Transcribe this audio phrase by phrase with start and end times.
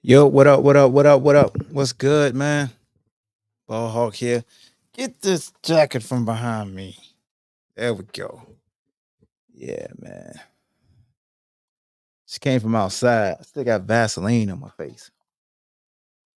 [0.00, 0.62] Yo, what up?
[0.62, 0.92] What up?
[0.92, 1.22] What up?
[1.22, 1.56] What up?
[1.72, 2.70] What's good, man?
[3.66, 4.44] Ball Hawk here.
[4.92, 6.96] Get this jacket from behind me.
[7.74, 8.40] There we go.
[9.52, 10.38] Yeah, man.
[12.26, 13.38] She came from outside.
[13.40, 15.10] I still got Vaseline on my face.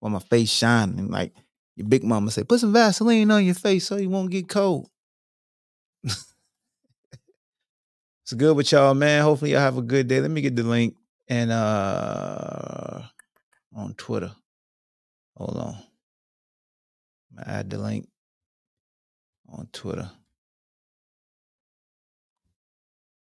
[0.02, 1.10] On my face shining.
[1.10, 1.32] Like
[1.76, 4.90] your big mama say, put some Vaseline on your face so you won't get cold.
[6.04, 6.24] it's
[8.36, 9.22] good with y'all, man.
[9.22, 10.20] Hopefully y'all have a good day.
[10.20, 10.96] Let me get the link
[11.28, 13.02] and uh
[13.76, 14.32] on Twitter.
[15.38, 15.76] Hold on.
[17.32, 18.08] I'm gonna add the link
[19.50, 20.10] on Twitter.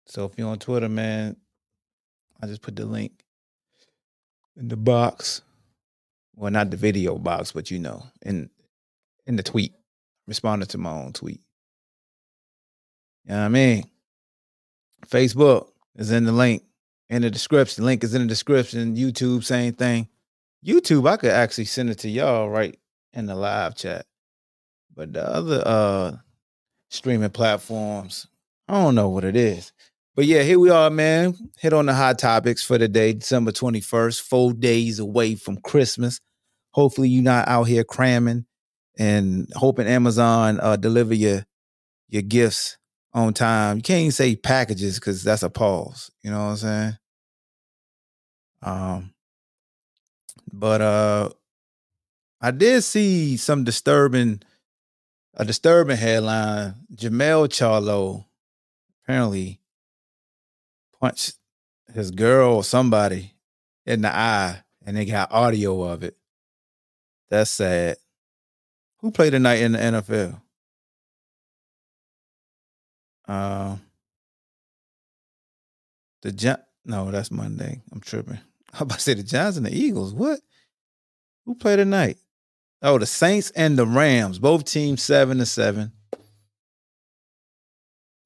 [0.06, 1.36] So if you're on Twitter, man,
[2.42, 3.12] I just put the link
[4.56, 5.42] in the box.
[6.34, 8.50] Well, not the video box, but you know, in
[9.26, 9.74] in the tweet.
[10.26, 11.40] Responded to my own tweet.
[13.24, 13.84] You know what I mean?
[15.06, 16.62] Facebook is in the link
[17.10, 17.84] in the description.
[17.84, 18.96] Link is in the description.
[18.96, 20.08] YouTube, same thing.
[20.64, 22.78] YouTube, I could actually send it to y'all right
[23.12, 24.06] in the live chat.
[24.94, 26.16] But the other uh
[26.90, 28.26] streaming platforms,
[28.68, 29.72] I don't know what it is.
[30.14, 31.34] But yeah, here we are, man.
[31.58, 36.20] Hit on the hot topics for the day, December 21st, four days away from Christmas.
[36.72, 38.44] Hopefully you're not out here cramming
[38.98, 41.44] and hoping Amazon uh deliver your
[42.08, 42.76] your gifts
[43.14, 43.78] on time.
[43.78, 46.10] You can't even say packages because that's a pause.
[46.22, 46.98] You know what I'm saying?
[48.62, 49.11] Um
[50.52, 51.30] but uh
[52.40, 54.42] I did see some disturbing
[55.34, 56.74] a disturbing headline.
[56.94, 58.24] Jermell Charlo
[59.04, 59.60] apparently
[61.00, 61.34] punched
[61.94, 63.34] his girl or somebody
[63.86, 66.16] in the eye and they got audio of it.
[67.30, 67.96] That's sad.
[68.98, 70.40] Who played tonight in the NFL?
[73.26, 73.76] Uh,
[76.22, 77.80] the Gi- no, that's Monday.
[77.90, 78.38] I'm tripping.
[78.80, 80.14] I'm about to say the Giants and the Eagles.
[80.14, 80.40] What?
[81.44, 82.18] Who play tonight?
[82.80, 84.38] Oh, the Saints and the Rams.
[84.38, 85.92] Both teams seven to seven.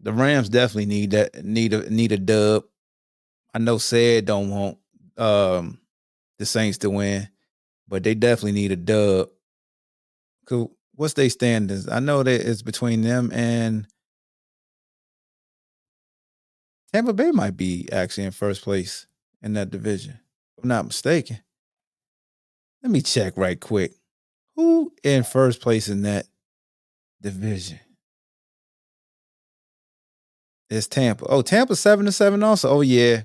[0.00, 2.64] The Rams definitely need that need a need a dub.
[3.52, 4.78] I know said don't want
[5.16, 5.80] um
[6.38, 7.28] the Saints to win,
[7.88, 9.30] but they definitely need a dub.
[10.46, 11.88] Cause what's their standings?
[11.88, 13.86] I know that it's between them and
[16.92, 19.06] Tampa Bay might be actually in first place
[19.42, 20.18] in that division.
[20.66, 21.40] Not mistaken.
[22.82, 23.92] Let me check right quick.
[24.56, 26.26] Who in first place in that
[27.20, 27.80] division?
[30.68, 31.26] It's Tampa.
[31.28, 32.68] Oh, Tampa seven to seven also.
[32.68, 33.22] Oh yeah,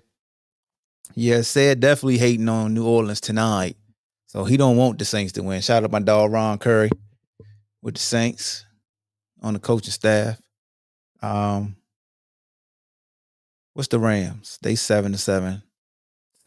[1.15, 1.41] yeah.
[1.41, 3.77] Said definitely hating on New Orleans tonight.
[4.27, 5.61] So he don't want the Saints to win.
[5.61, 6.91] Shout out my dog Ron Curry
[7.81, 8.65] with the Saints
[9.41, 10.39] on the coaching staff.
[11.21, 11.75] Um,
[13.73, 14.59] what's the Rams?
[14.61, 15.63] They seven to seven.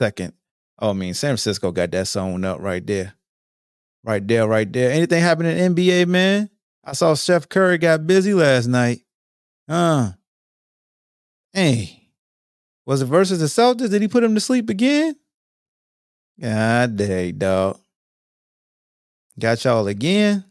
[0.01, 0.33] Second.
[0.79, 3.15] Oh, I mean, San Francisco got that sewn up right there.
[4.03, 4.91] Right there, right there.
[4.91, 6.51] Anything happen in NBA, man?
[6.85, 9.01] I saw Steph Curry got busy last night.
[9.69, 10.13] Huh.
[11.53, 12.11] Hey.
[12.87, 13.91] Was it versus the Celtics?
[13.91, 15.17] Did he put him to sleep again?
[16.39, 17.81] God dang, dog.
[19.39, 20.45] Got y'all again?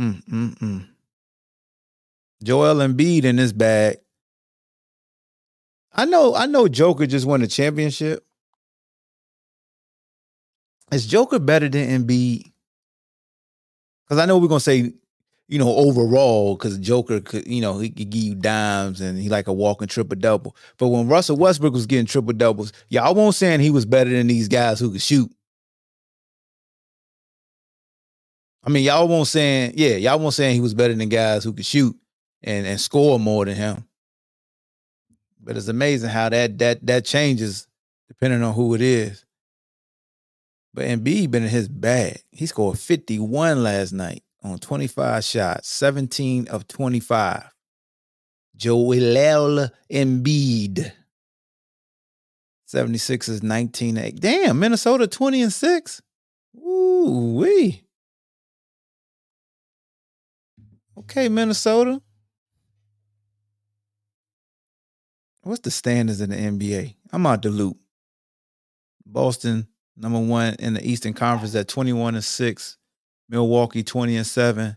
[0.00, 0.88] Mm, mm, mm.
[2.42, 3.98] Joel Embiid in this bag.
[5.92, 8.25] I know, I know Joker just won a championship.
[10.92, 12.52] Is Joker better than Embiid?
[14.04, 14.92] Because I know we're gonna say,
[15.48, 19.28] you know, overall, because Joker could, you know, he could give you dimes and he
[19.28, 20.56] like a walking triple double.
[20.78, 24.28] But when Russell Westbrook was getting triple doubles, y'all won't saying he was better than
[24.28, 25.30] these guys who could shoot.
[28.62, 31.52] I mean, y'all won't saying, yeah, y'all won't saying he was better than guys who
[31.52, 31.96] could shoot
[32.42, 33.84] and and score more than him.
[35.40, 37.66] But it's amazing how that that that changes
[38.08, 39.25] depending on who it is.
[40.76, 42.22] But Embiid been in his bag.
[42.30, 47.50] He scored 51 last night on 25 shots, 17 of 25.
[48.54, 50.92] Joel Embiid.
[52.66, 54.20] 76 is 19 8.
[54.20, 56.02] Damn, Minnesota 20 and 6.
[56.58, 57.82] Ooh, wee.
[60.98, 62.02] Okay, Minnesota.
[65.40, 66.96] What's the standards in the NBA?
[67.14, 67.78] I'm out the loop.
[69.06, 72.78] Boston, number one in the Eastern Conference at 21 and 6.
[73.28, 74.76] Milwaukee 20 and 7.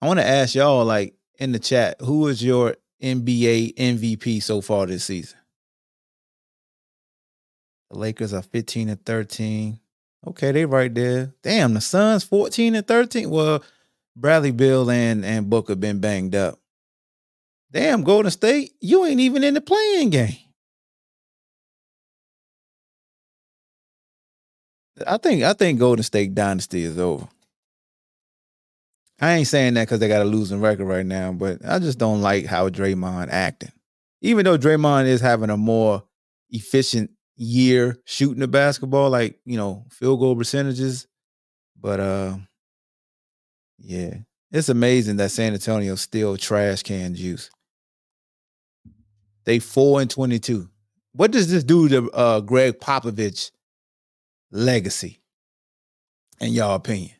[0.00, 4.60] I want to ask y'all, like in the chat, who is your NBA MVP so
[4.60, 5.38] far this season?
[7.90, 9.80] The Lakers are 15 and 13.
[10.26, 11.34] Okay, they right there.
[11.42, 13.30] Damn, the Suns 14 and 13.
[13.30, 13.62] Well,
[14.16, 16.58] Bradley Beal and, and Booker been banged up.
[17.70, 20.36] Damn, Golden State, you ain't even in the play-in game.
[25.06, 27.28] I think I think Golden State dynasty is over.
[29.20, 31.98] I ain't saying that because they got a losing record right now, but I just
[31.98, 33.72] don't like how Draymond acting.
[34.20, 36.04] Even though Draymond is having a more
[36.50, 41.06] efficient year shooting the basketball, like you know field goal percentages,
[41.80, 42.36] but uh,
[43.78, 44.14] yeah,
[44.52, 47.50] it's amazing that San Antonio still trash can juice.
[49.44, 50.68] They four and twenty two.
[51.12, 53.50] What does this do to uh, Gregg Popovich
[54.50, 55.20] legacy,
[56.40, 57.12] in y'all opinion?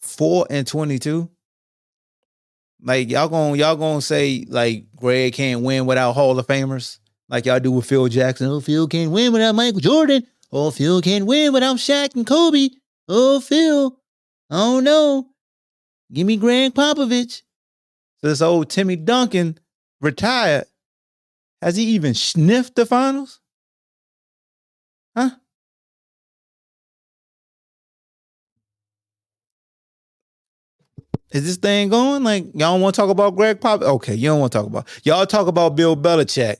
[0.00, 1.30] Four and twenty two.
[2.82, 6.98] Like y'all gonna y'all gonna say like Gregg can't win without Hall of Famers,
[7.28, 8.48] like y'all do with Phil Jackson.
[8.48, 10.26] Oh, Phil can't win without Michael Jordan.
[10.52, 12.68] Oh, Phil can't win without Shaq and Kobe.
[13.08, 13.98] Oh, Phil.
[14.50, 15.26] Oh no.
[16.12, 17.42] Give me Gregg Popovich.
[18.20, 19.58] So this old Timmy Duncan
[20.00, 20.66] retired.
[21.60, 23.40] Has he even sniffed the finals?
[25.16, 25.30] Huh?
[31.30, 32.22] Is this thing going?
[32.22, 33.82] Like, y'all don't want to talk about Gregg Pop?
[33.82, 34.88] Okay, you don't want to talk about.
[35.02, 36.56] Y'all talk about Bill Belichick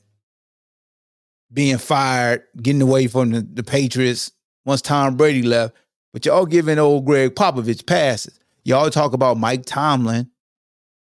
[1.51, 4.31] being fired, getting away from the, the Patriots
[4.65, 5.75] once Tom Brady left.
[6.11, 8.37] But y'all giving old Gregg Popovich passes.
[8.65, 10.29] Y'all talk about Mike Tomlin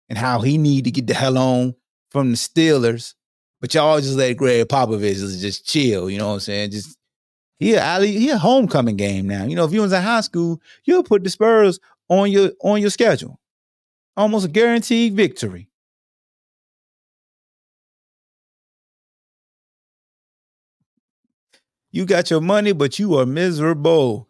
[0.10, 1.76] and how he need to get the hell on
[2.10, 3.16] from the Steelers.
[3.60, 6.72] But y'all just let Gregg Popovich just chill, you know what I'm saying?
[6.72, 6.98] Just
[7.60, 9.44] he a, he a homecoming game now.
[9.46, 12.82] You know, if you was in high school, you'll put the Spurs on your on
[12.82, 13.40] your schedule.
[14.16, 15.70] Almost a guaranteed victory.
[21.92, 24.30] You got your money, but you are miserable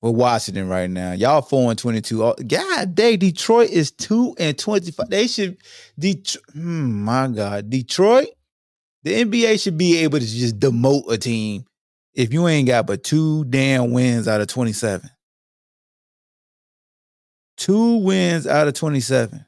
[0.00, 1.12] with Washington right now.
[1.12, 2.34] Y'all four and twenty-two.
[2.46, 5.10] God dang, Detroit is two and twenty-five.
[5.10, 5.56] They should
[5.98, 6.44] Detroit.
[6.52, 8.28] Hmm, my God, Detroit.
[9.02, 11.64] The NBA should be able to just demote a team
[12.14, 15.08] if you ain't got but two damn wins out of twenty-seven.
[17.56, 19.44] Two wins out of twenty-seven.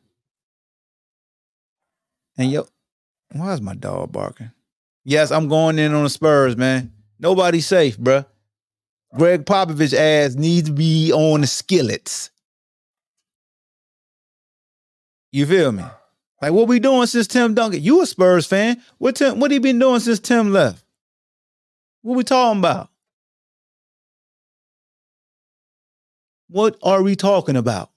[2.37, 2.67] And yo,
[3.33, 4.51] why is my dog barking?
[5.05, 6.93] Yes, I'm going in on the Spurs, man.
[7.19, 8.27] Nobody's safe, bruh.
[9.17, 12.31] Gregg Popovich ass needs to be on the skillets.
[15.31, 15.85] You feel me?
[16.43, 17.83] Like what we doing since Tim Duncan?
[17.83, 18.83] You a Spurs fan?
[18.99, 19.41] What Tim?
[19.41, 20.83] What he been doing since Tim left?
[22.05, 22.91] What we talking about?
[26.51, 27.93] What are we talking about?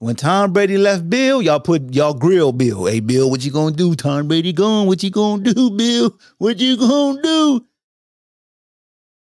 [0.00, 2.86] When Tom Brady left Bill, y'all put y'all grill Bill.
[2.86, 3.94] Hey Bill, what you gonna do?
[3.94, 4.88] Tom Brady gone.
[4.88, 6.18] What you gonna do, Bill?
[6.38, 7.64] What you gonna do?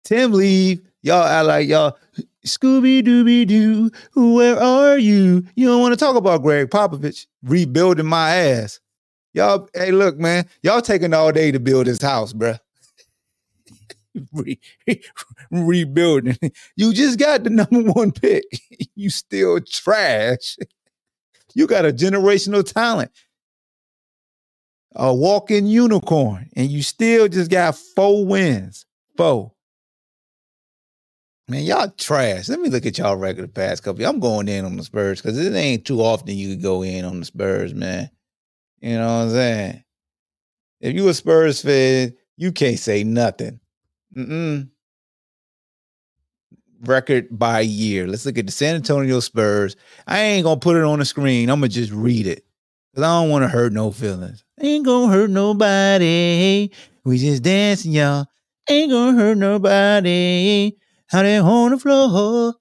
[0.03, 0.79] Tim leave.
[1.01, 1.97] Y'all I like y'all
[2.45, 3.89] Scooby Dooby Doo.
[4.15, 5.47] Where are you?
[5.55, 8.79] You don't want to talk about Gregg Popovich rebuilding my ass.
[9.33, 12.59] Y'all, hey, look, man, y'all taking all day to build this house, bruh.
[14.33, 14.59] Re-
[15.51, 16.37] rebuilding.
[16.75, 18.43] You just got the number one pick.
[18.95, 20.57] you still trash.
[21.55, 23.11] You got a generational talent,
[24.95, 28.87] a walking unicorn, and you still just got four wins.
[29.17, 29.51] Four.
[31.47, 32.49] Man, y'all trash.
[32.49, 34.05] Let me look at y'all record the past couple.
[34.05, 37.19] I'm going in on the Spurs because it ain't too often you go in on
[37.19, 38.09] the Spurs, man.
[38.81, 39.83] You know what I'm saying?
[40.79, 43.59] If you a Spurs fan, you can't say nothing.
[44.15, 44.69] Mm-mm.
[46.81, 48.07] Record by year.
[48.07, 48.75] Let's look at the San mm-hmm.
[48.77, 49.75] Antonio Spurs.
[50.05, 51.49] I ain't gonna put it on the screen.
[51.49, 52.45] I'm gonna just read it.
[52.93, 54.43] Cause I don't want to hurt no feelings.
[54.61, 56.69] Ain't gonna hurt nobody.
[57.03, 58.27] We just dancing, y'all.
[58.69, 60.73] Ain't gonna hurt nobody.
[61.07, 62.53] How they on the floor.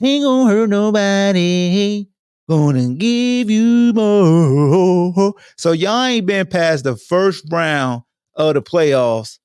[0.00, 2.06] Ain't gonna hurt nobody.
[2.48, 5.34] Gonna give you more.
[5.56, 8.02] So y'all ain't been past the first round
[8.36, 9.38] of the playoffs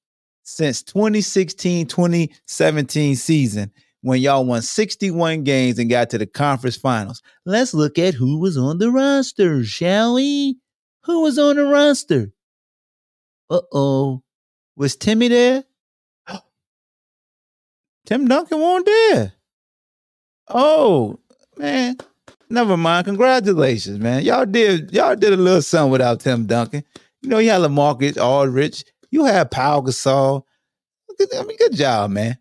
[0.51, 7.21] since 2016 2017 season when y'all won 61 games and got to the conference finals.
[7.45, 10.57] Let's look at who was on the roster, shall we?
[11.05, 12.31] Who was on the roster?
[13.49, 14.23] Uh oh.
[14.75, 15.63] Was Timmy there?
[18.05, 19.33] Tim Duncan wasn't there.
[20.47, 21.19] Oh,
[21.57, 21.97] man.
[22.49, 23.05] Never mind.
[23.05, 24.23] Congratulations, man.
[24.23, 26.83] Y'all did y'all did a little something without Tim Duncan.
[27.21, 28.83] You know, you had LaMarcus Aldridge.
[29.11, 30.43] You had Pau Gasol.
[31.19, 32.37] I mean, good job, man.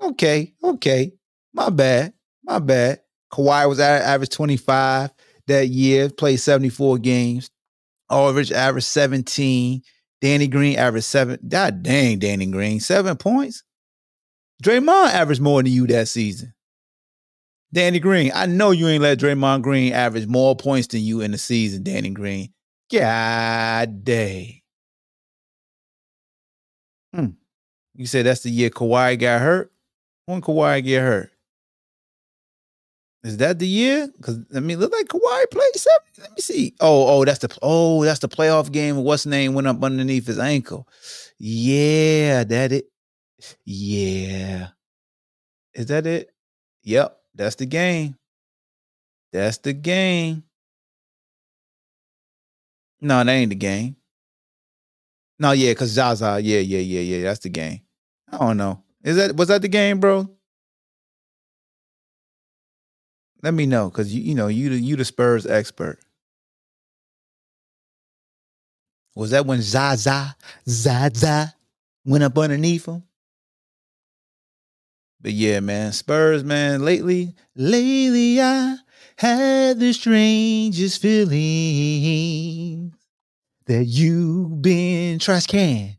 [0.00, 1.12] Okay, okay.
[1.52, 2.12] My bad.
[2.44, 3.00] My bad.
[3.32, 5.10] Kawhi was at average 25
[5.48, 7.50] that year, played 74 games.
[8.08, 9.82] Aldridge averaged 17.
[10.20, 11.38] Danny Green averaged seven.
[11.46, 13.62] God dang, Danny Green, seven points.
[14.62, 16.54] Draymond averaged more than you that season.
[17.72, 21.32] Danny Green, I know you ain't let Draymond Green average more points than you in
[21.32, 22.52] the season, Danny Green.
[22.90, 24.60] God dang.
[27.96, 29.72] You say that's the year Kawhi got hurt?
[30.26, 31.30] When Kawhi get hurt?
[33.24, 34.08] Is that the year?
[34.16, 36.06] Because I mean, look like Kawhi played seven.
[36.20, 36.74] Let me see.
[36.78, 38.98] Oh, oh, that's the oh, that's the playoff game.
[38.98, 40.86] What's name went up underneath his ankle?
[41.38, 42.86] Yeah, that it.
[43.64, 44.68] Yeah,
[45.74, 46.30] is that it?
[46.84, 48.16] Yep, that's the game.
[49.32, 50.44] That's the game.
[53.00, 53.96] No, that ain't the game.
[55.38, 56.40] No, yeah, because Zaza.
[56.40, 57.22] Yeah, yeah, yeah, yeah.
[57.24, 57.80] That's the game.
[58.30, 58.82] I don't know.
[59.02, 60.28] Is that was that the game, bro?
[63.42, 66.00] Let me know, cause you you know you the you the Spurs expert.
[69.14, 70.36] Was that when Zaza
[70.68, 71.54] Zaza
[72.04, 73.04] went up underneath him?
[75.20, 76.84] But yeah, man, Spurs, man.
[76.84, 78.76] Lately, lately I
[79.16, 81.32] had the strangest feeling
[83.66, 85.96] that you've been trash can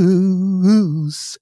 [0.00, 1.38] juice.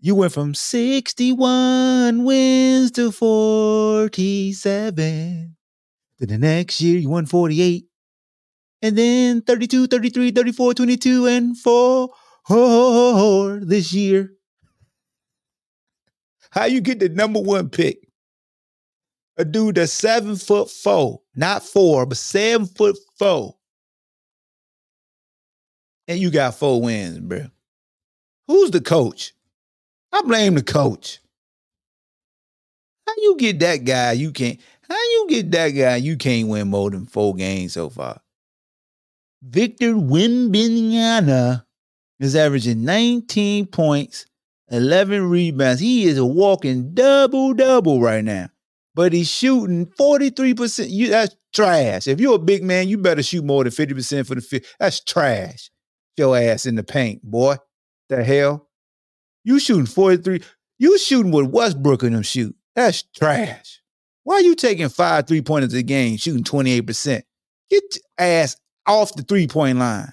[0.00, 5.56] You went from 61 wins to 47.
[6.18, 7.84] Then the next year you won 48.
[8.80, 12.08] And then 32, 33, 34, 22, and 4
[13.64, 14.30] this year.
[16.50, 17.98] How you get the number one pick?
[19.36, 23.57] A dude that's seven foot four, not four, but seven foot four.
[26.08, 27.46] And you got four wins, bro.
[28.46, 29.34] Who's the coach?
[30.10, 31.20] I blame the coach.
[33.06, 34.12] How you get that guy?
[34.12, 34.58] You can't.
[34.88, 35.96] How you get that guy?
[35.96, 38.22] You can't win more than four games so far.
[39.42, 41.64] Victor Wembanyama
[42.20, 44.24] is averaging 19 points,
[44.70, 45.80] 11 rebounds.
[45.80, 48.48] He is a walking double double right now,
[48.94, 50.86] but he's shooting 43%.
[50.88, 52.06] You that's trash.
[52.08, 54.66] If you're a big man, you better shoot more than 50% for the fit.
[54.80, 55.70] That's trash.
[56.18, 57.56] Your ass in the paint, boy.
[58.08, 58.68] The hell?
[59.44, 60.42] You shooting 43.
[60.78, 62.54] You shooting what Westbrook and them shoot.
[62.74, 63.80] That's trash.
[64.24, 67.22] Why are you taking five three pointers a game, shooting 28%?
[67.70, 68.56] Get ass
[68.86, 70.12] off the three point line.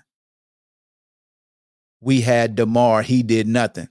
[2.02, 3.90] We had DeMar, he did nothing.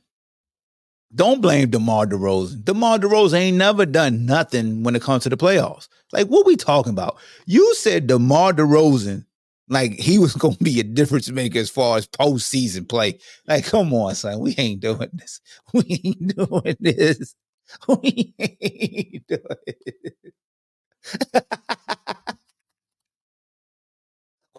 [1.14, 2.64] Don't blame DeMar DeRozan.
[2.64, 5.88] DeMar DeRozan ain't never done nothing when it comes to the playoffs.
[6.12, 7.18] Like, what we talking about?
[7.47, 9.25] You said DeMar DeRozan
[9.68, 13.18] like he was gonna be a difference maker as far as postseason play.
[13.47, 15.40] Like, come on, son, we ain't doing this.
[15.73, 17.35] We ain't doing this.
[17.88, 19.40] We ain't doing
[19.76, 20.26] it.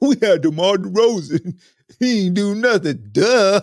[0.01, 1.59] we had DeMar DeRozan.
[1.99, 3.09] He ain't do nothing.
[3.11, 3.61] Duh.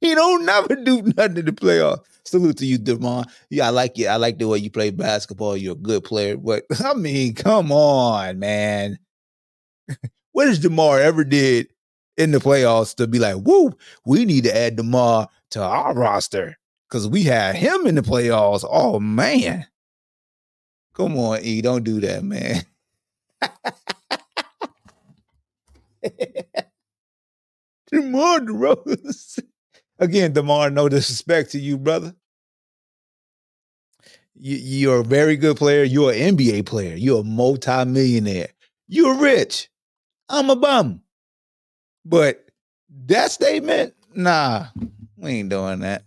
[0.00, 2.04] he don't never do nothing in the playoffs.
[2.24, 3.24] Salute to you, DeMar.
[3.50, 4.06] Yeah, I like you.
[4.06, 5.56] I like the way you play basketball.
[5.56, 6.36] You're a good player.
[6.36, 8.98] But I mean, come on, man
[10.32, 11.68] what has DeMar ever did
[12.16, 13.72] in the playoffs to be like, woo,
[14.04, 16.56] we need to add DeMar to our roster
[16.88, 18.66] because we had him in the playoffs.
[18.68, 19.66] Oh, man.
[20.94, 21.62] Come on, E.
[21.62, 22.62] Don't do that, man.
[27.90, 29.44] DeMar DeRozan.
[29.98, 32.14] Again, DeMar, no disrespect to you, brother.
[34.34, 35.82] You, you're a very good player.
[35.84, 36.94] You're an NBA player.
[36.94, 38.50] You're a multimillionaire.
[38.86, 39.68] You're rich.
[40.28, 41.02] I'm a bum.
[42.04, 42.46] But
[43.06, 44.66] that statement, nah,
[45.16, 46.04] we ain't doing that.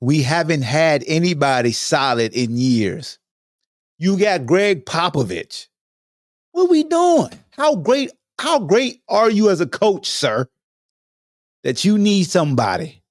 [0.00, 3.18] We haven't had anybody solid in years.
[3.98, 5.68] You got Gregg Popovich.
[6.52, 7.30] What we doing?
[7.50, 10.46] How great, how great are you as a coach, sir?
[11.62, 13.02] That you need somebody.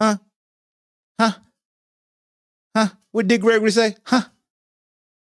[0.00, 0.18] Huh?
[1.20, 1.32] Huh?
[2.76, 2.88] Huh?
[3.10, 3.96] What did Gregory say?
[4.04, 4.22] Huh?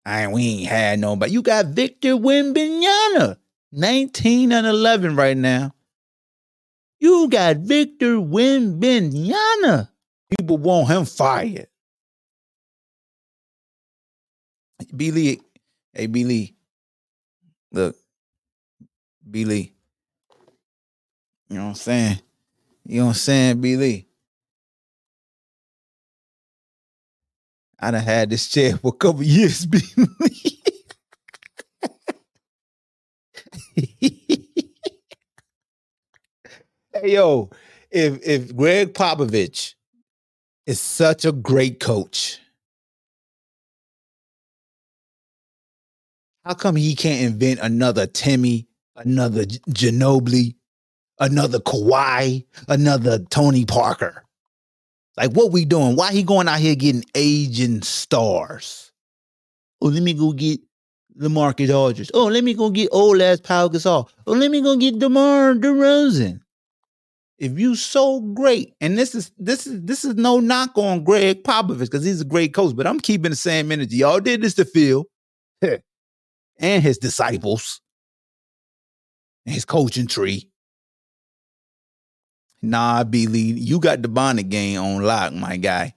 [0.05, 1.31] I we ain't had nobody.
[1.31, 3.37] You got Victor Wembanyama,
[3.71, 5.73] 19 and 11 right now.
[6.99, 9.89] You got Victor Wembanyama.
[10.29, 11.67] People want him fired.
[14.95, 15.41] B Lee,
[15.93, 16.55] hey B Lee,
[17.71, 17.95] look,
[19.29, 19.73] B Lee.
[21.49, 22.19] You know what I'm saying?
[22.85, 24.07] You know what I'm saying, B Lee?
[27.83, 30.63] I done had this chair for a couple years, B Lee.
[36.93, 37.49] hey yo,
[37.91, 39.73] if if Gregg Popovich
[40.65, 42.39] is such a great coach,
[46.45, 50.55] how come he can't invent another Timmy, another Ginobili,
[51.19, 54.23] another Kawhi, another Tony Parker?
[55.17, 55.95] Like what we doing?
[55.95, 58.91] Why he going out here getting aging stars?
[59.81, 60.59] Oh, let me go get
[61.19, 62.11] LaMarcus Aldridge.
[62.13, 64.09] Oh, let me go get old ass Pau Gasol.
[64.25, 66.39] Oh, let me go get DeMar DeRozan.
[67.37, 71.43] If you so great, and this is this is this is no knock on Gregg
[71.43, 73.97] Popovich because he's a great coach, but I'm keeping the same energy.
[73.97, 75.05] Y'all did this to Phil
[75.61, 77.81] and his disciples,
[79.45, 80.49] and his coaching tree.
[82.63, 85.93] Nah, B Lee, you got the bonnet game on lock, my guy.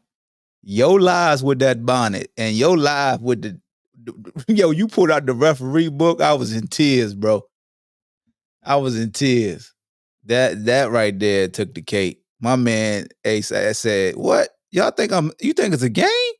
[0.62, 3.60] Your lies with that bonnet and your live with the
[4.48, 6.20] yo, you pulled out the referee book.
[6.20, 7.42] I was in tears, bro.
[8.64, 9.72] I was in tears.
[10.24, 12.20] That that right there took the cake.
[12.40, 15.30] My man Ace I said, "What y'all think I'm?
[15.40, 16.32] You think it's a game?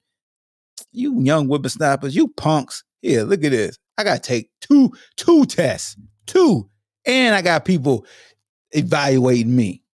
[0.91, 2.83] You young whippersnappers, you punks.
[3.01, 3.79] Here, look at this.
[3.97, 6.69] I gotta take two two tests, two,
[7.05, 8.05] and I got people
[8.73, 9.85] evaluating me.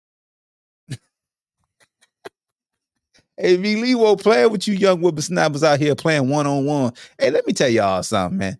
[3.43, 3.77] Hey, V.
[3.77, 6.93] Lee won't play with you young whippersnappers out here playing one on one.
[7.19, 8.59] Hey, let me tell y'all something, man.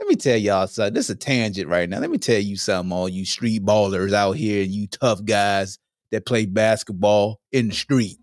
[0.00, 0.94] Let me tell y'all something.
[0.94, 2.00] This is a tangent right now.
[2.00, 5.78] Let me tell you something, all you street ballers out here, you tough guys
[6.10, 8.18] that play basketball in the street.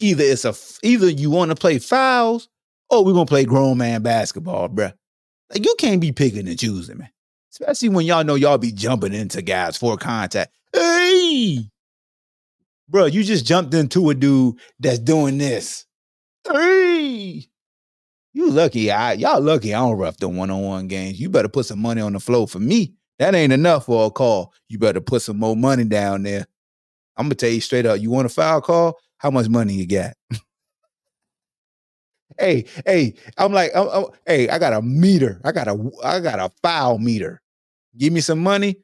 [0.00, 2.48] Either it's a either you want to play fouls
[2.88, 4.92] or we're gonna play grown man basketball, bruh.
[5.50, 7.10] Like you can't be picking and choosing, man.
[7.50, 10.52] Especially when y'all know y'all be jumping into guys for contact.
[10.72, 11.68] Hey,
[12.88, 15.84] bro, you just jumped into a dude that's doing this.
[16.50, 17.46] Hey,
[18.32, 18.90] you lucky.
[18.90, 19.74] I y'all lucky.
[19.74, 21.20] I don't rough the one on one games.
[21.20, 22.94] You better put some money on the floor for me.
[23.18, 24.52] That ain't enough for a call.
[24.68, 26.46] You better put some more money down there.
[27.16, 28.00] I'm gonna tell you straight up.
[28.00, 28.98] You want a foul call?
[29.18, 30.14] How much money you got?
[32.38, 35.40] hey, hey, I'm like, I'm, I'm- hey, I got a meter.
[35.44, 37.40] I got a, I got a foul meter.
[37.96, 38.76] Give me some money.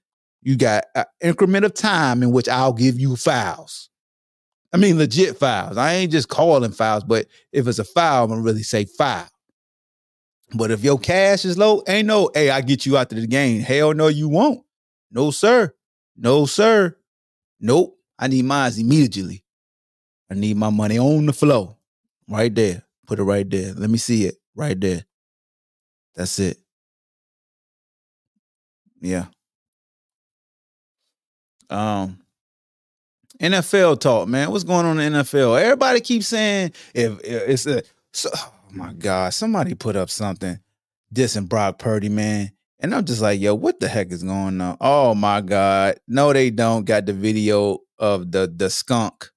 [0.43, 3.88] You got an increment of time in which I'll give you fouls.
[4.75, 5.77] I mean, legit fouls.
[5.77, 9.29] I ain't just calling fouls, but if it's a foul, I'm gonna really say foul.
[10.53, 13.27] But if your cash is low, ain't no, hey, I get you out of the
[13.29, 13.61] game.
[13.61, 14.65] Hell no, you won't.
[15.13, 15.73] No, sir.
[16.17, 16.97] No, sir.
[17.61, 17.97] Nope.
[18.19, 19.45] I need mine immediately.
[20.29, 21.77] I need my money on the flow.
[22.29, 22.83] Right there.
[23.07, 23.75] Put it right there.
[23.75, 24.35] Let me see it.
[24.57, 25.05] Right there.
[26.17, 26.59] That's it.
[29.01, 29.27] Yeah.
[31.71, 32.24] Um
[33.53, 34.51] NFL talk, man.
[34.51, 35.61] What's going on in the NFL?
[35.61, 40.59] Everybody keeps saying if, it's a so, oh my God, somebody put up something
[41.13, 42.53] dissing Brock Purdy, man.
[42.81, 44.77] And I'm just like, yo, what the heck is going on?
[44.81, 45.97] Oh my God.
[46.07, 49.31] No, they don't got the video of the the skunk.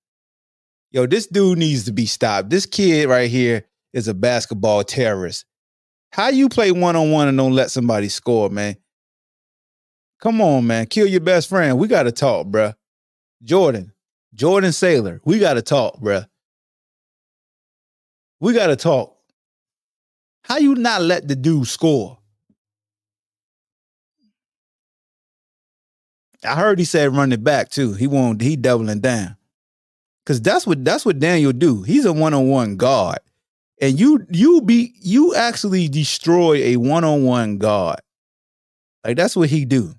[0.92, 2.50] Yo, this dude needs to be stopped.
[2.50, 5.46] This kid right here is a basketball terrorist.
[6.12, 8.78] How you play one-on-one and don't let somebody score, man?
[10.20, 10.88] Come on, man.
[10.88, 11.78] Kill your best friend.
[11.78, 12.76] We gotta talk, bruh.
[13.44, 13.94] Jordan,
[14.38, 16.28] Jordan Sailor, we gotta talk, bruh.
[18.40, 19.18] We gotta talk.
[20.44, 22.20] How you not let the dude score?
[26.46, 27.94] I heard he said run it back too.
[27.94, 28.42] He won't.
[28.42, 29.38] He doubling down
[30.24, 31.82] because that's what that's what Daniel do.
[31.82, 33.20] He's a one on one guard,
[33.82, 38.02] and you you be you actually destroy a one on one guard.
[39.04, 39.96] Like that's what he do.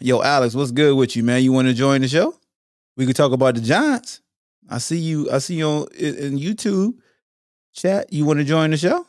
[0.00, 1.42] Yo, Alex, what's good with you, man?
[1.42, 2.32] You want to join the show?
[2.96, 4.20] We could talk about the Giants.
[4.70, 5.28] I see you.
[5.30, 6.94] I see you on in YouTube
[7.72, 8.12] chat.
[8.12, 9.04] You want to join the show?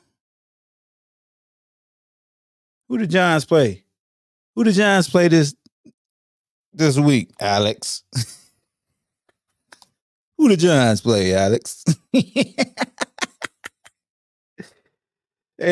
[2.87, 3.83] Who the Giants play?
[4.55, 5.53] Who the Giants play this
[6.73, 8.03] this week, Alex?
[10.39, 11.85] Who the Giants play, Alex?
[12.13, 12.55] hey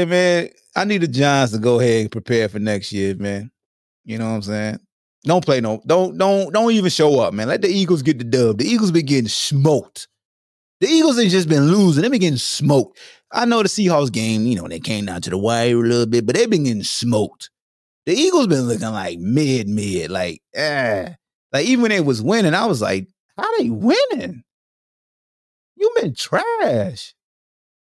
[0.06, 3.50] man, I need the Giants to go ahead and prepare for next year, man.
[4.06, 4.80] You know what I'm saying?
[5.28, 7.50] Don't play no, don't, don't, don't even show up, man.
[7.50, 8.60] Let the Eagles get the dub.
[8.60, 10.08] The Eagles be getting smoked.
[10.80, 12.98] The Eagles ain't just been losing, they been getting smoked.
[13.32, 16.06] I know the Seahawks game, you know, they came down to the wire a little
[16.06, 17.50] bit, but they've been getting smoked.
[18.06, 21.10] The Eagles been looking like mid, mid, like, eh.
[21.52, 24.44] Like even when they was winning, I was like, how they winning?
[25.76, 27.14] You been trash.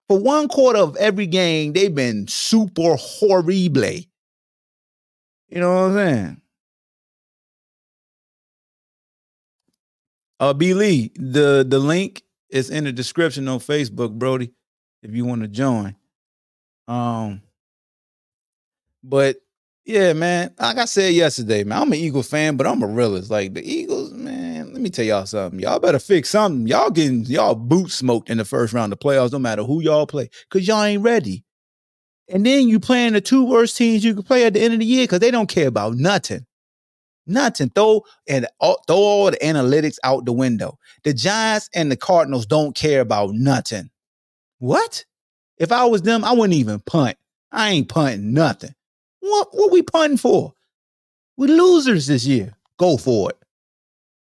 [0.08, 3.54] For one quarter of every game, they've been super horrible.
[3.54, 4.06] You
[5.60, 6.42] know what I'm saying?
[10.40, 14.52] Uh B Lee, the the link is in the description on Facebook, Brody,
[15.02, 15.96] if you want to join.
[16.88, 17.42] Um
[19.04, 19.38] but
[19.86, 20.54] yeah, man.
[20.60, 23.30] Like I said yesterday, man, I'm an Eagle fan, but I'm a realist.
[23.30, 25.60] Like the Eagles, man, let me tell y'all something.
[25.60, 26.68] Y'all better fix something.
[26.68, 30.08] Y'all getting y'all boot smoked in the first round of playoffs, no matter who y'all
[30.08, 31.44] play, because y'all ain't ready.
[32.30, 34.80] And then you playing the two worst teams you can play at the end of
[34.80, 36.46] the year because they don't care about nothing.
[37.26, 37.70] Nothing.
[37.70, 40.78] Throw and all, throw all the analytics out the window.
[41.04, 43.90] The Giants and the Cardinals don't care about nothing.
[44.60, 45.06] What?
[45.58, 47.18] If I was them, I wouldn't even punt.
[47.52, 48.74] I ain't punting nothing.
[49.20, 50.54] What what we punting for?
[51.38, 52.54] We losers this year.
[52.78, 53.38] Go for it.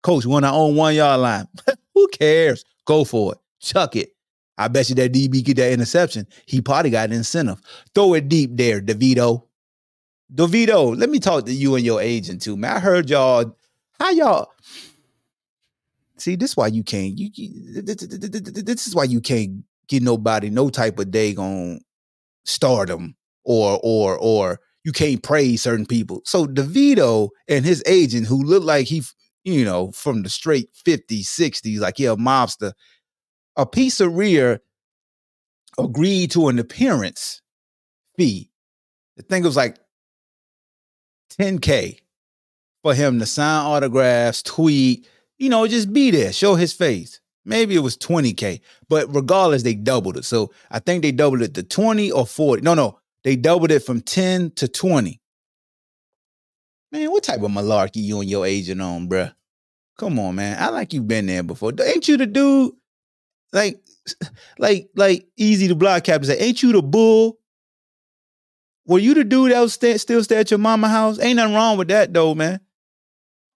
[0.01, 1.47] Coach, when I own one yard line.
[1.93, 2.63] Who cares?
[2.85, 3.39] Go for it.
[3.59, 4.13] Chuck it.
[4.57, 6.27] I bet you that DB get that interception.
[6.45, 7.61] He probably got an incentive.
[7.93, 9.43] Throw it deep there, DeVito.
[10.33, 12.77] DeVito, let me talk to you and your agent too, man.
[12.77, 13.55] I heard y'all.
[13.99, 14.51] How y'all?
[16.17, 17.17] See, this is why you can't.
[17.17, 21.79] You, you this is why you can't get nobody no type of day on
[22.45, 26.21] stardom or or or you can't praise certain people.
[26.25, 29.03] So DeVito and his agent, who looked like he,
[29.43, 32.73] you know, from the straight 50s, 60s, like he a mobster,
[33.55, 34.59] a pizzeria
[35.77, 37.41] agreed to an appearance
[38.17, 38.49] fee.
[39.17, 39.77] The thing was like
[41.39, 41.99] 10K
[42.83, 47.19] for him to sign autographs, tweet, you know, just be there, show his face.
[47.45, 50.25] Maybe it was 20K, but regardless, they doubled it.
[50.25, 52.61] So I think they doubled it to 20 or 40.
[52.61, 55.21] No, no, they doubled it from 10 to 20.
[56.91, 59.33] Man, what type of malarkey you and your agent on, bruh?
[59.97, 60.57] Come on, man.
[60.61, 61.71] I like you've been there before.
[61.83, 62.73] Ain't you the dude?
[63.51, 63.81] Like,
[64.57, 67.39] like, like easy to block cap say, ain't you the bull?
[68.87, 71.19] Were you the dude that was st- still stay at your mama house?
[71.19, 72.61] Ain't nothing wrong with that though, man.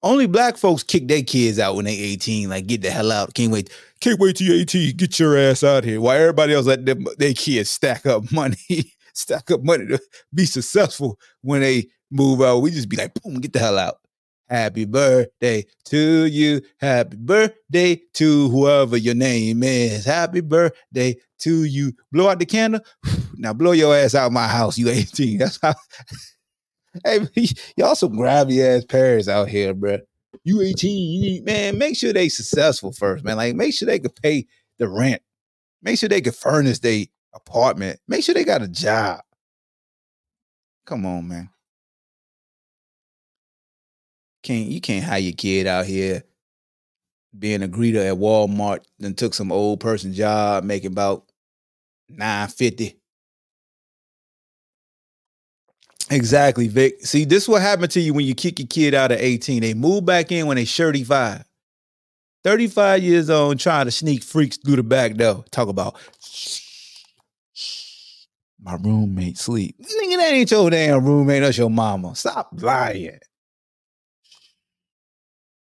[0.04, 3.34] Only black folks kick their kids out when they 18, like get the hell out.
[3.34, 3.70] Can't wait.
[4.02, 4.98] Can't wait till you're 18.
[4.98, 6.02] Get your ass out here.
[6.02, 8.58] While everybody else let them, their kids stack up money
[9.14, 10.02] stack up money to
[10.34, 12.60] be successful when they move out.
[12.60, 13.98] We just be like, boom, get the hell out.
[14.50, 16.62] Happy birthday to you.
[16.80, 20.04] Happy birthday to whoever your name is.
[20.04, 21.94] Happy birthday to you.
[22.12, 22.82] Blow out the candle.
[23.38, 24.78] Now blow your ass out my house.
[24.78, 25.38] You 18.
[25.40, 25.74] That's how.
[27.06, 27.28] hey,
[27.76, 29.98] y'all some grabby ass parents out here, bro.
[30.44, 31.44] You 18.
[31.44, 33.38] man, make sure they successful first, man.
[33.38, 34.46] Like, make sure they could pay
[34.78, 35.24] the rent.
[35.82, 38.00] Make sure they could furnish they apartment.
[38.08, 39.22] Make sure they got a job.
[40.86, 41.50] Come on, man.
[44.44, 46.24] Can't you can't hire your kid out here
[47.38, 51.31] being a greeter at Walmart and took some old person job making about
[52.18, 52.98] 950.
[56.10, 57.06] Exactly, Vic.
[57.06, 59.62] See, this what happened to you when you kick your kid out at 18.
[59.62, 61.46] They move back in when they 35.
[62.44, 65.46] 35 years old trying to sneak freaks through the back door.
[65.52, 65.96] Talk about
[68.62, 69.76] my roommate sleep.
[69.80, 71.44] Nigga, that ain't your damn roommate.
[71.44, 72.16] That's your mama.
[72.16, 73.20] Stop lying.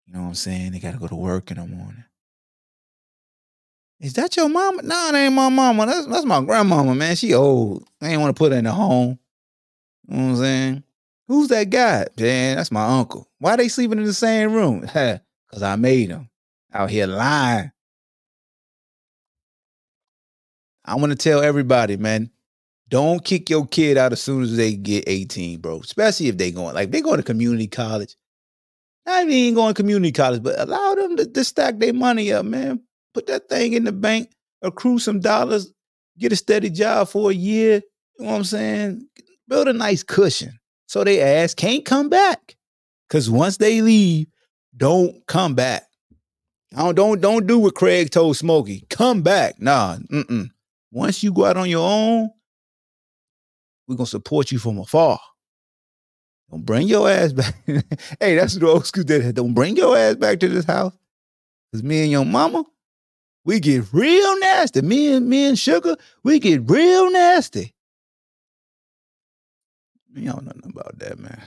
[0.05, 0.71] You know what I'm saying?
[0.71, 2.05] They got to go to work in the morning.
[3.99, 4.81] Is that your mama?
[4.81, 5.85] Nah, that ain't my mama.
[5.85, 7.15] That's that's my grandmama, man.
[7.15, 7.85] She old.
[8.01, 9.19] I ain't want to put her in the home.
[10.07, 10.83] You know what I'm saying?
[11.27, 12.07] Who's that guy?
[12.17, 13.29] Man, that's my uncle.
[13.39, 14.88] Why they sleeping in the same room?
[15.49, 16.29] Because I made them.
[16.71, 17.71] Out here lying.
[20.85, 22.29] I want to tell everybody, man,
[22.88, 25.79] don't kick your kid out as soon as they get 18, bro.
[25.79, 28.15] Especially if they going like they going to community college.
[29.07, 32.45] Not even going to community college, but allow them to, to stack their money up,
[32.45, 32.81] man.
[33.19, 35.73] Put that thing in the bank, accrue some dollars,
[36.17, 37.82] get a steady job for a year.
[38.17, 39.10] You know what I'm saying?
[39.49, 42.55] Build a nice cushion so they ass can't come back.
[43.10, 44.27] Cause once they leave,
[44.77, 45.84] don't come back.
[46.73, 48.86] Don't don't don't do what Craig told Smokey.
[48.89, 49.60] Come back.
[49.60, 49.97] Nah.
[50.10, 50.47] Mm-mm.
[50.89, 52.29] Once you go out on your own,
[53.86, 55.19] we're gonna support you from afar.
[56.49, 57.53] Don't bring your ass back.
[57.67, 59.36] hey, that's the old school did.
[59.36, 60.93] Don't bring your ass back to this house.
[61.73, 62.63] Cause me and your mama,
[63.49, 64.83] We get real nasty.
[64.83, 67.73] Me and me and Sugar, we get real nasty.
[70.13, 71.41] Don't know nothing about that, man.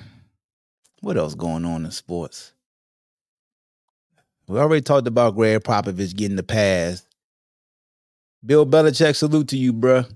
[1.01, 2.55] What else going on in sports?
[4.49, 7.07] We already talked about Gregg Popovich getting the pass.
[8.45, 10.12] Bill Belichick, salute to you, bruh.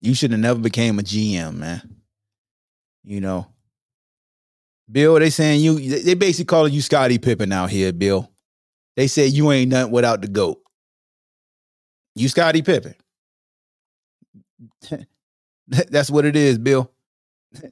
[0.00, 1.96] You should have never became a GM, man.
[3.04, 3.46] You know.
[4.90, 8.32] Bill, they saying you they basically calling you Scottie Pippen out here, Bill.
[8.96, 10.60] They say you ain't nothing without the GOAT.
[12.14, 12.94] You Scottie Pippen.
[15.68, 16.90] That's what it is, Bill.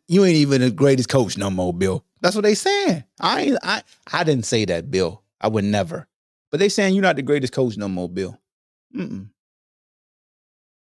[0.07, 2.05] You ain't even the greatest coach no more, Bill.
[2.21, 3.05] That's what they saying.
[3.21, 3.83] I I
[4.13, 5.23] I didn't say that, Bill.
[5.41, 6.07] I would never.
[6.51, 8.39] But they saying you're not the greatest coach no more, Bill.
[8.95, 9.29] Mm-mm.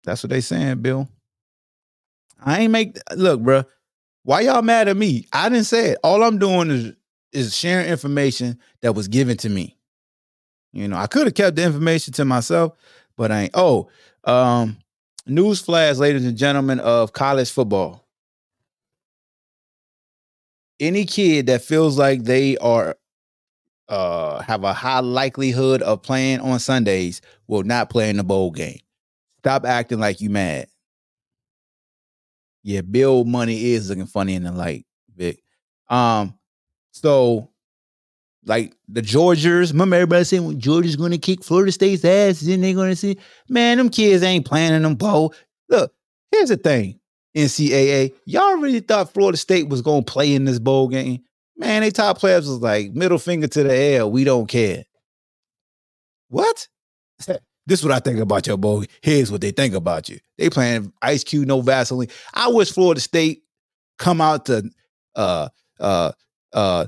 [0.05, 1.09] That's what they saying, Bill.
[2.45, 3.65] I ain't make look, bro.
[4.25, 5.27] Why y'all mad at me?
[5.33, 5.99] I didn't say it.
[6.03, 6.93] All I'm doing is
[7.33, 9.77] is sharing information that was given to me.
[10.73, 12.73] You know, I could have kept the information to myself,
[13.17, 13.51] but I ain't.
[13.55, 13.89] Oh,
[14.25, 14.79] um,
[15.27, 18.07] news flash, ladies and gentlemen, of college football.
[20.81, 22.97] Any kid that feels like they are
[23.89, 28.51] uh have a high likelihood of playing on Sundays will not play in the bowl
[28.51, 28.81] game.
[29.41, 30.69] Stop acting like you mad.
[32.63, 35.43] Yeah, Bill Money is looking funny in the light, Vic.
[35.91, 36.39] Um,
[36.93, 37.52] so
[38.45, 42.75] like the Georgians, remember everybody saying well, Georgia's gonna kick Florida State's ass, then they're
[42.75, 45.35] gonna see, man, them kids ain't playing in them bowl.
[45.69, 45.93] Look,
[46.31, 46.99] here's the thing.
[47.37, 51.23] NCAA, y'all really thought Florida State was gonna play in this bowl game?
[51.57, 54.07] Man, they top players was like middle finger to the air.
[54.07, 54.85] We don't care.
[56.29, 56.69] What?
[57.67, 58.87] This is what I think about your boy.
[59.03, 60.19] Here's what they think about you.
[60.37, 62.09] They playing Ice Cube, no Vaseline.
[62.35, 63.45] I wish Florida State
[63.99, 64.69] come out to
[65.15, 66.11] uh uh
[66.53, 66.87] uh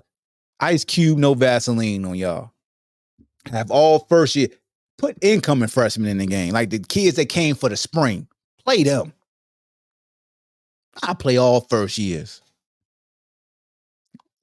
[0.61, 2.53] Ice Cube, no Vaseline on y'all.
[3.51, 4.49] Have all first year.
[4.97, 6.53] Put incoming freshmen in the game.
[6.53, 8.29] Like the kids that came for the spring.
[8.65, 9.13] Play them.
[11.03, 12.41] I play all first years.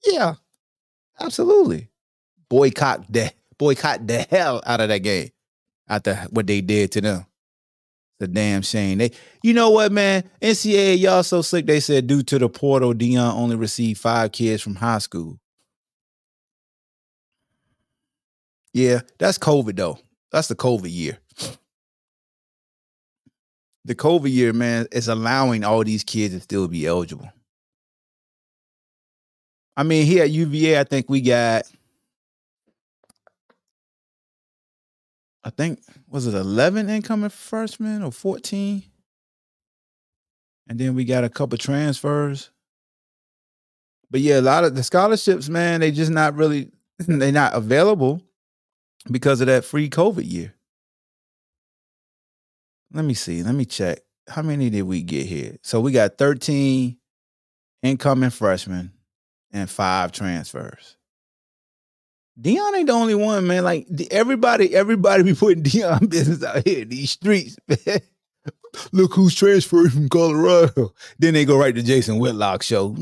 [0.06, 0.34] Yeah,
[1.20, 1.88] absolutely.
[2.48, 5.30] Boycott the boycott the hell out of that game
[5.88, 7.26] after what they did to them.
[8.18, 8.98] It's a damn shame.
[8.98, 10.28] They, you know what, man?
[10.40, 11.66] NCAA, y'all so sick.
[11.66, 15.38] They said due to the portal, Deion only received five kids from high school.
[18.72, 19.98] Yeah, that's COVID though.
[20.30, 21.18] That's the COVID year.
[23.84, 27.30] The COVID year, man, is allowing all these kids to still be eligible.
[29.76, 31.64] I mean, here at UVA, I think we got,
[35.42, 38.84] I think, was it 11 incoming freshmen or 14?
[40.68, 42.50] And then we got a couple transfers.
[44.10, 48.22] But yeah, a lot of the scholarships, man, they just not really, they're not available
[49.10, 50.54] because of that free COVID year.
[52.92, 53.42] Let me see.
[53.42, 54.00] Let me check.
[54.28, 55.56] How many did we get here?
[55.62, 56.96] So we got 13
[57.82, 58.92] incoming freshmen
[59.52, 60.96] and five transfers.
[62.40, 63.64] Deion ain't the only one, man.
[63.64, 68.00] Like everybody, everybody be putting Deion business out here in these streets, man.
[68.90, 70.94] Look who's transferred from Colorado.
[71.18, 72.96] Then they go right to Jason Whitlock show.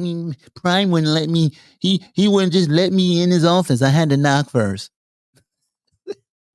[0.57, 1.53] Prime wouldn't let me.
[1.79, 3.81] He he wouldn't just let me in his office.
[3.81, 4.91] I had to knock first.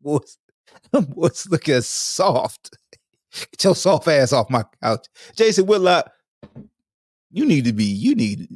[0.06, 0.38] Boys,
[0.94, 2.78] boys looking soft.
[3.34, 5.08] Get your soft ass off my couch.
[5.36, 6.10] Jason Whitlock,
[7.32, 8.48] you need to be, you need,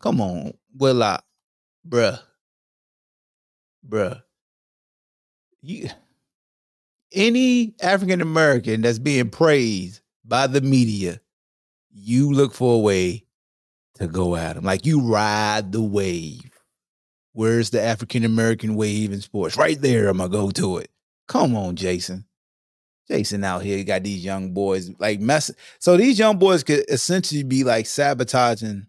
[0.00, 1.24] come on, Whitlock,
[1.88, 2.20] bruh,
[3.88, 4.22] bruh.
[5.62, 5.88] You,
[7.12, 11.20] any African American that's being praised by the media,
[11.92, 13.26] you look for a way
[13.94, 14.64] to go at them.
[14.64, 16.49] Like you ride the wave.
[17.32, 19.56] Where's the African American wave in sports?
[19.56, 20.90] Right there, I'm gonna go to it.
[21.28, 22.26] Come on, Jason.
[23.08, 25.50] Jason out here you got these young boys like mess.
[25.80, 28.86] So these young boys could essentially be like sabotaging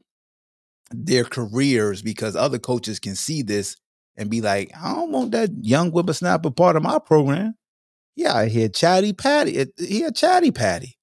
[0.91, 3.77] their careers because other coaches can see this
[4.17, 7.55] and be like, I don't want that young whippersnapper part of my program.
[8.15, 9.57] Yeah, I hear chatty patty.
[9.57, 10.97] Eh, he a chatty patty.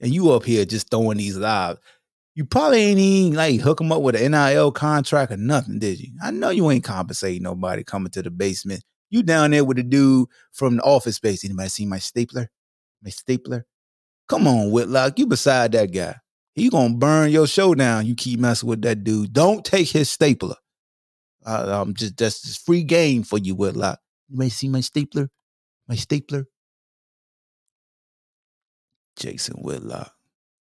[0.00, 1.78] And you up here just throwing these live.
[2.34, 6.00] You probably ain't even like hook them up with an NIL contract or nothing, did
[6.00, 6.12] you?
[6.22, 8.82] I know you ain't compensating nobody coming to the basement.
[9.08, 11.44] You down there with the dude from the office space.
[11.44, 12.50] Anybody see my stapler?
[13.02, 13.66] My stapler?
[14.28, 15.18] Come on, Whitlock.
[15.18, 16.16] You beside that guy.
[16.54, 18.06] He gonna burn your show down.
[18.06, 19.32] You keep messing with that dude.
[19.32, 20.56] Don't take his stapler.
[21.46, 24.00] Um, just that's just free game for you, Whitlock.
[24.28, 25.28] You may see my stapler,
[25.86, 26.46] my stapler.
[29.16, 30.13] Jason Whitlock.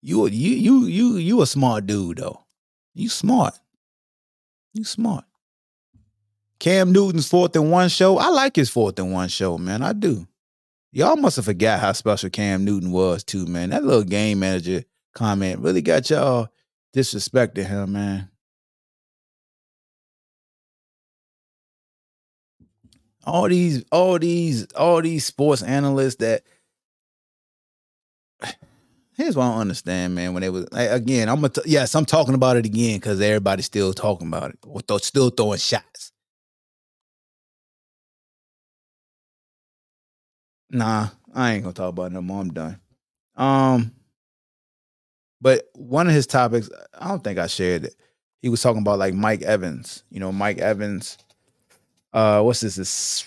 [0.05, 2.43] You you you you you a smart dude though.
[2.93, 3.57] You smart.
[4.73, 5.23] You smart.
[6.59, 8.17] Cam Newton's fourth and one show.
[8.17, 9.81] I like his fourth and one show, man.
[9.81, 10.27] I do.
[10.91, 13.69] Y'all must have forgot how special Cam Newton was too, man.
[13.69, 14.83] That little game manager
[15.15, 16.49] comment really got y'all
[16.93, 18.29] disrespecting him, man.
[23.23, 26.43] All these, all these, all these sports analysts that
[29.15, 30.33] here's what I don't understand, man.
[30.33, 33.65] When they was like, again, I'm gonna yes, I'm talking about it again because everybody's
[33.65, 36.11] still talking about it or th- still throwing shots.
[40.69, 42.41] Nah, I ain't gonna talk about it no more.
[42.41, 42.79] I'm done.
[43.35, 43.91] Um,
[45.41, 47.95] but one of his topics, I don't think I shared it.
[48.41, 50.03] He was talking about like Mike Evans.
[50.09, 51.17] You know, Mike Evans.
[52.11, 52.75] Uh, what's this?
[52.75, 53.25] This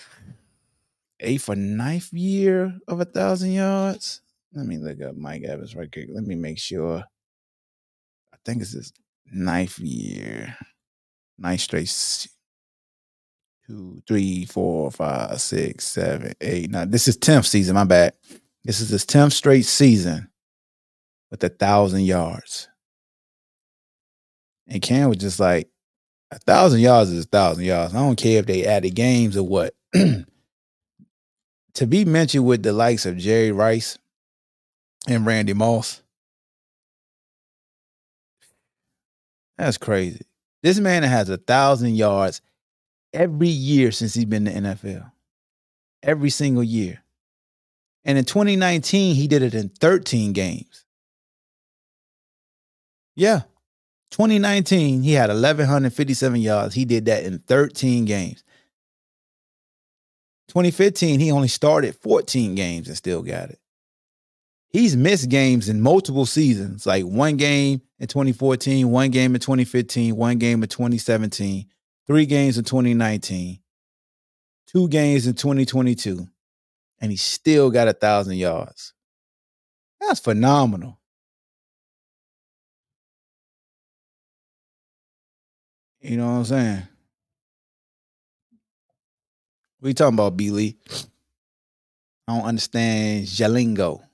[1.19, 4.21] eighth or ninth year of a thousand yards.
[4.53, 6.07] Let me look up Mike Evans right quick.
[6.11, 7.03] Let me make sure.
[8.33, 8.93] I think it's his
[9.31, 10.55] ninth year,
[11.37, 11.93] ninth straight.
[13.67, 16.71] Two, three, four, five, six, seven, eight.
[16.71, 17.75] Now This is tenth season.
[17.75, 18.13] My bad.
[18.63, 20.29] This is his tenth straight season
[21.29, 22.69] with a thousand yards.
[24.67, 25.69] And Cam was just like,
[26.31, 27.93] a thousand yards is a thousand yards.
[27.93, 29.73] I don't care if they added games or what.
[29.93, 33.97] to be mentioned with the likes of Jerry Rice
[35.07, 36.01] and Randy Moss,
[39.57, 40.25] that's crazy.
[40.61, 42.41] This man has a thousand yards
[43.13, 45.11] every year since he's been in the NFL.
[46.03, 47.03] Every single year.
[48.05, 50.85] And in 2019, he did it in 13 games.
[53.15, 53.41] Yeah.
[54.11, 56.75] 2019, he had 1,157 yards.
[56.75, 58.43] He did that in 13 games.
[60.49, 63.59] 2015, he only started 14 games and still got it.
[64.69, 70.15] He's missed games in multiple seasons, like one game in 2014, one game in 2015,
[70.15, 71.65] one game in 2017,
[72.05, 73.59] three games in 2019,
[74.67, 76.27] two games in 2022,
[76.99, 78.93] and he still got a thousand yards.
[80.01, 80.99] That's phenomenal.
[86.01, 86.83] You know what I'm saying?
[89.81, 90.77] We talking about B Lee.
[92.27, 94.06] I don't understand Jalingo.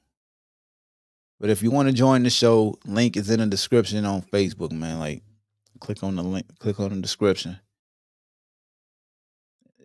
[1.43, 4.71] But if you want to join the show, link is in the description on Facebook,
[4.71, 4.97] man.
[4.97, 5.23] Like
[5.81, 7.59] click on the link, click on the description.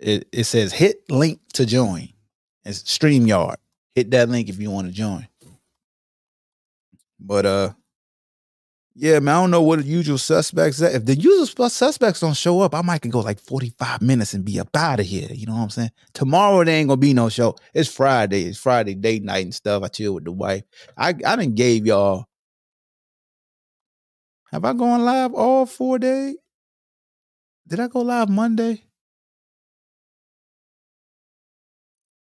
[0.00, 2.10] It it says hit link to join.
[2.64, 3.56] It's StreamYard.
[3.96, 5.26] Hit that link if you want to join.
[7.18, 7.72] But uh
[9.00, 10.90] yeah, man, I don't know what the usual suspects are.
[10.90, 14.44] If the usual suspects don't show up, I might can go like 45 minutes and
[14.44, 15.28] be up out of here.
[15.30, 15.92] You know what I'm saying?
[16.14, 17.54] Tomorrow there ain't gonna be no show.
[17.72, 18.42] It's Friday.
[18.46, 19.84] It's Friday date night and stuff.
[19.84, 20.64] I chill with the wife.
[20.96, 22.24] I I didn't gave y'all.
[24.50, 26.36] Have I gone live all four days?
[27.68, 28.82] Did I go live Monday?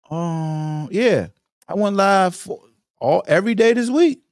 [0.09, 1.27] Um, yeah.
[1.67, 2.61] I went live for
[3.01, 4.22] all every day this week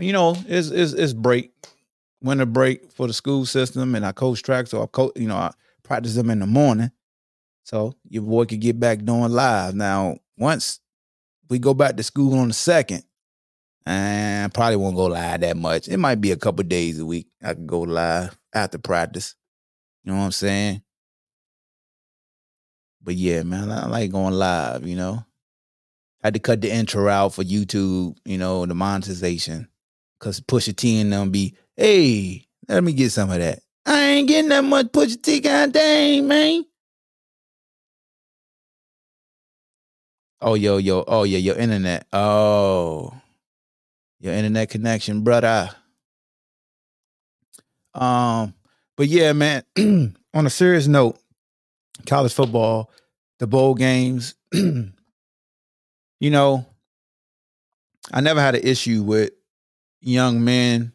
[0.00, 1.52] you know, it's it's it's break,
[2.22, 5.36] winter break for the school system, and I coach track, so I coach, you know,
[5.36, 6.90] I practice them in the morning,
[7.64, 9.74] so your boy could get back doing live.
[9.74, 10.80] Now, once
[11.48, 13.04] we go back to school on the second,
[13.86, 15.88] and I probably won't go live that much.
[15.88, 17.28] It might be a couple days a week.
[17.42, 19.34] I can go live after practice.
[20.04, 20.82] You know what I'm saying?
[23.02, 24.86] But yeah, man, I like going live.
[24.86, 25.24] You know,
[26.22, 28.16] had to cut the intro out for YouTube.
[28.26, 29.68] You know, the monetization.
[30.20, 33.60] Cause Pusha T and them be, hey, let me get some of that.
[33.86, 36.64] I ain't getting that much Pusha T, god dang, man.
[40.40, 42.06] Oh, yo, yo, oh yeah, your internet.
[42.12, 43.12] Oh.
[44.20, 45.70] Your internet connection, brother.
[47.94, 48.54] Um,
[48.96, 49.62] but yeah, man,
[50.34, 51.18] on a serious note,
[52.06, 52.90] college football,
[53.38, 54.92] the bowl games, you
[56.20, 56.66] know,
[58.12, 59.30] I never had an issue with
[60.00, 60.92] young men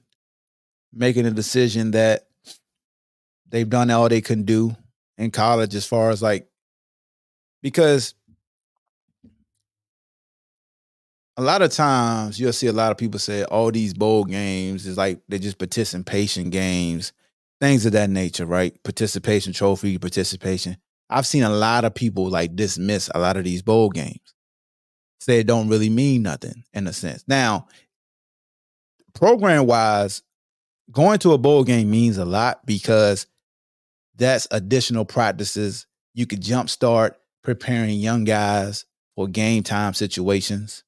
[0.93, 2.27] making a decision that
[3.49, 4.75] they've done all they can do
[5.17, 6.47] in college as far as like
[7.61, 8.15] because
[11.37, 14.85] a lot of times you'll see a lot of people say all these bowl games
[14.85, 17.13] is like they're just participation games
[17.59, 18.81] things of that nature right?
[18.83, 20.77] Participation trophy participation.
[21.09, 24.33] I've seen a lot of people like dismiss a lot of these bowl games.
[25.21, 27.23] Say it don't really mean nothing in a sense.
[27.27, 27.67] Now
[29.13, 30.21] program wise,
[30.91, 33.27] going to a bowl game means a lot because
[34.15, 35.87] that's additional practices.
[36.13, 38.85] You could jumpstart preparing young guys
[39.15, 40.83] for game time situations.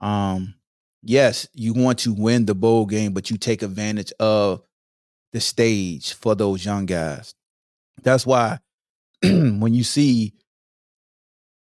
[0.00, 0.54] Um,
[1.02, 4.62] yes, you want to win the bowl game, but you take advantage of
[5.32, 7.34] the stage for those young guys.
[8.02, 8.58] That's why
[9.22, 10.34] when you see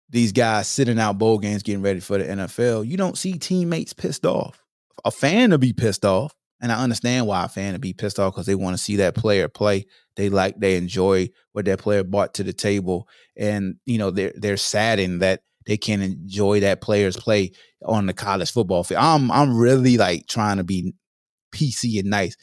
[0.10, 3.94] these guys sitting out bowl games getting ready for the NFL, you don't see teammates
[3.94, 4.65] pissed off.
[5.06, 8.20] A fan to be pissed off, and I understand why a fan to be pissed
[8.20, 9.86] off because they want to see that player play.
[10.18, 14.34] They like, they enjoy what that player brought to the table, and you know they're
[14.36, 17.52] they're saddened that they can't enjoy that player's play
[17.86, 19.02] on the college football field.
[19.04, 20.94] I'm I'm really like trying to be
[21.52, 22.36] PC and nice.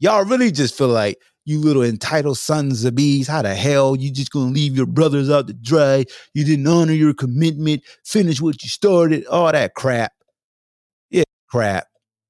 [0.00, 3.28] Y'all really just feel like you little entitled sons of bees.
[3.28, 6.04] How the hell you just gonna leave your brothers out to dry?
[6.34, 10.12] You didn't honor your commitment, finish what you started, all that crap.
[11.10, 11.87] Yeah, crap.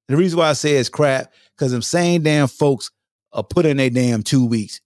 [0.08, 2.90] The reason why I say it's crap, because them same damn folks
[3.32, 4.80] are putting their damn two weeks.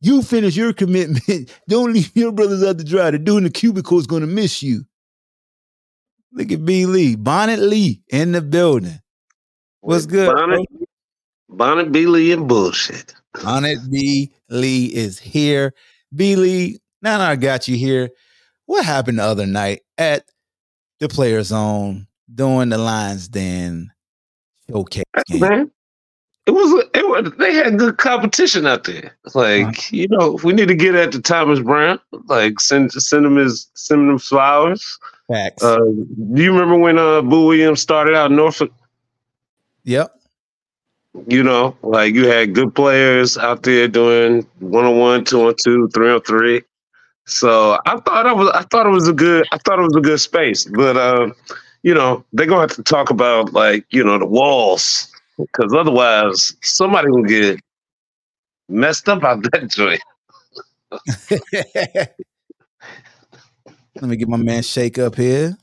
[0.00, 1.50] You finish your commitment.
[1.68, 3.10] Don't leave your brothers out to dry.
[3.10, 4.84] The dude in the cubicle is gonna miss you.
[6.32, 9.00] Look at B Lee, Bonnet Lee in the building.
[9.80, 10.34] What's good?
[10.34, 10.66] Bonnet,
[11.48, 12.06] Bonnet B.
[12.06, 13.14] Lee and bullshit.
[13.42, 14.32] Bonnet B.
[14.48, 15.74] Lee is here.
[16.14, 16.36] B.
[16.36, 18.10] Lee, now that I got you here,
[18.66, 20.24] what happened the other night at
[21.00, 23.92] the player zone during the Lions Den
[24.70, 25.40] showcase game?
[25.40, 25.70] Man,
[26.46, 29.16] it was, it was they had good competition out there.
[29.34, 29.88] Like Uh-huh.
[29.90, 31.98] you know, we need to get at the Thomas Brown.
[32.26, 34.98] Like send send him his send him flowers.
[35.28, 35.62] Facts.
[35.62, 38.70] Uh, do you remember when uh Boo Williams started out in Norfolk?
[39.84, 40.14] yep.
[41.28, 45.54] You know, like you had good players out there doing one on one, two on
[45.62, 46.62] two, three on three.
[47.26, 49.94] So I thought I was I thought it was a good I thought it was
[49.96, 50.64] a good space.
[50.64, 51.30] But uh,
[51.84, 55.08] you know, they're gonna have to talk about like, you know, the walls.
[55.38, 57.60] Because otherwise somebody will get
[58.68, 60.00] messed up out that joint.
[64.00, 65.56] Let me get my man Shake up here.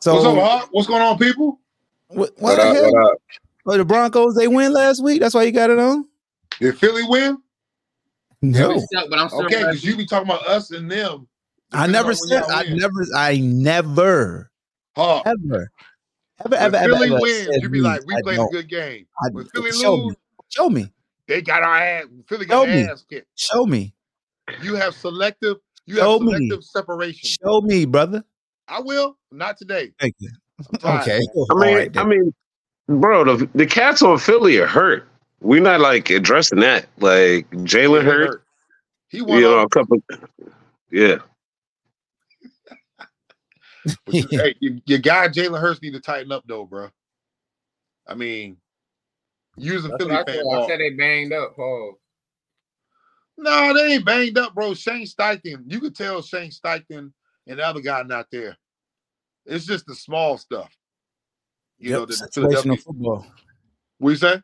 [0.00, 0.68] So What's up, Hawk?
[0.72, 1.60] What's going on, people?
[2.08, 3.06] what, what the hell?
[3.06, 3.18] up?
[3.66, 5.20] Oh, the Broncos they win last week.
[5.20, 6.06] That's why you got it on.
[6.58, 7.38] Did Philly win?
[8.42, 11.28] No, It but I'm still Okay, because you be talking about us and them.
[11.72, 12.42] I never said.
[12.50, 12.78] I win.
[12.78, 13.06] never.
[13.14, 14.49] I never,
[14.96, 15.70] Hawk, ever,
[16.44, 17.84] ever, when ever, ever, Philly ever wins, said you be me.
[17.84, 18.52] like, we I played a don't.
[18.52, 19.06] good game.
[19.22, 20.16] I, When Philly show lose, me.
[20.48, 20.92] Show me.
[21.28, 22.06] they got our ass.
[22.28, 22.82] Philly Show got me.
[22.82, 23.26] their ass kicked.
[23.36, 23.94] Show me.
[24.62, 25.58] You have selective.
[25.86, 26.32] You Show have me.
[26.32, 27.28] selective separation.
[27.42, 28.24] Show me, brother.
[28.68, 29.16] I will.
[29.32, 29.92] Not today.
[30.00, 30.30] Thank you.
[30.72, 31.00] I'm tired.
[31.02, 31.18] Okay.
[31.18, 32.08] I All mean, right, I then.
[32.08, 32.34] mean,
[32.88, 35.06] bro, the the cats on Philly are hurt.
[35.40, 36.86] We're not like addressing that.
[36.98, 38.44] Like Jalen He hurt,
[39.08, 39.38] He won.
[39.38, 39.98] you know, all- a couple.
[40.90, 41.29] Yeah, but
[44.10, 46.88] you- hey, your, your guy Jalen Hurts need to tighten up though, bro.
[48.06, 48.56] I mean,
[49.56, 50.58] using That's Philly what I, fan said.
[50.58, 51.54] I said they banged up.
[51.56, 51.98] Paul.
[53.38, 54.74] No, they ain't banged up, bro.
[54.74, 57.12] Shane Steichen, you could tell Shane Steichen
[57.46, 58.56] and the other guy not there.
[59.46, 60.70] It's just the small stuff.
[61.78, 62.76] You know, the situational Philadelphia.
[62.76, 63.26] football.
[63.98, 64.42] What you say?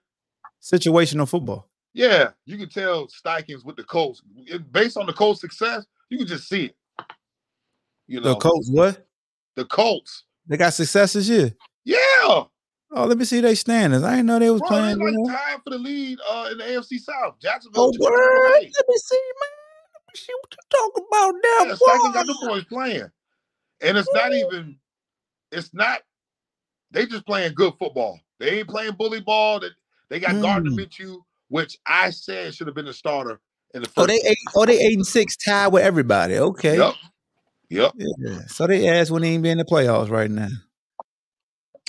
[0.62, 1.68] Situational football.
[1.92, 4.22] Yeah, you can tell Steichen's with the Colts.
[4.46, 6.76] It- based on the Colts' success, you can just see it.
[8.06, 9.06] You know, The Colts, what?
[9.56, 10.24] The Colts.
[10.46, 11.52] They got success this year.
[11.84, 12.44] Yeah,
[12.92, 14.04] Oh, let me see their standings.
[14.04, 14.98] I didn't know they was bro, they playing.
[14.98, 15.28] like you know.
[15.34, 17.34] tied for the lead uh, in the AFC South.
[17.40, 17.82] Jacksonville.
[17.82, 18.50] Oh, word.
[18.52, 19.50] Let me see, man.
[19.92, 22.12] Let me see what you talking about Yeah, now.
[22.12, 22.32] Got boy.
[22.32, 23.10] the boys playing,
[23.82, 24.78] and it's not even.
[25.52, 26.00] It's not.
[26.92, 28.18] They just playing good football.
[28.38, 29.60] They ain't playing bully ball.
[29.60, 29.72] That
[30.08, 30.78] they got Gardner Mm.
[30.78, 33.40] Minshew, which I said should have been a starter
[33.74, 33.98] in the first.
[33.98, 34.38] Oh, they eight.
[34.54, 36.36] Oh, they eight and six, tied with everybody.
[36.38, 36.76] Okay.
[36.78, 36.94] Yep.
[37.70, 37.92] Yep.
[37.96, 38.40] Yeah.
[38.46, 40.48] So they ass wouldn't even be in the playoffs right now.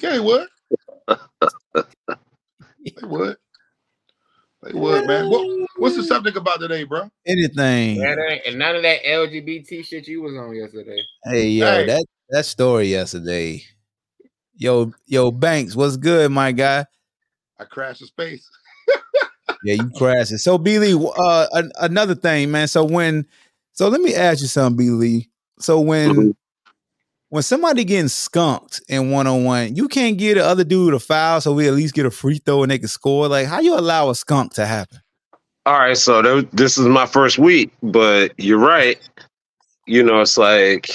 [0.02, 0.48] Yeah, they would.
[1.08, 1.16] they
[3.04, 3.38] would.
[4.64, 5.30] They would, man.
[5.30, 7.10] What, what's the subject about today, bro?
[7.26, 8.04] Anything.
[8.04, 11.00] And none of that LGBT shit you was on yesterday.
[11.24, 11.86] Hey, yo, Hey.
[11.86, 13.64] that that story yesterday.
[14.56, 16.86] Yo, yo, Banks, what's good, my guy?
[17.60, 18.50] I crashed the space.
[19.64, 20.40] Yeah, you crashed it.
[20.40, 20.80] So, B.
[20.80, 22.68] Lee, uh, an- another thing, man.
[22.68, 23.28] So when,
[23.74, 24.90] so let me ask you something, B.
[24.92, 25.30] Lee.
[25.60, 26.36] So when, Mhm.
[27.30, 31.00] when somebody getting skunked in one on one, you can't get the other dude a
[31.00, 33.28] foul, so we at least get a free throw and they can score.
[33.28, 35.00] Like, how you allow a skunk to happen?
[35.66, 38.98] All right, so th- this is my first week, but you're right.
[39.86, 40.90] You know, it's like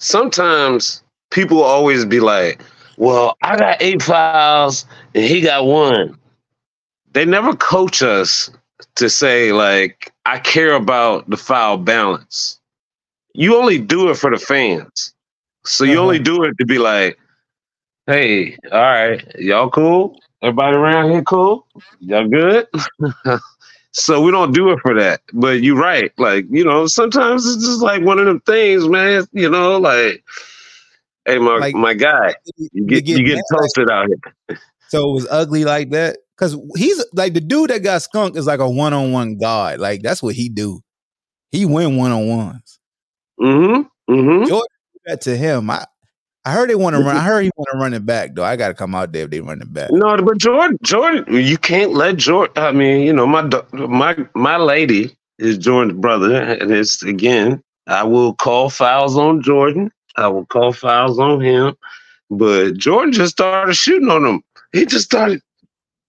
[0.00, 2.62] sometimes people always be like,
[2.96, 6.18] "Well, I got eight fouls and he got one."
[7.12, 8.50] They never coach us
[8.96, 12.58] to say like, "I care about the foul balance."
[13.36, 15.14] You only do it for the fans,
[15.64, 16.02] so you Uh-huh.
[16.02, 17.18] only do it to be like,
[18.06, 20.18] "Hey, all right, y'all cool?
[20.42, 21.66] Everybody around here cool?
[22.00, 22.66] Y'all good?"
[23.98, 25.22] So we don't do it for that.
[25.32, 26.12] But you're right.
[26.18, 29.26] Like, you know, sometimes it's just like one of them things, man.
[29.32, 30.22] You know, like
[31.24, 32.34] Hey, my Like- my guy,
[32.72, 34.58] you get you get toasted out here.
[34.88, 36.18] So it was ugly like that.
[36.36, 39.78] Cause he's like the dude that got skunked is like a one on one god.
[39.80, 40.82] Like that's what he do.
[41.50, 42.75] He win one on ones.
[43.40, 44.12] Mm-hmm.
[44.12, 44.54] Mm-hmm.
[45.06, 45.70] That to him.
[45.70, 45.86] I
[46.46, 47.16] I heard they want to run.
[47.16, 48.44] I heard he want to run it back though.
[48.44, 49.90] I got to come out there if they run it back.
[49.90, 52.52] No, but Jordan, Jordan, you can't let Jordan.
[52.56, 58.04] I mean, you know, my my my lady is Jordan's brother, and it's again, I
[58.04, 59.90] will call fouls on Jordan.
[60.16, 61.76] I will call fouls on him,
[62.30, 64.42] but Jordan just started shooting on him.
[64.72, 65.42] He just started.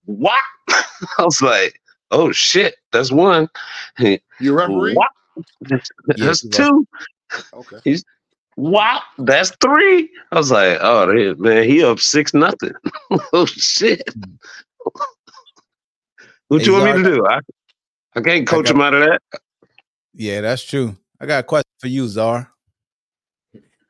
[0.04, 0.40] What?
[0.70, 1.80] I was like,
[2.12, 3.48] oh shit, that's one.
[4.40, 4.94] You referee?
[4.94, 5.10] What?
[5.62, 6.86] That's Yes, two.
[7.52, 7.96] Okay.
[8.56, 10.10] Wow, that's three.
[10.32, 12.72] I was like, oh man, he up six nothing.
[13.32, 14.02] oh shit.
[14.12, 14.32] Hmm.
[16.48, 17.26] what Hey, you want me to do?
[17.26, 17.40] I,
[18.16, 19.20] I can't coach got- him out of that.
[20.14, 20.96] Yeah, that's true.
[21.20, 22.50] I got a question for you, Czar.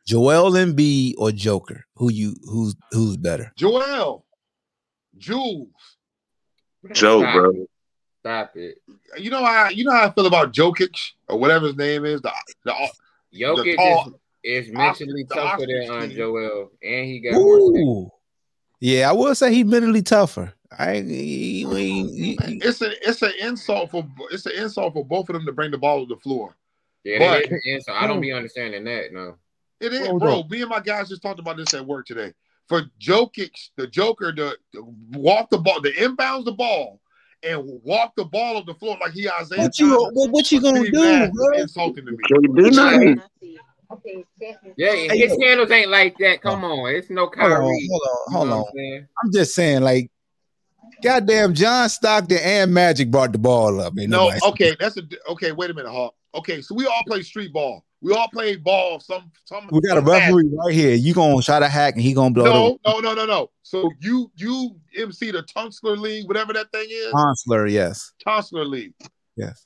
[0.07, 1.85] Joel Embiid or Joker?
[1.97, 3.53] Who you who's who's better?
[3.57, 4.25] Joel,
[5.17, 5.69] Jules.
[6.93, 7.51] Joe, Stop bro.
[7.51, 7.71] it.
[8.21, 8.79] Stop it.
[9.19, 10.95] You know how you know how I feel about Jokic
[11.29, 12.21] or whatever his name is.
[12.23, 12.33] The
[12.65, 12.75] the
[13.35, 16.07] Jokic tall- is, is mentally the tougher than uh.
[16.07, 17.75] Joel, and he got more.
[17.75, 18.15] sex.
[18.81, 20.53] Yeah, I will say he's mentally tougher.
[20.79, 25.05] I ain't- he- he- he- it's a it's an insult for it's an insult for
[25.05, 26.55] both of them to bring the ball to the floor.
[27.05, 29.13] Yeah, But- that is, and so I don't be understanding that.
[29.13, 29.37] No,
[29.81, 30.41] It is, Hold bro.
[30.41, 30.49] on.
[30.51, 32.33] Me and my guys just talked about this at work today.
[32.69, 37.01] For Jokic, the Joker, to to walk the ball, the inbounds the ball,
[37.43, 39.63] and walk the ball up the floor like he Isaiah.
[39.63, 41.59] what you Thomas what, what you gonna do, Nash is bro?
[41.59, 42.19] Insulting to me.
[42.29, 43.23] Can't do nothing.
[44.77, 45.47] yeah, Hey, his yo.
[45.47, 46.39] handles ain't like that.
[46.45, 46.51] Oh.
[46.51, 47.61] Come on, it's no Hold on, Kyrie.
[47.61, 48.65] hold on, You know hold on.
[48.79, 49.09] I'm?
[49.25, 50.11] I'm just saying, like,
[51.03, 53.95] goddamn, John Stockton and Magic brought the ball up.
[53.99, 55.53] Ain't No, okay, that's a okay.
[55.53, 56.15] Wait a minute, Hawk.
[56.35, 57.85] Okay, so we all play street ball.
[58.01, 59.01] We all play ball.
[59.01, 59.69] Some, some.
[59.73, 60.35] we got a some fashion.
[60.37, 60.95] referee right here.
[60.95, 63.51] You gonna try to hack and he gonna blow No, no, no, no, no.
[63.63, 68.65] So you you MC the Tunstler League, whatever that thing is, the Consular, yes, Tunstler
[68.65, 68.95] League.
[69.37, 69.65] yes.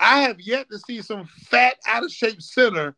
[0.00, 2.96] I have yet to see some fat, out of shape center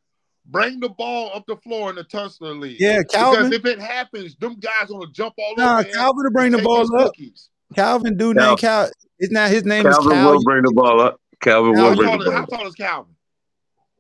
[0.49, 2.76] bring the ball up the floor in the Tunstler League.
[2.80, 3.51] Yeah, Calvin.
[3.51, 5.89] Because if it happens, them guys gonna jump all Nah, over.
[5.89, 7.07] him Calvin to bring the ball up.
[7.09, 7.51] cookies.
[7.74, 8.91] Calvin, dude Cal- named Cal.
[9.18, 10.32] It's not his name Calvin is Cal.
[10.32, 11.20] will bring the ball up.
[11.41, 12.49] Calvin How will bring the is, ball how up.
[12.51, 13.14] tall is Calvin?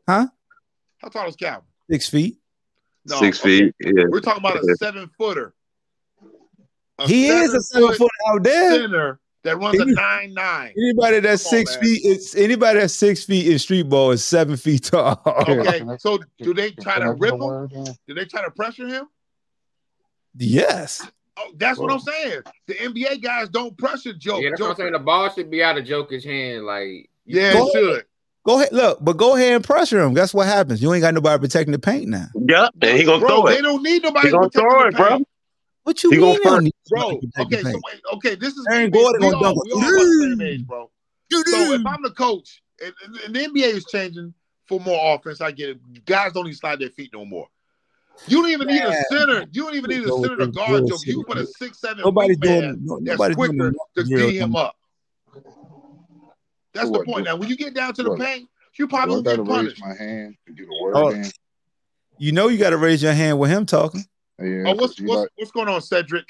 [0.08, 0.26] Huh?
[1.06, 1.62] How tall is Calvin?
[1.88, 2.36] Six feet.
[3.04, 3.58] No, Six okay.
[3.66, 3.74] feet.
[3.78, 4.06] Yeah.
[4.08, 5.54] We're talking about a seven footer.
[7.04, 8.72] He is a seven footer out there.
[8.72, 10.74] center that runs a nine nine.
[10.76, 11.84] Anybody that's Come six man.
[11.84, 15.22] feet, it's anybody that's six feet in street ball is seven feet tall.
[15.48, 17.38] Okay, so do they try to rip him?
[17.38, 17.70] word?
[18.08, 19.06] Do they try to pressure him?
[20.36, 21.06] yes.
[21.36, 22.40] Oh, that's what I'm saying.
[22.66, 24.40] The NBA guys don't pressure Joe.
[24.40, 24.92] Yeah, that's what I'm saying.
[24.92, 26.64] The ball should be out of Joker's hand.
[26.64, 28.04] Like, Yeah, it should.
[28.46, 30.14] Go ahead, look, but go ahead and pressure him.
[30.14, 30.80] That's what happens.
[30.80, 32.26] You ain't got nobody protecting the paint now.
[32.34, 32.74] Yep.
[32.80, 33.56] And he gonna bro, throw it.
[33.56, 35.26] They don't need nobody He gonna protecting throw the it, bro.
[35.82, 36.24] What you He mean?
[36.24, 38.90] gonna they don't first- need Bro, somebody to okay, so wait, okay, this is Aaron
[38.92, 40.90] we Gordon all, gonna we all about the same age, bro.
[41.32, 44.32] So if I'm the coach, and, and- and the NBA is changing
[44.68, 46.04] for more offense, I get it.
[46.04, 47.48] Guys don't even slide their feet no more.
[48.28, 49.44] You don't even need a center.
[49.52, 50.96] You don't even need a center to guard Joe.
[51.04, 52.78] You put a six seven Nobody's man doing.
[52.84, 54.76] No, that's nobody's doing to real him up.
[56.76, 57.24] That's the point.
[57.24, 58.20] Now, when you get down to the What?
[58.20, 58.48] paint,
[58.78, 59.80] you probably will get raise punished.
[59.80, 61.30] my hand to get a word Oh, in?
[62.18, 64.04] You know you got to raise your hand with him talking.
[64.38, 66.26] Yeah, Oh, what's 'cause you what's, like, what's going on, Cedric?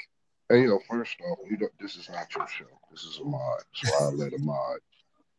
[0.49, 2.65] hey, yo, first off, you don't, this is not your show.
[2.91, 4.79] This is a mod, so I let a mod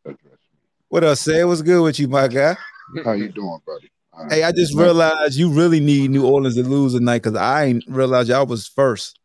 [0.04, 0.60] address me.
[0.88, 1.20] What else?
[1.20, 2.56] Say what's good with you, my guy.
[3.04, 3.90] How you doing, buddy?
[4.12, 4.32] All right.
[4.32, 7.84] Hey, I just realized you really need New Orleans to lose tonight because I ain't
[7.88, 9.18] realized y'all was first.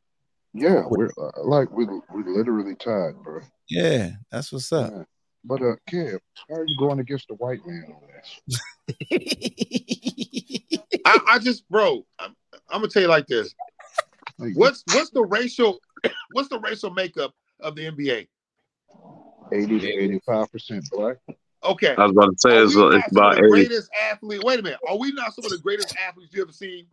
[0.54, 3.42] Yeah, we're uh, like we we literally tied, bro.
[3.70, 4.92] Yeah, that's what's up.
[4.94, 5.04] Yeah.
[5.46, 6.20] But uh, Kev,
[6.50, 8.02] how are you going against the white man on
[8.48, 8.60] this?
[11.06, 12.36] I, I just, bro, I'm,
[12.70, 13.54] I'm gonna tell you like this.
[14.40, 15.80] Like, What's what's the racial
[16.32, 18.28] what's the racial makeup of the NBA?
[19.52, 21.18] eighty to eighty-five percent black?
[21.64, 21.96] Okay.
[21.98, 23.50] I was about to say it's, we it's about the 80.
[23.50, 24.44] greatest athlete.
[24.44, 24.80] Wait a minute.
[24.88, 26.86] Are we not some of the greatest athletes you ever seen?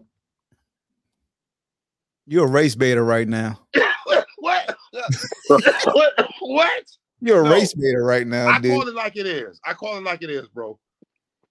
[2.26, 3.60] You're a race baiter right now.
[4.38, 4.76] what?
[4.92, 6.28] what?
[6.40, 6.84] what?
[7.20, 7.52] You're a No.
[7.52, 8.72] race baiter right now, I dude.
[8.72, 9.60] call it like it is.
[9.64, 10.78] I call it like it is, bro.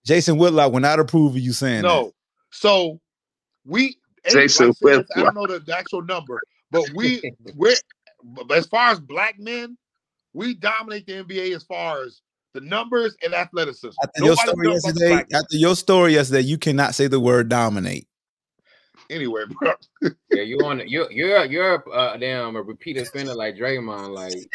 [0.05, 2.13] Jason Whitlock will not approve of you saying No.
[2.51, 2.99] So
[3.65, 3.97] we
[4.29, 4.83] Jason Whitlock.
[4.83, 5.33] I said, I Whitlock.
[5.35, 6.39] don't know the, the actual number,
[6.71, 7.21] but we
[7.55, 7.75] we're
[8.51, 9.77] as far as black men,
[10.33, 12.21] we dominate the NBA as far as
[12.53, 13.89] the numbers and athleticism.
[14.01, 14.09] that.
[14.09, 17.47] After your story jumps on yesterday, after your story yesterday, you cannot say the word
[17.47, 18.07] dominate.
[19.09, 19.73] Anyway, bro.
[20.31, 24.13] yeah, you on the, you're you're you're uh, damn a repeat offender like Draymond.
[24.13, 24.49] Like,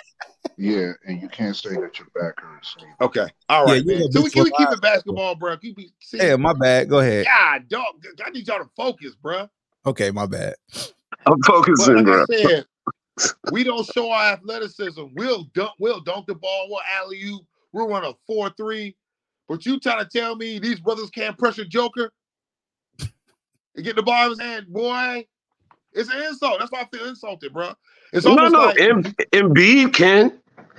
[0.57, 2.77] Yeah, and you can't say that your back hurts.
[3.01, 3.27] Okay.
[3.49, 3.83] all right.
[3.85, 4.09] Yeah, man.
[4.09, 5.57] a So we, can we keep it basketball, bro?
[5.57, 6.89] Keep it, see, Yeah, my bad.
[6.89, 7.27] Go ahead.
[7.27, 8.05] God, dog.
[8.25, 9.49] I need y'all to focus, bro.
[9.87, 10.55] Okay, my bad.
[11.27, 12.23] I'm focusing, like bro.
[12.23, 12.67] I said,
[13.51, 15.03] we don't show our athleticism.
[15.15, 17.41] We'll dunk, we'll dunk the ball, we'll alley you,
[17.73, 18.95] we'll run a 4-3.
[19.49, 22.11] But you trying to tell me these brothers can't pressure Joker
[23.77, 25.27] and get the ball in his hand, boy?
[25.93, 26.59] It's an insult.
[26.59, 27.73] That's why I feel insulted, bro.
[28.13, 29.03] It's No, almost no, like M-
[29.33, 30.31] Embiid can.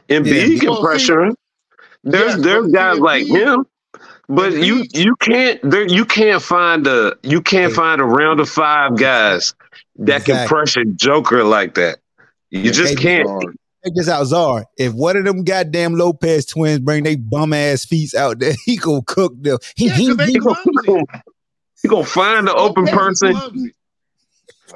[0.10, 1.36] Embiid Embiid- can pressure him.
[2.04, 3.66] There's Yes, there's but see, guys like Embiid- him,
[4.30, 7.76] but you Embiid- you can't there you can't find a you can't Hey.
[7.76, 9.54] find a round of five guys
[9.98, 12.00] that can pressure Joker like that.
[12.52, 13.28] You just Hey, can't.
[13.28, 13.56] Sorry.
[13.84, 14.66] Check this out, Czar.
[14.78, 18.78] If one of them goddamn Lopez twins bring they bum ass feet out there, he
[18.78, 19.58] gonna cook them.
[19.76, 21.04] He, Yeah, he, 'cause they he- clumsy.
[21.84, 23.34] You gonna find the open person.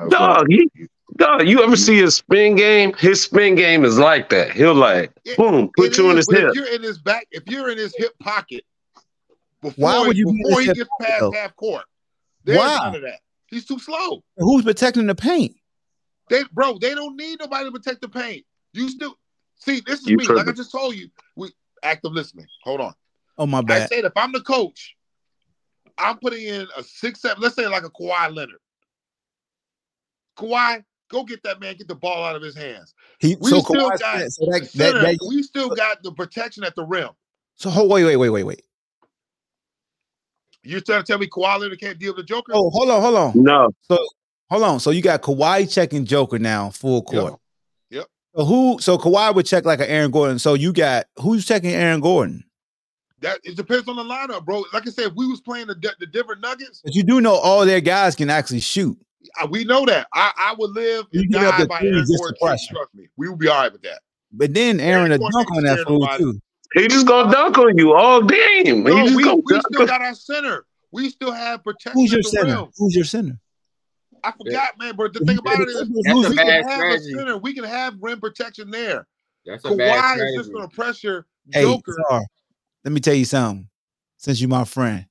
[0.10, 0.48] Dog.
[0.50, 0.70] He,
[1.18, 1.48] dog.
[1.48, 2.94] You ever see his spin game?
[3.00, 4.52] His spin game is like that.
[4.52, 6.50] He'll like It- boom, put It you in his but hip.
[6.50, 8.64] If you're in his back, if you're in his hip pocket,
[9.62, 11.32] before, Why would you be in before he gets pocket, past though?
[11.32, 11.84] half court?
[12.46, 12.78] There's Why?
[12.84, 13.20] none of that.
[13.48, 14.24] He's too slow.
[14.38, 15.56] who's protecting the paint?
[16.30, 18.46] They, bro, they don't need nobody to protect the paint.
[18.74, 19.16] You still
[19.56, 19.82] see.
[19.86, 20.28] This is You me.
[20.28, 21.10] Like I just told you.
[21.36, 22.46] We active listening.
[22.64, 22.94] Hold on.
[23.38, 23.82] Oh my bad.
[23.82, 24.96] I said if I'm the coach,
[26.00, 27.42] I'm putting in a six, seven.
[27.42, 28.60] Let's say like a Kawhi Leonard.
[30.38, 31.76] Kawhi, go get that man.
[31.76, 32.94] Get the ball out of his hands.
[33.20, 36.12] He We so still Kawhi got so that, that, Center, that we still got the
[36.12, 37.10] protection at the rim.
[37.56, 38.64] so hold wait wait wait wait wait.
[40.64, 42.54] You're trying to tell me Kawhi Leonard can't deal with the Joker?
[42.54, 43.98] Oh hold on hold on No, So
[44.50, 44.80] hold on.
[44.80, 47.06] So you got Kawhi checking Joker now full Yep.
[47.06, 47.40] court.
[47.90, 48.08] Yep.
[48.36, 48.80] So who?
[48.80, 50.40] So Kawhi would check like an Aaron Gordon.
[50.40, 52.44] So you got who's checking Aaron Gordon?
[53.22, 54.64] That it depends on the lineup, bro.
[54.74, 57.34] Like I said, if we was playing the, the different Nuggets, But you do know
[57.36, 58.98] all their guys can actually shoot.
[59.42, 60.08] uh, we know that.
[60.14, 62.38] I, I would live You and get up die by three Aaron just to Gordon.
[62.42, 62.74] pressure.
[62.74, 64.00] Trust me, we would be all right with that.
[64.32, 66.40] But then Aaron a Aaron dunk on that fool too.
[66.76, 68.84] he just gonna dunk on you all game.
[68.84, 70.66] No, he just we, we dunk still got our center.
[70.92, 72.56] We still have protection Who's your center?
[72.56, 72.68] rim.
[72.78, 73.38] Who's your center?
[74.24, 74.96] I forgot, man.
[74.96, 76.04] But the thing about it is, we
[76.36, 77.14] can have strategy.
[77.14, 77.38] a center.
[77.38, 79.08] We can have rim protection there.
[79.46, 81.96] That's a bad Kawhi is just going to pressure Hey, Joker.
[82.10, 82.22] Czar,
[82.84, 83.68] let me tell you something.
[84.18, 85.06] Since you my friend,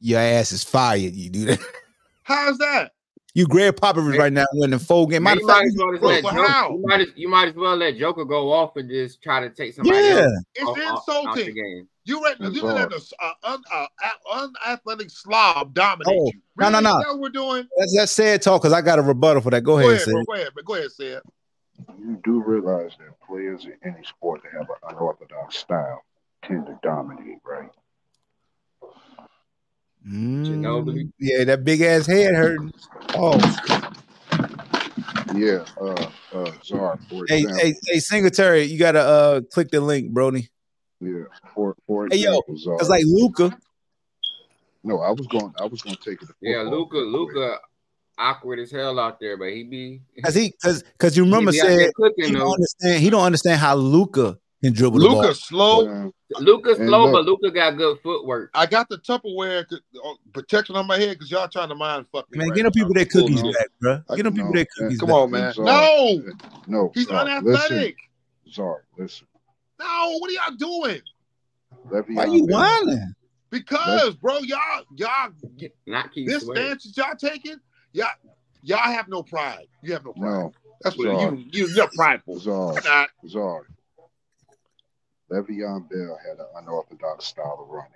[0.00, 1.14] your ass is fired.
[1.14, 1.58] You do that.
[2.24, 2.92] How's that?
[3.34, 5.22] You Gregg Popovich right now winning four game.
[5.22, 6.70] Man, you, might fact, as well let Joker, how?
[6.72, 9.48] you, might as, you might as well let Joker go off and just try to
[9.48, 10.20] take somebody yeah.
[10.24, 11.54] else It's off, off, off insulting.
[11.54, 11.88] game.
[12.04, 12.92] You read It's you let hard.
[12.92, 16.32] a uh, un, uh, unathletic slob dominate Oh, you.
[16.58, 16.98] no, no, no.
[16.98, 17.66] Is that what we're doing?
[17.78, 19.62] That's that's sad talk because I got a rebuttal for that.
[19.62, 20.12] Go Go ahead, ahead, Sid.
[20.12, 20.24] bro.
[20.24, 21.22] Go ahead, but go ahead, say it.
[21.98, 26.02] You do realize that players in any sport that have an unorthodox style
[26.44, 27.70] tend to dominate, right?
[30.06, 32.72] Mm, yeah, that big ass head hurting.
[33.14, 33.40] Oh,
[35.34, 37.60] Yeah, uh, uh, Czar, for hey, example.
[37.60, 40.48] hey, hey, Singletary, you gotta uh click the link, Brody.
[41.00, 41.24] Yeah,
[41.54, 42.78] for for Hey, yo, example, Czar.
[42.78, 43.56] Cause like Luka,
[44.84, 45.52] no, I was going.
[45.58, 46.26] I was going to take it.
[46.26, 46.96] To Yeah, Luka.
[46.96, 47.58] Luka,
[48.18, 51.58] awkward as hell out there, but he be cause he, cause, cause you remember he
[51.58, 52.52] be out there said cooking he don't though.
[52.52, 53.02] understand.
[53.02, 55.20] He don't understand how Luka can dribble the ball.
[55.22, 56.12] Luka slow.
[56.38, 58.50] Luka's And slow, look- but Luka got good footwork.
[58.54, 62.30] I got the Tupperware uh, protection on my head because y'all trying to mind fuck
[62.30, 62.38] me.
[62.38, 63.52] Man, right get them people their cookies no.
[63.52, 64.00] back, bro.
[64.16, 64.88] Get them people their man.
[64.88, 65.16] cookies Come back.
[65.16, 65.54] on, man.
[65.58, 66.22] No,
[66.66, 67.96] no, he's Czar, unathletic.
[68.46, 69.26] Listen, Czar, listen.
[69.78, 71.00] No, what are y'all doing?
[71.90, 73.14] Le'Veon Why you whining?
[73.50, 75.30] Because, bro, y'all, y'all,
[75.86, 76.56] Not keep this Sweat.
[76.56, 77.56] stance that y'all taking,
[77.92, 78.06] y'all,
[78.62, 79.66] y'all have no pride.
[79.82, 80.30] You have no pride.
[80.30, 80.52] No,
[80.82, 81.34] That's what Czar.
[81.34, 82.38] you, you, you're prideful.
[82.40, 83.08] Czar, You're not.
[83.28, 83.66] Czar.
[85.32, 87.90] Le'Veon Bell had an unorthodox style of running.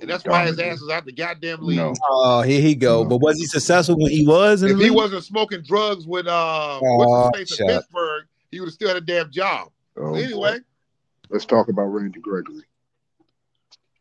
[0.00, 0.72] And that's why his Dominated.
[0.74, 1.76] ass is out the goddamn league.
[1.78, 3.02] No, Oh, here he go.
[3.02, 3.08] No.
[3.08, 4.96] But was he successful when he was in If the he league?
[4.96, 7.66] wasn't smoking drugs with uh, Oh, what's his face in.
[7.66, 9.70] Pittsburgh, he would have still had a damn job.
[9.96, 10.64] Oh, anyway, boy.
[11.30, 12.62] let's talk about Randy Gregory.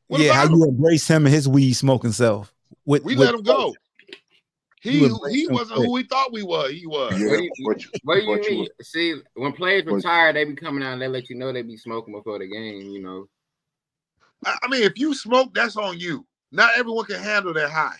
[0.07, 2.53] what yeah, how about you embrace him and his weed smoking self?
[2.86, 3.73] With, we with- let him go.
[4.82, 5.88] You He embrace he wasn't quick.
[5.88, 6.71] who we thought we was.
[6.71, 7.19] He was.
[7.19, 8.67] Yeah, What do you- but you, What do you but mean?
[8.82, 11.75] See, when players retire, they be coming out and they let you know they be
[11.77, 12.89] smoking before the game.
[12.89, 13.27] You know,
[14.45, 16.25] I I mean, if you smoke, that's on you.
[16.51, 17.97] Not everyone can handle that high.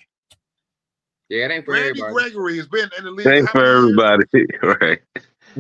[1.28, 2.14] yeah, it ain't for Randy everybody.
[2.14, 4.24] Gregory has been in the league Thanks how for everybody,
[4.64, 5.00] right?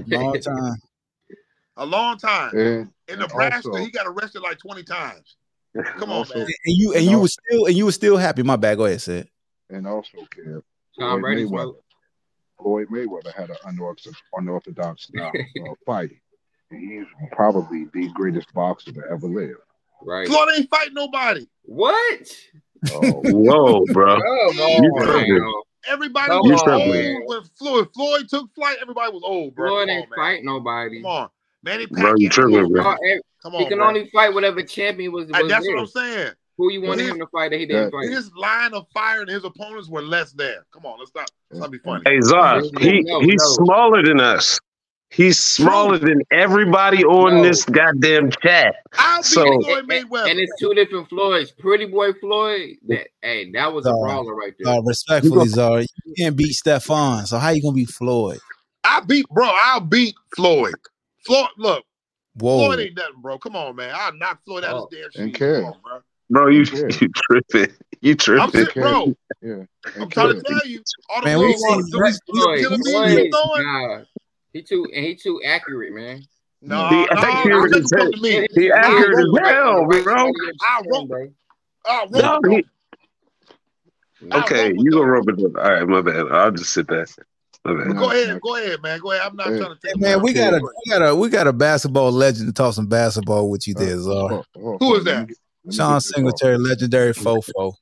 [0.07, 0.76] long time.
[1.78, 2.57] a long time.
[2.57, 5.36] and, In Nebraska, also- he got arrested like 20 times.
[5.97, 6.45] Come on, also- man.
[6.65, 8.41] And you and you were still and you were still happy.
[8.41, 8.78] My bad.
[8.78, 9.28] Go ahead, Sid.
[9.70, 10.63] and also, Kev,
[11.00, 11.76] Tom Floyd Brady Mayweather.
[12.62, 15.32] Floyd Mayweather had an unorthodox, unorthodox style
[15.68, 16.20] of fighting.
[16.72, 19.56] He's probably the greatest boxer to ever live.
[20.02, 20.28] Right.
[20.28, 21.47] Floyd ain't fight nobody.
[21.64, 22.32] What?
[22.93, 24.18] Oh, Whoa, bro.
[24.26, 25.54] Oh, You tripping.
[25.88, 27.22] Everybody Come was on, old man.
[27.26, 28.78] when Floyd Floyd took flight.
[28.82, 29.70] Everybody was old, bro.
[29.70, 31.02] Floyd Come ain't fight nobody.
[31.02, 31.30] Come on,
[31.64, 32.32] Manny Bro, you Pacquiao.
[32.32, 32.95] tripping, bro.
[33.41, 33.88] Come he can bro.
[33.88, 35.28] only fight whatever champion was.
[35.28, 35.76] Was that's there.
[35.76, 36.32] what I'm saying.
[36.60, 38.10] Who you wanted His- him to fight that he didn't fight?
[38.10, 40.66] His line of fire and his opponents were less there.
[40.74, 42.03] Come on, let's not let's not be funny.
[42.05, 43.64] Hey Zar, he No, he's no.
[43.66, 44.60] smaller than us.
[45.12, 47.43] He's smaller than everybody on No.
[47.43, 48.76] this goddamn chat.
[48.97, 50.30] I'll beat So- Floyd And, Mayweather.
[50.30, 51.51] and it's two different Floyds.
[51.57, 52.76] Pretty boy Floyd.
[52.89, 54.74] That hey, that was a brawler right there.
[54.74, 57.26] Uh, respectfully, Zara, you can't beat Stefan.
[57.26, 58.39] So how you gonna beat Floyd?
[58.84, 59.49] I beat bro.
[59.49, 60.76] I'll beat Floyd.
[61.26, 61.84] Floyd, look,
[62.36, 62.66] Whoa.
[62.66, 63.38] Floyd ain't nothing, bro.
[63.39, 63.91] Come on, man.
[63.95, 65.39] I'll knock Floyd out Oh, his damn and shoes.
[65.41, 65.62] Kev.
[65.64, 65.99] Come on, bro.
[66.30, 66.60] Bro, you
[67.02, 67.76] you tripping.
[68.02, 68.82] You I'm tripping.
[68.82, 69.14] bro.
[69.42, 69.64] Yeah.
[70.00, 72.78] I'm trying to tell you, all the Man, man, we we seen- the, we- the,
[72.84, 74.06] Floyd, Floyd, throwing.
[74.54, 76.22] he too and he too accurate, man.
[76.62, 78.12] No, He no, accurate let as you hell.
[78.12, 78.48] to me.
[78.54, 80.32] He I'll accurate roll as hell, bro.
[80.62, 81.28] I'll roll- bro.
[81.86, 82.66] I'll roll No, he-
[84.32, 84.92] I'll Okay, you him.
[84.92, 85.40] gonna rub it.
[85.40, 86.28] All right, my bad.
[86.32, 87.08] I'll just sit back.
[87.66, 87.98] My bad.
[87.98, 89.00] Go ahead, go ahead, man.
[89.00, 89.26] Go ahead.
[89.26, 91.30] I'm not Hey, trying to Hey, take man, we got a we got a we
[91.30, 94.36] got a basketball legend to talk some basketball with you there, Zara.
[94.36, 95.30] oh, oh, Who is that?
[95.66, 96.16] Get- Sean get this off.
[96.16, 97.74] Singletary, legendary fofo.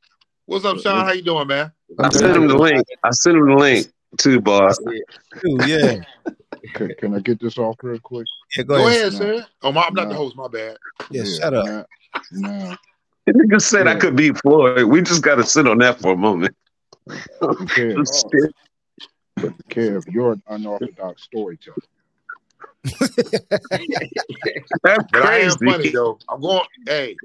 [0.45, 1.05] What's up, Sean?
[1.05, 1.71] How you doing, man?
[1.99, 2.85] I sent him the link.
[3.03, 4.77] I sent him the link too, boss.
[4.77, 5.99] Dude, yeah.
[6.73, 8.25] Can, can I get this off real quick?
[8.57, 9.01] Yeah, go, Go ahead.
[9.07, 9.45] ahead, sir.
[9.61, 10.17] Oh, my, I'm not the No.
[10.17, 10.35] host.
[10.35, 10.77] My bad.
[11.11, 11.65] Yeah, shut up.
[11.65, 11.85] Now,
[12.31, 12.77] now
[13.25, 14.83] The nigga said I could beat Floyd.
[14.85, 16.55] We just gotta sit on that for a moment.
[17.41, 18.05] Kev,
[19.39, 19.53] Shit.
[19.69, 21.75] Kev, you're an unorthodox storyteller.
[22.83, 23.09] That's
[25.11, 26.17] But I am funny though.
[26.29, 26.61] I'm going.
[26.85, 27.15] Hey,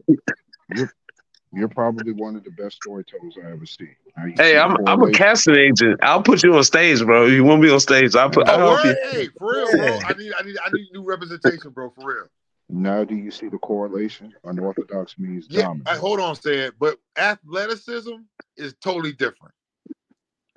[1.55, 3.95] You're probably one of the best storytellers I ever seen.
[4.37, 6.01] Hey, I'm I'm a casting agent.
[6.03, 7.27] I'll put you on stage, bro.
[7.27, 8.17] You want me on stage?
[8.17, 8.49] I'll put.
[8.49, 8.97] oh, I'll help word?
[9.03, 9.19] you.
[9.19, 9.99] hey, for real, bro.
[10.07, 11.91] I need, I need, I need new representation, bro.
[11.91, 12.29] For real.
[12.71, 14.33] Now, do you see the correlation?
[14.45, 15.63] Unorthodox means Yeah.
[15.63, 15.89] dominant.
[15.89, 18.15] I, hold on, said, but athleticism
[18.57, 19.55] is totally different.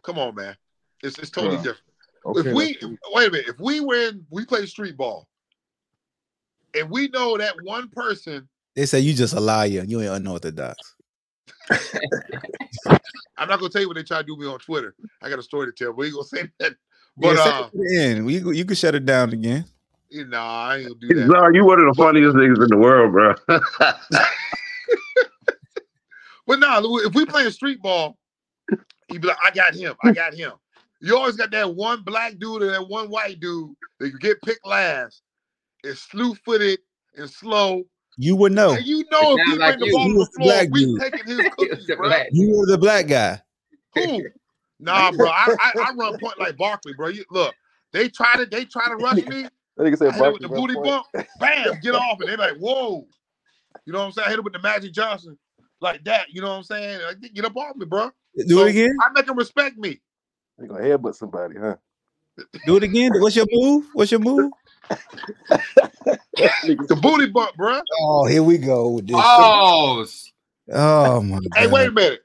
[0.03, 0.55] Come on, man.
[1.03, 1.63] It's it's totally Yeah.
[1.63, 1.81] different.
[2.25, 2.97] Okay, if we that's true.
[3.13, 5.27] wait a minute, if we win, we play street ball,
[6.73, 8.47] and we know that one person.
[8.75, 9.83] They say you just a liar.
[9.87, 10.95] You ain't unorthodox.
[13.37, 14.95] I'm not gonna tell you what they try to do me on Twitter.
[15.21, 15.93] I got a story to tell.
[15.93, 16.73] We ain't gonna say that.
[17.17, 18.29] But yeah, uh, it to.
[18.29, 19.65] You, you can shut it down again.
[20.09, 21.27] you know, I ain't gonna do that.
[21.27, 23.33] Zar, you one of the funniest niggas in the world, bro.
[26.47, 28.17] But no, if we playing street ball,
[29.07, 30.53] he be like, I got him, I got him.
[31.01, 34.41] You always got that one black dude and that one white dude that you get
[34.43, 35.21] picked last.
[35.83, 36.79] It's slew footed
[37.15, 37.83] and slow.
[38.17, 38.73] You would know.
[38.73, 39.91] And you know if he like bring the you.
[39.93, 41.01] ball You on the floor, black we dude.
[41.01, 42.09] taking his cookies, bro.
[42.31, 43.41] You were the black guy.
[43.93, 44.23] Who?
[44.77, 45.29] Nah, bro.
[45.29, 47.07] I, I, I run point like Barkley, bro.
[47.07, 47.55] You, look,
[47.93, 49.43] they try to they try to rush me.
[49.77, 50.85] That nigga I said hit him with Barkley the booty point.
[50.85, 53.07] bump, bam, get off, and they like, whoa.
[53.85, 54.25] You know what I'm saying?
[54.25, 55.37] I hit him with the Magic Johnson
[55.79, 56.27] like that.
[56.29, 56.99] You know what I'm saying?
[57.07, 58.11] Like, get up off me, bro.
[58.37, 58.97] Do So, it again.
[59.01, 60.01] I make him respect me.
[60.59, 61.75] He gonna headbutt somebody, huh?
[62.65, 63.11] Do it again.
[63.15, 63.87] What's your move?
[63.93, 64.51] What's your move?
[66.61, 67.79] The booty bump, bro.
[68.01, 69.15] Oh, here we go with this.
[69.17, 70.05] Oh,
[70.69, 71.49] Oh my god.
[71.55, 72.21] Hey, wait a minute.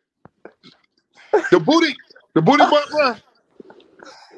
[1.50, 1.94] The booty,
[2.34, 3.14] the booty bump, bro.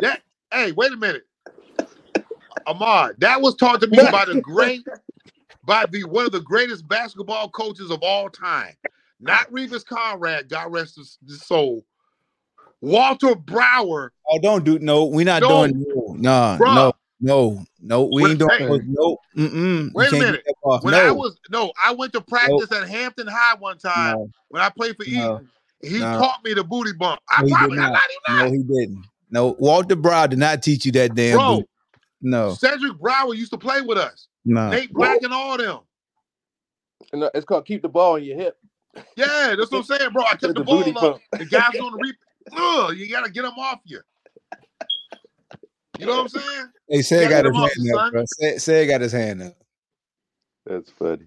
[0.01, 0.23] That.
[0.53, 1.25] Hey, wait a minute.
[2.67, 4.85] Ahmad, that was taught to me by the great,
[5.65, 8.75] by the one of the greatest basketball coaches of all time.
[9.21, 11.85] Not Revis Conrad, God rest his, his soul.
[12.81, 14.13] Walter Brower.
[14.29, 15.05] Oh, don't do no.
[15.05, 15.49] We're not No.
[15.67, 16.15] doing no.
[16.19, 16.75] Nah, Bruh.
[16.75, 16.93] no,
[17.23, 18.05] no, no.
[18.05, 18.67] We Wait- ain't doing hey.
[18.67, 18.79] no.
[18.87, 19.17] no.
[19.37, 19.93] Mm-mm.
[19.95, 20.45] Wait a minute.
[20.45, 20.85] get that off.
[20.85, 20.99] When no.
[21.09, 24.69] I was no, I went to practice at Hampton High one time no, when I
[24.69, 25.35] played for No.
[25.37, 25.49] Eaton.
[25.83, 26.19] He No.
[26.19, 27.21] taught me the booty bump.
[27.31, 27.93] I No, he did probably, I not.
[27.93, 28.03] not
[28.37, 29.05] even no, he didn't.
[29.31, 31.39] No, Walter Brown did not teach you that damn.
[31.39, 31.69] Bro, boot.
[32.21, 34.29] No, Cedric Brower used to play with us.
[34.45, 34.69] no.
[34.69, 35.79] Nate Black and all them.
[37.13, 38.57] And it's called keep the ball in your hip.
[39.17, 40.23] Yeah, that's what I'm saying, bro.
[40.25, 40.97] I kept the, The ball booty up.
[40.97, 41.23] pump.
[41.39, 42.17] The guys on the reap.
[42.57, 44.01] Ugh, you gotta get them off you.
[46.03, 46.67] You know what I'm saying?
[46.89, 48.11] Hey, say Yeah, got his hand up, son.
[48.13, 48.25] bro.
[48.27, 49.55] Say, say got his hand up.
[50.67, 51.27] That's funny.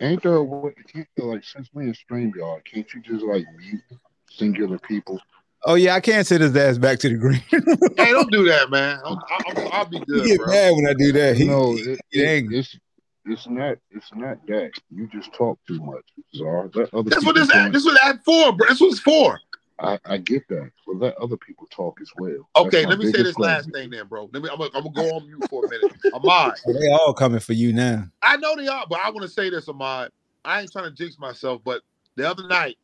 [0.00, 3.82] Ain't there a way, can't, like, since we in StreamYard, can't you just, like, mute
[4.30, 5.20] singular people?
[5.66, 7.42] Oh yeah, I can't send his ass back to the green.
[7.98, 8.98] Hey, don't do that, man.
[9.04, 10.46] I'll, I'll, I'll be he get bro.
[10.46, 11.36] mad when I do that.
[11.36, 12.58] He, no, it, he it- angry.
[12.60, 12.78] it's
[13.26, 14.70] it's not it's not that.
[14.90, 16.04] You just talk too much.
[16.32, 17.72] So let other That's what this talk.
[17.72, 18.68] this what that for, bro.
[18.68, 19.38] This was for.
[19.82, 22.48] I, I get that, but let other people talk as well.
[22.56, 23.74] Okay, let me say this last gripe.
[23.74, 24.28] thing then, bro.
[24.32, 24.48] Let me.
[24.50, 25.86] I'm gonna, I'm gonna go on mute for a minute.
[26.12, 28.04] Ahmad, Oh, they all coming for you now.
[28.22, 30.10] I know they are, but I want to say this, Ahmad.
[30.44, 31.82] I ain't trying to jinx myself, but
[32.16, 32.76] the other night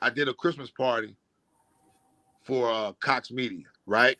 [0.00, 1.16] I did a Christmas party
[2.42, 4.16] for uh, Cox Media, right?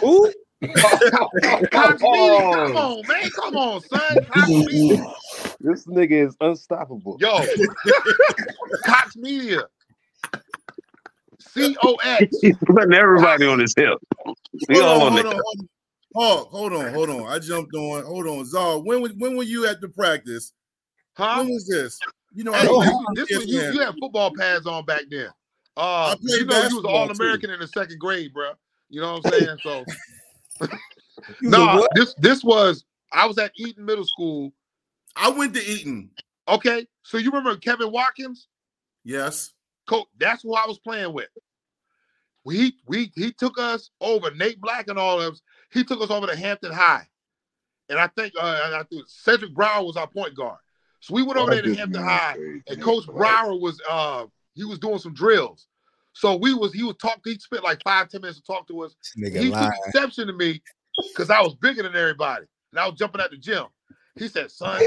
[0.00, 0.32] Who?
[0.62, 4.24] Cox Media, come on, man, come on, son.
[4.32, 5.04] Cox Media,
[5.60, 7.16] This nigga is unstoppable.
[7.20, 7.44] yo,
[8.84, 9.64] Cox Media,
[11.42, 12.38] C O X.
[12.42, 13.98] He's putting everybody on his hip.
[14.68, 15.68] We Hold all on, on hold on, hold on.
[16.14, 17.26] Hawk, hold on, hold on.
[17.26, 18.04] I jumped on.
[18.04, 18.78] Hold on, Zar.
[18.78, 20.52] When was- when were you at the practice?
[21.16, 21.36] Huh?
[21.38, 21.98] When was this?
[22.34, 25.02] You know, Hey, I this, played this one, you, you had football pads on back
[25.10, 25.28] then.
[25.76, 28.52] Uh, you know, you was all American in the second grade, bro.
[28.90, 29.58] You know what I'm saying?
[29.62, 29.84] So,
[31.40, 31.90] You was a no, what?
[31.94, 34.52] this this was I was at Eaton Middle School.
[35.16, 36.10] I went to Eaton.
[36.48, 38.48] Okay, so you remember Kevin Watkins?
[39.04, 39.52] Yes.
[39.86, 41.28] Coach, that's who I was playing with.
[42.44, 45.42] We we he took us over Nate Black and all of us.
[45.72, 47.06] He took us over to Hampton High,
[47.88, 50.58] and I think uh, I think Cedric Brower was our point guard.
[51.00, 52.36] So we went over Oh, there to Hampton High,
[52.68, 55.66] and Coach Brower was uh he was doing some drills.
[56.14, 57.32] So we was he was talking.
[57.32, 58.94] he spent like five ten minutes to talk to us.
[59.16, 59.70] He lying.
[59.70, 60.62] took exception to me
[61.12, 63.66] because I was bigger than everybody, and I was jumping at the gym.
[64.18, 64.80] He said, "Son,"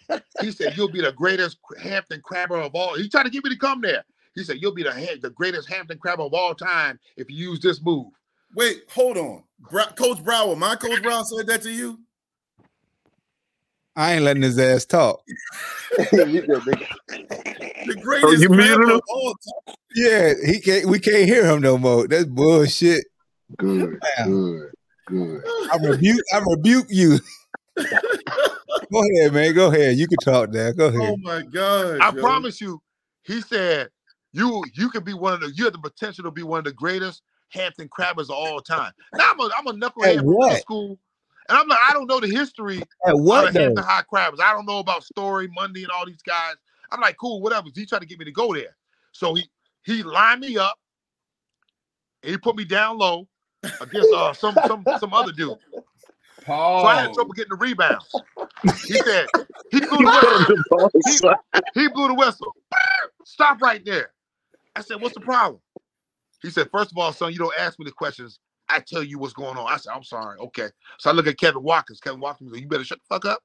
[0.40, 3.50] he said, "You'll be the greatest Hampton crabber of all." He tried to get me
[3.50, 4.04] to come there.
[4.38, 7.50] He said, "You'll be the ha- the greatest Hampton crab of all time if you
[7.50, 8.06] use this move."
[8.54, 9.44] Wait, hold on.
[9.58, 12.00] Bra- Coach Brower, my Coach Brower said that to you?
[13.96, 15.20] I ain't letting his ass talk.
[16.12, 16.86] You good, nigga.
[17.86, 18.90] The greatest oh, you muted crabber him?
[18.90, 19.74] of all time.
[19.96, 20.86] Yeah, he can't.
[20.86, 22.06] We can't hear him no more.
[22.06, 23.04] That's bullshit.
[23.56, 24.30] Good, Damn.
[24.30, 24.70] good,
[25.06, 25.42] good.
[25.72, 26.22] I rebuke.
[26.32, 27.18] I rebuke you.
[27.76, 29.54] Go ahead, man.
[29.54, 29.96] Go ahead.
[29.96, 30.70] You can talk now.
[30.72, 31.00] Go ahead.
[31.02, 32.00] Oh my God.
[32.00, 32.20] I yo.
[32.20, 32.80] promise you,
[33.22, 33.88] he said,
[34.32, 36.64] "You you could be one of the you have the potential to be one of
[36.64, 40.98] the greatest Hampton crabbers of all time." Now I'm a I'm a knucklehead from school,
[41.48, 43.60] and I'm like I don't know the history At of what the though?
[43.64, 44.40] Hampton High Crabbers.
[44.40, 46.54] I don't know about Story, Monday, and all these guys.
[46.90, 47.68] I'm like, cool, whatever.
[47.74, 48.76] He tried to get me to go there.
[49.12, 49.48] So he
[49.84, 50.78] he lined me up
[52.22, 53.28] and he put me down low
[53.80, 55.56] against uh, some some some other dude.
[56.44, 56.82] Paul.
[56.82, 58.10] So I had trouble getting the rebounds.
[58.86, 59.26] He said
[59.70, 60.64] he blew the
[61.04, 61.34] whistle.
[61.74, 62.54] He, he blew the whistle.
[63.24, 64.12] Stop right there.
[64.78, 65.60] I said, what's the problem?
[66.42, 68.38] He said, first of all, son, you don't ask me the questions.
[68.68, 69.72] I tell you what's going on.
[69.72, 70.38] I said, I'm sorry.
[70.38, 70.68] Okay.
[70.98, 72.00] So I look at Kevin Watkins.
[72.00, 73.40] Kevin Watkins, you better shut the fuck up.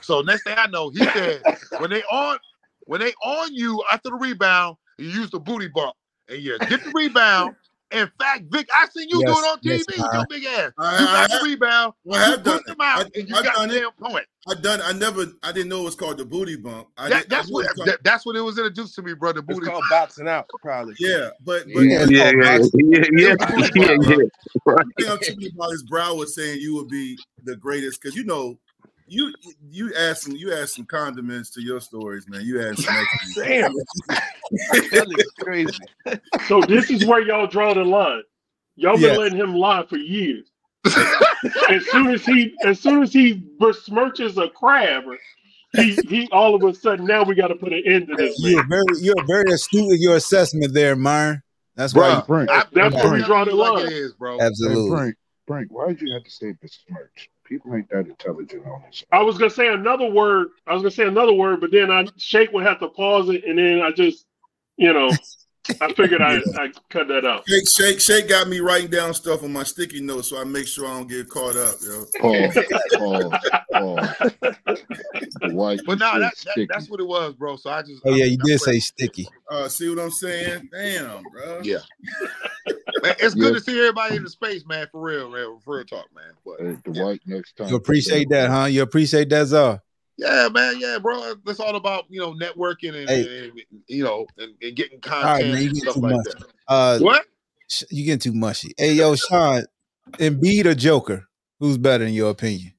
[0.00, 1.44] So next thing I know, he said,
[1.76, 2.38] when they on
[2.86, 5.94] when they on you after the rebound, you use the booty bump
[6.28, 7.54] and you get the rebound.
[7.90, 10.72] In fact, Vic, I seen you do it on TV yes, with your big ass.
[10.78, 13.28] I- You I got the rebound, well, I you done push them out, I- and
[13.28, 14.26] you I've got done the damn point.
[14.46, 14.80] I done.
[14.82, 15.26] I never.
[15.42, 16.88] I didn't know it was called the booty bump.
[16.96, 18.58] I That, did, that's I what knew it was called- that, that's what it was
[18.58, 19.40] introduced to me, brother.
[19.40, 19.66] It's Booty.
[19.70, 20.94] called boxing out, probably.
[20.98, 22.92] Yeah, but but Yeah, it's Yeah, called yeah, boxing.
[22.92, 23.36] yeah, yeah, yeah,
[23.74, 24.16] yeah, yeah.
[24.66, 24.86] Right.
[24.98, 28.24] you know, to me his brow was saying you would be the greatest because you
[28.24, 28.58] know
[29.08, 29.34] you
[29.70, 32.42] you add some you add some condiments to your stories, man.
[32.42, 33.44] You add some extra.
[33.48, 33.72] Damn.
[34.08, 35.78] That crazy.
[36.46, 38.22] So this is where y'all draw the line.
[38.76, 39.16] Y'all been Yeah.
[39.16, 40.50] letting him lie for years.
[41.68, 45.02] as soon as he, as soon as he besmirches a crab,
[45.76, 48.34] he, he all of a sudden now we got to put an end to this.
[48.38, 48.68] You're Man.
[48.70, 51.42] very, you're very astute in your assessment there, Myron.
[51.74, 52.08] That's why.
[52.10, 53.86] Bruh, Frank, I, That's where we draw you the like line.
[53.86, 54.40] it is, bro.
[54.40, 54.82] Absolutely.
[54.84, 57.30] Hey, Frank, Frank, why did you have to say besmirch?
[57.48, 59.04] People ain't that intelligent on this.
[59.10, 60.48] I was gonna say another word.
[60.66, 63.44] I was gonna say another word, but then I Shake would have to pause it,
[63.44, 64.26] and then I just,
[64.76, 65.16] you know,
[65.80, 67.44] I figured I I cut that out.
[67.48, 70.66] Shake, shake, shake got me writing down stuff on my sticky notes, so I make
[70.66, 72.04] sure I don't get caught up, yo.
[72.20, 72.58] Pause,
[72.94, 73.32] pause,
[73.72, 74.82] pause.
[75.52, 77.56] White But no, you that, that, that's what it was, bro.
[77.56, 78.02] So I just.
[78.04, 79.28] Oh yeah, I'm- you I'm did say sticky.
[79.50, 80.68] Uh, see what I'm saying?
[80.72, 81.60] Damn, bro.
[81.62, 81.78] Yeah.
[83.02, 83.58] Man, it's good Yeah.
[83.58, 84.88] to see everybody in the space, man.
[84.90, 85.58] For real, man.
[85.64, 86.32] For real talk, man.
[86.44, 87.04] But Hey, the yeah.
[87.04, 87.68] white next time.
[87.68, 88.64] You appreciate that, huh?
[88.64, 89.80] You appreciate that, Czar.
[90.18, 91.34] Yeah, man, yeah, bro.
[91.46, 93.22] It's all about you know networking and, Hey.
[93.44, 95.62] and, you know and, and getting All right, content man.
[95.62, 96.24] You and get stuff too like much.
[96.24, 96.44] that.
[96.68, 97.26] Uh, What?
[97.90, 98.74] you getting too mushy.
[98.76, 99.64] Hey, yo, Sean,
[100.18, 101.28] Embiid or Joker?
[101.60, 102.72] Who's better in your opinion?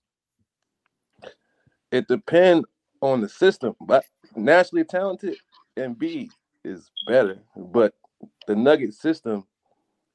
[1.91, 2.67] It depends
[3.01, 5.37] on the system, but naturally talented
[5.77, 6.29] Embiid
[6.63, 7.39] is better.
[7.55, 7.93] But
[8.47, 9.45] the Nugget system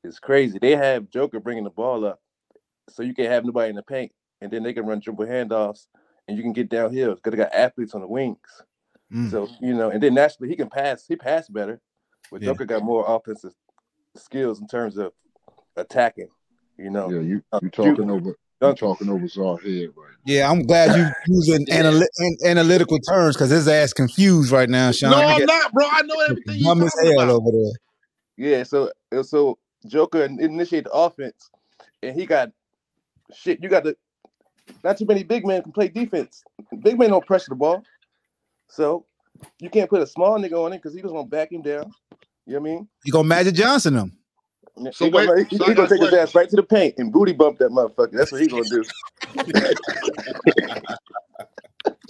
[0.05, 0.59] is crazy.
[0.61, 2.20] They have Joker bringing the ball up,
[2.91, 5.87] so you can't have nobody in the paint, and then they can run dribble handoffs,
[6.29, 8.39] and you can get downhill because they got athletes on the wings.
[9.12, 9.31] Mm.
[9.31, 11.07] So you know, and then naturally he can pass.
[11.07, 11.81] He passed better,
[12.31, 12.47] but Yeah.
[12.53, 13.53] Joker got more offensive
[14.16, 15.12] skills in terms of
[15.77, 16.29] attacking.
[16.79, 20.14] You know, Yeah, you Uh, you talking you- over I'm talking over Czar head right
[20.25, 24.91] Yeah, I'm glad you using anali- an- analytical terms because his ass confused right now,
[24.91, 25.11] Sean.
[25.11, 25.85] No, I I'm get not, bro.
[25.87, 27.35] I know everything you dumb as talking hell about.
[27.35, 27.72] over there.
[28.39, 31.51] Yeah, so uh, so Joker in- initiated the offense,
[32.03, 32.53] and he got
[33.35, 33.62] shit.
[33.62, 33.97] You got the
[34.83, 36.43] not too many big men can play defense.
[36.83, 37.83] Big men don't pressure the ball,
[38.69, 39.07] so
[39.61, 41.93] you can't put a small nigga on it because he just gonna back him down.
[42.47, 42.89] You know what I mean?
[43.05, 44.19] You gonna Magic Johnson him?
[44.93, 46.62] So he gonna, wait, he, so he gonna a take his ass right to the
[46.62, 48.12] paint and booty bump that motherfucker.
[48.12, 48.85] That's what he gonna do.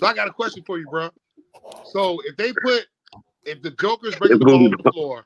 [0.01, 1.09] So I got a question for you, bro.
[1.85, 2.87] So if they put
[3.45, 5.25] if the Joker's bringing the ball to the floor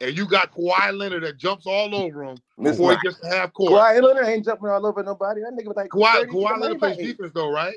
[0.00, 3.28] and you got Kawhi Leonard that jumps all over him Listen, before he gets to
[3.28, 3.72] half court.
[3.72, 5.42] Kawhi Leonard ain't jumping all over nobody.
[5.42, 7.06] That nigga was like Kawhi, 30, Kawhi Leonard plays eight.
[7.06, 7.76] defense though, right?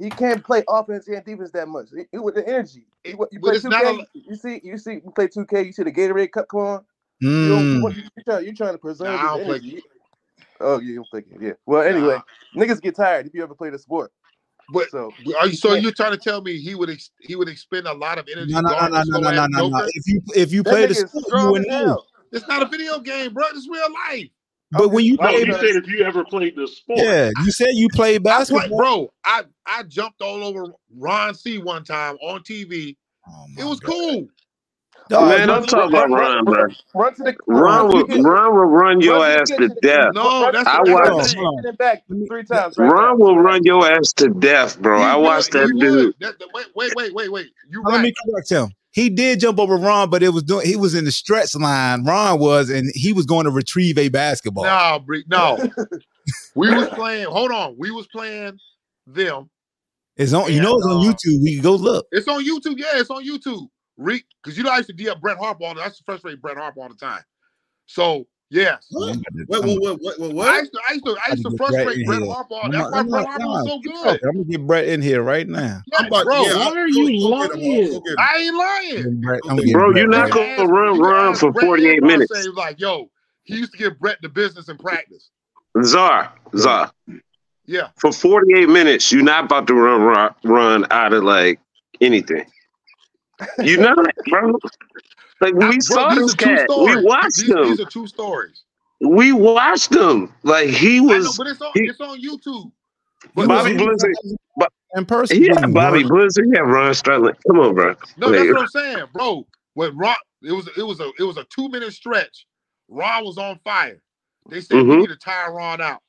[0.00, 1.88] he can't play offense and defense that much.
[1.96, 2.86] He, he with the energy.
[3.04, 5.66] He, you but play it's 2K, not a- you see, you see, you play 2K,
[5.66, 6.84] you see the Gatorade cup come on.
[7.20, 7.82] You don't, Mm.
[7.82, 9.82] what, you, you're, trying, you're trying to preserve Nah, I don't play-
[10.60, 11.52] Oh, yeah, you don't play yeah.
[11.66, 12.18] Well, anyway,
[12.56, 14.12] niggas get tired if you ever play the sport.
[14.72, 17.48] But So are you so you're trying to tell me he would ex, he would
[17.48, 19.84] expend a lot of energy No, no, no, no, no, no, no, no, no.
[19.92, 22.02] If you if you that play the sport, you would know.
[22.32, 23.44] It's not a video game, bro.
[23.54, 24.28] It's real life.
[24.72, 26.98] But when you No, No, play, he but- said if you ever played the sport.
[26.98, 28.76] yeah, you said you played I play, basketball.
[28.78, 29.12] bro.
[29.24, 32.96] I I jumped all over Ron C one time on TV.
[33.28, 33.90] Oh, It was God.
[33.90, 34.26] cool.
[35.10, 36.64] Dog, Man, you- don't talk about Ron, bro.
[36.94, 39.76] Run to the Ron will Ron will run your Run ass to kitchen.
[39.82, 40.08] death.
[40.14, 41.60] No, that's I that's the watched- thing.
[41.64, 42.78] It back three times.
[42.78, 43.24] Right Ron now.
[43.24, 44.98] will run your ass to death, bro.
[44.98, 46.14] He I would, watched that he dude.
[46.20, 47.46] That, that- wait, wait, wait, wait, wait.
[47.70, 48.14] You Now, Let me right.
[48.32, 48.70] correct him.
[48.92, 50.64] He did jump over Ron, but it was doing.
[50.66, 52.04] He was in the stretch line.
[52.04, 54.64] Ron was, and he was going to retrieve a basketball.
[54.64, 55.58] No, Bree, no.
[56.54, 57.26] we was playing.
[57.26, 57.74] Hold on.
[57.76, 58.58] We was playing
[59.06, 59.50] them.
[60.16, 60.50] It's on.
[60.52, 61.06] You know, it's on.
[61.06, 61.42] Uh, YouTube.
[61.42, 62.06] We can go look.
[62.12, 62.78] It's on YouTube.
[62.78, 63.66] Yeah, it's on YouTube.
[63.96, 65.98] Reek, because you know I used to D up Brett Harper all the I used
[65.98, 67.22] to frustrate Brett Harper all the time.
[67.86, 68.86] So yes.
[68.90, 69.16] What?
[69.48, 70.60] Wait, wait, wait, wait, wait, I what?
[70.60, 72.32] used to I used to I used to Gotta get Brett frustrate in Brett here.
[72.32, 72.54] Harper.
[72.62, 74.20] I'm That's why I'm Brett not- Harper was so good.
[74.24, 75.80] I'm gonna get Brett in here right now.
[75.96, 77.92] I'm about, bro, yeah, why I'll- are you go- go get him, lying?
[77.92, 78.02] him.
[78.18, 79.20] I ain't lying.
[79.20, 79.40] Brett-
[79.72, 82.34] Bro, Brett you're not gonna ask- run you can Ron ask for 48 and minutes.
[82.34, 83.10] Say, he was like, yo,
[83.44, 85.30] he used to give Brett the business in practice.
[85.84, 86.90] Czar, Czar.
[87.66, 87.88] Yeah.
[87.98, 91.60] For 48 minutes, you're not about to run run, run out of like
[92.00, 92.44] anything.
[93.62, 93.96] You're not,
[94.28, 94.58] bro.
[95.40, 96.66] Like Bro, we saw these this are cat.
[96.68, 97.64] We watched these, him.
[97.64, 98.62] These are two stories.
[99.00, 100.32] We watched him.
[100.44, 101.36] Like he I know, was.
[101.36, 102.70] but it's on he- it's on YouTube.
[103.34, 104.14] He Bobby was- Blizzard.
[104.56, 104.66] Bo-
[104.96, 105.36] in person.
[105.36, 106.12] He had Bobby work.
[106.12, 106.44] Blizzard.
[106.46, 107.34] He had Ron Strutland.
[107.48, 107.94] Come on, bro.
[108.16, 109.46] No, Like, that's what I'm saying, bro.
[109.74, 112.46] When Ron, it was it was a it was a two minute stretch.
[112.88, 114.00] Ron was on fire.
[114.48, 114.98] They said we Mhm.
[115.00, 116.00] need to tire Ron out.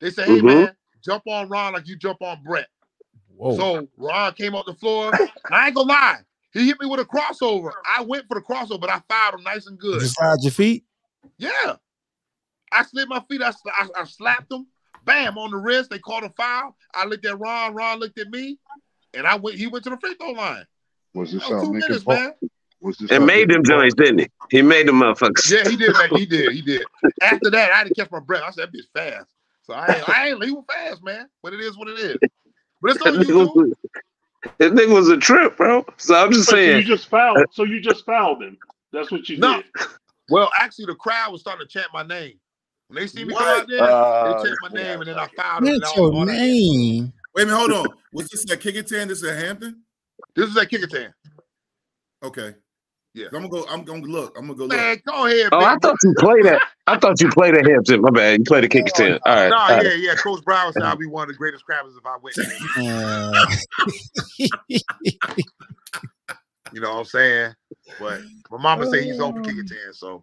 [0.00, 0.44] They said, hey Mhm.
[0.44, 2.68] man, jump on Ron like you jump on Brett.
[3.34, 3.56] Whoa.
[3.56, 5.12] So Ron came off the floor.
[5.50, 6.18] I ain't gonna lie.
[6.56, 7.70] He hit me with a crossover.
[7.86, 10.00] I went for the crossover, but I fouled him nice and good.
[10.00, 10.84] Just slide your feet.
[11.36, 11.76] Yeah.
[12.72, 13.42] I slid my feet.
[13.42, 14.66] I, I, I slapped him.
[15.04, 15.90] Bam on the wrist.
[15.90, 16.74] They called a foul.
[16.94, 17.74] I looked at Ron.
[17.74, 18.58] Ron looked at me,
[19.14, 19.56] and I went.
[19.56, 20.64] He went to the free throw line.
[21.14, 22.18] Was this That was two minutes, Park?
[22.18, 22.50] man.
[22.80, 24.28] Was this and made them Lincoln joints, didn't he?
[24.50, 25.50] He made them motherfuckers.
[25.50, 26.08] Yeah, he did, man.
[26.10, 26.52] He did.
[26.52, 26.84] He did.
[27.22, 28.42] After that, I had to catch my breath.
[28.44, 29.30] I said, that bitch fast.
[29.62, 31.28] So I ain't, I ain't, he was fast, man.
[31.42, 32.16] But it is what it is.
[32.80, 33.72] But it's That on nigga YouTube.
[34.46, 35.84] Was, that nigga was a trip, bro.
[35.96, 37.46] So I'm just So you just fouled.
[37.52, 38.56] So you just fouled him.
[38.92, 39.56] That's what you No.
[39.56, 39.64] did.
[40.28, 42.38] Well, actually, the crowd was starting to chant my name.
[42.88, 43.62] When they see me What?
[43.62, 45.72] out there, Uh, they chant my name, and then I fouled them.
[45.74, 47.12] and What's your name?
[47.34, 47.96] Wait a minute, hold on.
[48.12, 49.08] Was this at Kecoughtan?
[49.08, 49.82] This is at Hampton?
[50.34, 51.12] This is at Kecoughtan.
[52.22, 52.54] Okay.
[53.16, 53.26] Yeah.
[53.32, 53.64] I'm gonna go.
[53.70, 54.36] I'm gonna look.
[54.36, 54.76] I'm gonna go look.
[54.76, 55.48] Man, go ahead.
[55.50, 56.60] Oh, big I thought you played that.
[56.86, 58.02] I thought you played at Hampton.
[58.02, 58.38] My bad.
[58.38, 59.18] You played at Kecoughtan.
[59.24, 59.48] All right.
[59.48, 59.86] No, all right.
[59.86, 60.14] yeah, yeah.
[60.16, 62.36] Coach Brown said I'll be one of the greatest crabbers if I went.
[62.78, 63.46] Uh,
[66.72, 67.54] You know what I'm saying?
[67.98, 70.20] But my mama said he's on for Kecoughtan, so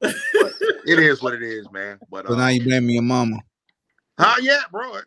[0.86, 1.98] it is what it is, man.
[2.12, 3.38] But so uh, now you blaming your mama.
[4.20, 4.98] huh, yeah, bro.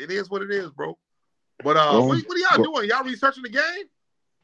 [0.00, 0.96] It is what it is, bro.
[1.62, 2.88] But uh, Go what, what are y'all doing?
[2.88, 3.84] Y'all researching the game?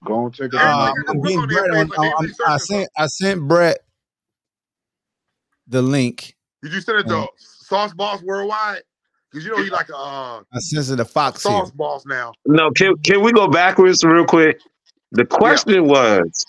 [0.04, 1.98] Go and take a Yeah, Uh, I'm the look getting on their Brett on, like
[1.98, 3.78] they I'm- I researching sent I sent Brett
[5.68, 6.36] the link.
[6.62, 8.82] Did you send it to Sauce Boss Worldwide?
[9.30, 11.52] Because you know he like a uh, I sent it to Fox here.
[11.52, 12.32] Sauce Boss now.
[12.46, 14.60] No, can can we go backwards real quick?
[15.12, 16.44] The question was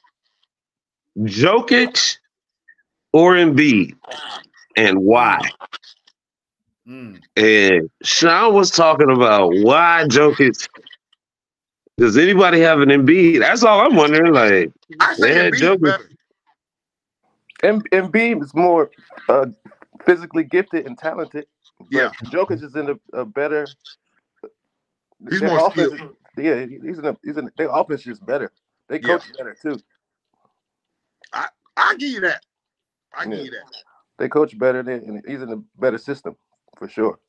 [1.19, 2.17] Jokic
[3.13, 3.95] or Embiid,
[4.77, 5.39] and why?
[6.87, 7.21] Mm.
[7.35, 10.67] And Sean was talking about why Jokic.
[12.01, 13.41] Does anybody have an Embiid?
[13.41, 14.33] That's all I'm wondering.
[14.33, 16.09] Like, I say Yeah, Embiid is better.
[17.61, 18.89] M- Embiid is more
[19.29, 19.45] uh,
[20.03, 21.45] physically gifted and talented.
[21.79, 22.09] but Yeah.
[22.25, 23.67] Jokic is in a, a better.
[25.29, 26.11] He's more offense skilled.
[26.39, 27.17] is- Yeah, he's in a.
[27.23, 27.51] He's in.
[27.55, 28.51] Their offense is better.
[28.89, 29.01] They Yeah.
[29.19, 29.79] coach better too.
[31.33, 32.43] I I give you that.
[33.15, 33.71] I give you that.
[34.17, 34.81] They coach better.
[34.81, 36.35] Than, and he's in a better system
[36.79, 37.19] for sure.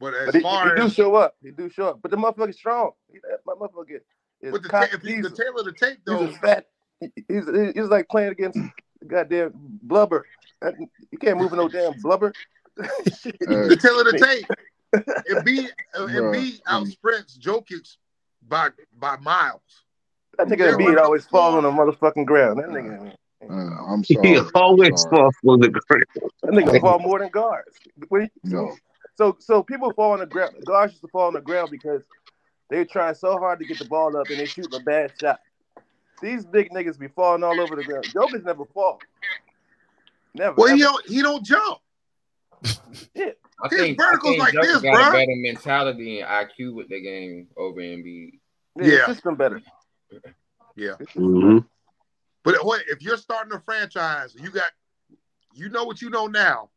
[0.00, 1.36] But as But he, far he do show up.
[1.40, 2.02] He do show up.
[2.02, 2.90] But the motherfucker's strong.
[3.12, 4.00] He, that motherfucker
[4.40, 6.66] is with the, ta- he's he's, the tail of the tape he's though, a fat.
[7.00, 7.44] He's
[7.74, 8.58] he's like playing against
[9.06, 10.26] goddamn blubber.
[11.10, 12.32] You can't move no damn blubber.
[13.20, 13.36] Shit.
[13.48, 14.46] Hey, the tail of the tape.
[15.30, 16.32] Embiid, uh, Bruh.
[16.32, 17.96] Embiid outsprints Jokic
[18.48, 19.60] by by miles.
[20.38, 21.04] That nigga Yeah, Embiid right.
[21.04, 22.60] always fall on the motherfucking ground.
[22.60, 24.28] That nigga, uh, I'm sorry.
[24.28, 25.10] he always Sorry.
[25.10, 26.04] falls on the ground.
[26.42, 27.76] that nigga fall more than guards.
[28.08, 28.74] When No.
[29.16, 30.54] So so people fall on the ground.
[30.64, 32.04] Guards used to fall on the ground because
[32.70, 35.40] they trying so hard to get the ball up and they shooting a bad shot.
[36.20, 38.06] These big niggas be falling all over the ground.
[38.12, 38.98] Jokers never fall.
[40.34, 40.54] Never.
[40.56, 41.78] Well, he don't he don't jump.
[42.64, 45.08] I His think, I vertical's think like Joker this, got bruh.
[45.08, 48.38] a better mentality and IQ with the game over Embiid.
[48.76, 49.06] Yeah, Yeah.
[49.06, 49.62] the system better.
[50.76, 50.94] Yeah.
[51.14, 51.64] Mhm.
[52.44, 54.70] But what if you're starting a franchise, you got
[55.54, 56.70] you know what you know now.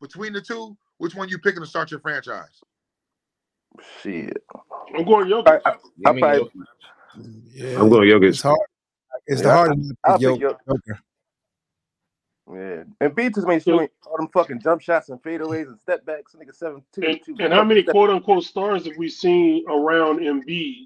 [0.00, 2.60] Between the two, which one you picking to start your franchise?
[4.02, 4.36] Shit.
[4.94, 5.60] I'm going I, Jokic.
[5.64, 6.50] I, I, I probably,
[7.52, 8.26] yeah, I'm going yoga.
[8.28, 8.58] it's hard.
[9.26, 9.92] It's the Yeah, I- hardest.
[10.04, 10.98] I'll Yo, pick Jokic.
[12.54, 12.84] Yeah.
[13.00, 16.36] And B just made shooting all them fucking jump shots and fadeaways and step backs.
[16.40, 17.34] Nigga seven two And, two.
[17.40, 20.84] and how many quote unquote stars have we seen around Embiid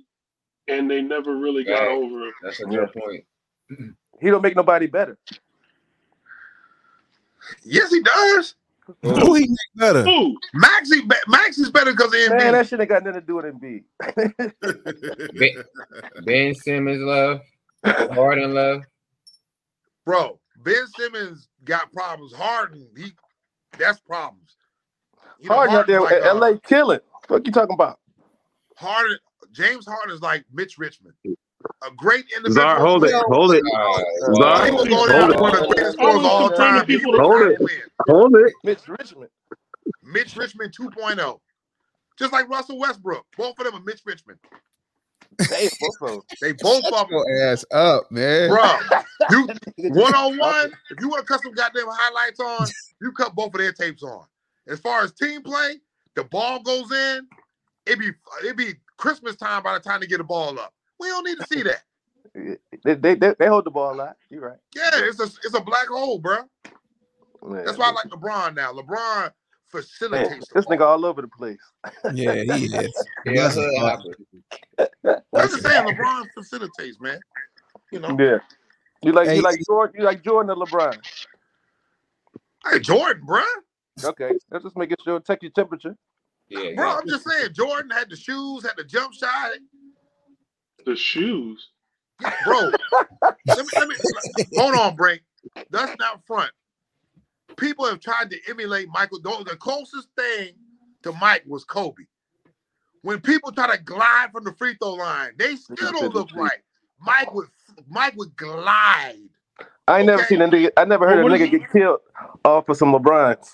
[0.69, 1.91] and they never really got Right.
[1.91, 2.35] over it?
[2.43, 2.87] That's a Yeah.
[2.87, 3.25] good point.
[4.23, 5.19] He don't make nobody better.
[7.63, 8.55] Yes, he does.
[9.03, 10.03] Who he make better?
[10.03, 10.37] Who?
[10.55, 12.53] Maxey, Max is better because of Man, Embiid.
[12.53, 13.85] that shit ain't got nothing to do with Embiid.
[15.39, 15.65] Ben,
[16.25, 17.41] ben Simmons love,
[17.85, 18.83] Harden love.
[20.05, 22.33] Bro, Ben Simmons got problems.
[22.33, 23.13] Harden, he
[23.79, 24.57] that's problems.
[25.39, 27.01] You know, Harden out there Harden's at uh, LA killing.
[27.29, 28.01] What you talking about?
[28.77, 29.19] Harden,
[29.53, 31.15] James Harden is like Mitch Richmond,
[31.83, 32.55] a great individual.
[32.55, 33.63] Czar, hold it, hold it.
[33.75, 34.03] Uh,
[34.35, 36.25] Czar, He will go down hold as one of the it, greatest I scorers of
[36.27, 36.87] all time.
[36.89, 37.59] He will Hold it.
[38.09, 38.53] hold it.
[38.65, 39.31] Mitch Richmond.
[40.03, 41.41] Mitch Richmond 2.0.
[42.19, 43.27] Just like Russell Westbrook.
[43.37, 44.39] Both of them are Mitch Richmond.
[45.49, 46.23] Hey, both of them.
[46.41, 47.09] They both of them.
[47.11, 48.49] Your ass up, man.
[48.49, 48.79] Bro,
[49.31, 49.47] you
[49.89, 53.55] one on one, if you want to cut some goddamn highlights on, you cut both
[53.55, 54.27] of their tapes on.
[54.69, 55.77] As far as team play,
[56.15, 57.27] the ball goes in,
[57.87, 58.11] it be
[58.45, 60.73] it be Christmas time by the time they get the ball up.
[61.01, 61.83] We don't need to see that.
[62.85, 64.17] They, they, they, they hold the ball a lot.
[64.31, 64.59] You're right.
[64.77, 66.37] Yeah, it's a it's a black hole, bro.
[67.45, 68.73] Man, That's why I like LeBron now.
[68.73, 69.33] LeBron
[69.69, 70.47] facilitates.
[70.49, 70.77] the this ball.
[70.77, 71.59] nigga all over the place.
[72.15, 73.07] Yeah, he is.
[73.27, 75.19] Yeah, That's hood a- hopper.
[75.35, 77.19] I'm just saying, LeBron facilitates, man.
[77.91, 78.39] You know, Yeah.
[79.03, 80.99] You like Hey, you like Jordan you like Jordan or LeBron?
[82.71, 83.43] hey Jordan, bro.
[84.05, 84.31] Okay.
[84.53, 85.97] Let's just make it sure check your temperature.
[86.49, 86.97] Yeah, Bro, yeah.
[86.97, 89.51] I'm just saying, Jordan had the shoes, had the jump shot.
[90.87, 91.69] The shoes.
[92.45, 92.71] Bro,
[93.55, 93.97] let me, let me
[94.57, 95.23] hold on, break.
[95.71, 96.51] That's not front.
[97.57, 99.21] People have tried to emulate Michael.
[99.23, 100.55] The the closest thing
[101.03, 102.05] to Mike was Kobe.
[103.03, 106.59] When people try to glide from the free throw line, they still don't look right.
[107.01, 107.49] Mike would
[107.89, 109.17] Mike would glide.
[109.89, 112.01] I ain't never seen a nigga I never heard Well, a nigga is- get killed
[112.45, 113.49] off of some LeBrons.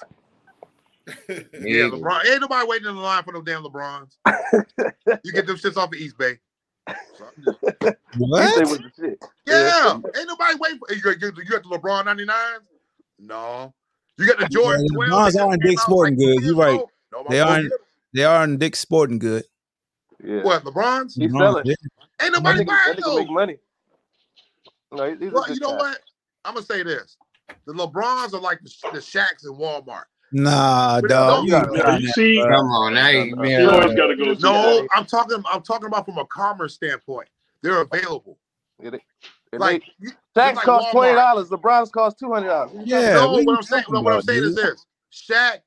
[1.29, 1.89] Yeah, Yeah.
[1.91, 2.27] LeBron.
[2.27, 4.17] Ain't nobody waiting in the line for no damn LeBrons.
[5.25, 6.39] you get them shits off of East Bay.
[6.89, 7.45] So I'm
[7.83, 8.71] say What?
[8.71, 9.19] with the shit.
[9.47, 11.01] yeah, ain't nobody waiting for you.
[11.03, 12.61] got- You got the LeBron 99s?
[13.19, 13.75] No.
[14.19, 15.11] You got the Jordan Yeah, 12.
[15.11, 16.43] LeBrons that are in came Dick's out Sporting like two Goods.
[16.45, 16.75] years You right.
[16.75, 16.91] ago?
[17.13, 17.73] Nobody They aren't.
[18.15, 19.45] They are in Dick Sporting Good.
[20.25, 20.43] Yeah.
[20.43, 21.15] What, LeBron's?
[21.17, 21.67] He LeBron, selling.
[21.67, 21.75] yeah.
[22.23, 23.59] Ain't nobody nigga, buying that nigga make money.
[24.93, 25.77] No, he's a Well, good you know guy.
[25.77, 26.01] what?
[26.45, 27.17] I'm gonna say this:
[27.67, 30.05] the LeBrons are like the, the Shacks in Walmart.
[30.33, 31.11] Nah, dog.
[31.11, 32.43] don't- You gotta- ain't Now, trying you see.
[32.43, 34.33] Come on, now you No, no, you always got to go.
[34.35, 35.43] No, I'm talking.
[35.51, 37.29] I'm talking about from a commerce standpoint.
[37.63, 38.39] They're available.
[38.83, 39.05] Yeah, they-
[39.53, 41.49] and Like they, you, like cost twenty dollars.
[41.49, 42.73] LeBron's cost two hundred dollars.
[42.85, 44.65] Yeah, no, what what I'm saying, talking what I'm about, saying is dude?
[44.67, 45.61] this: Shaq,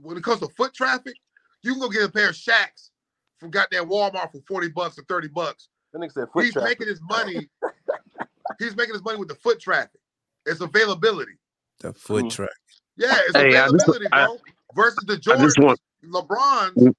[0.00, 1.16] when it comes to foot traffic,
[1.62, 2.90] you can go get a pair of Shacks
[3.38, 5.68] from goddamn Walmart for forty bucks or thirty bucks.
[6.10, 6.78] Said foot He's traffic.
[6.80, 7.48] making his money.
[8.58, 10.00] he's making his money with the foot traffic.
[10.46, 11.32] It's availability.
[11.80, 12.30] The foot Mhm.
[12.30, 12.50] track.
[12.96, 14.38] Yeah, it's Hey, I just- availability, I- bro.
[14.74, 16.94] Versus the I Jordan, want LeBron,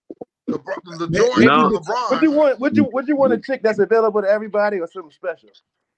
[0.49, 1.69] LeBron, the Ma- Jordan, No.
[1.79, 2.11] LeBron.
[2.11, 2.59] Would you want?
[2.59, 2.83] Would you?
[2.93, 5.49] Would you want a chick that's available to everybody or something special?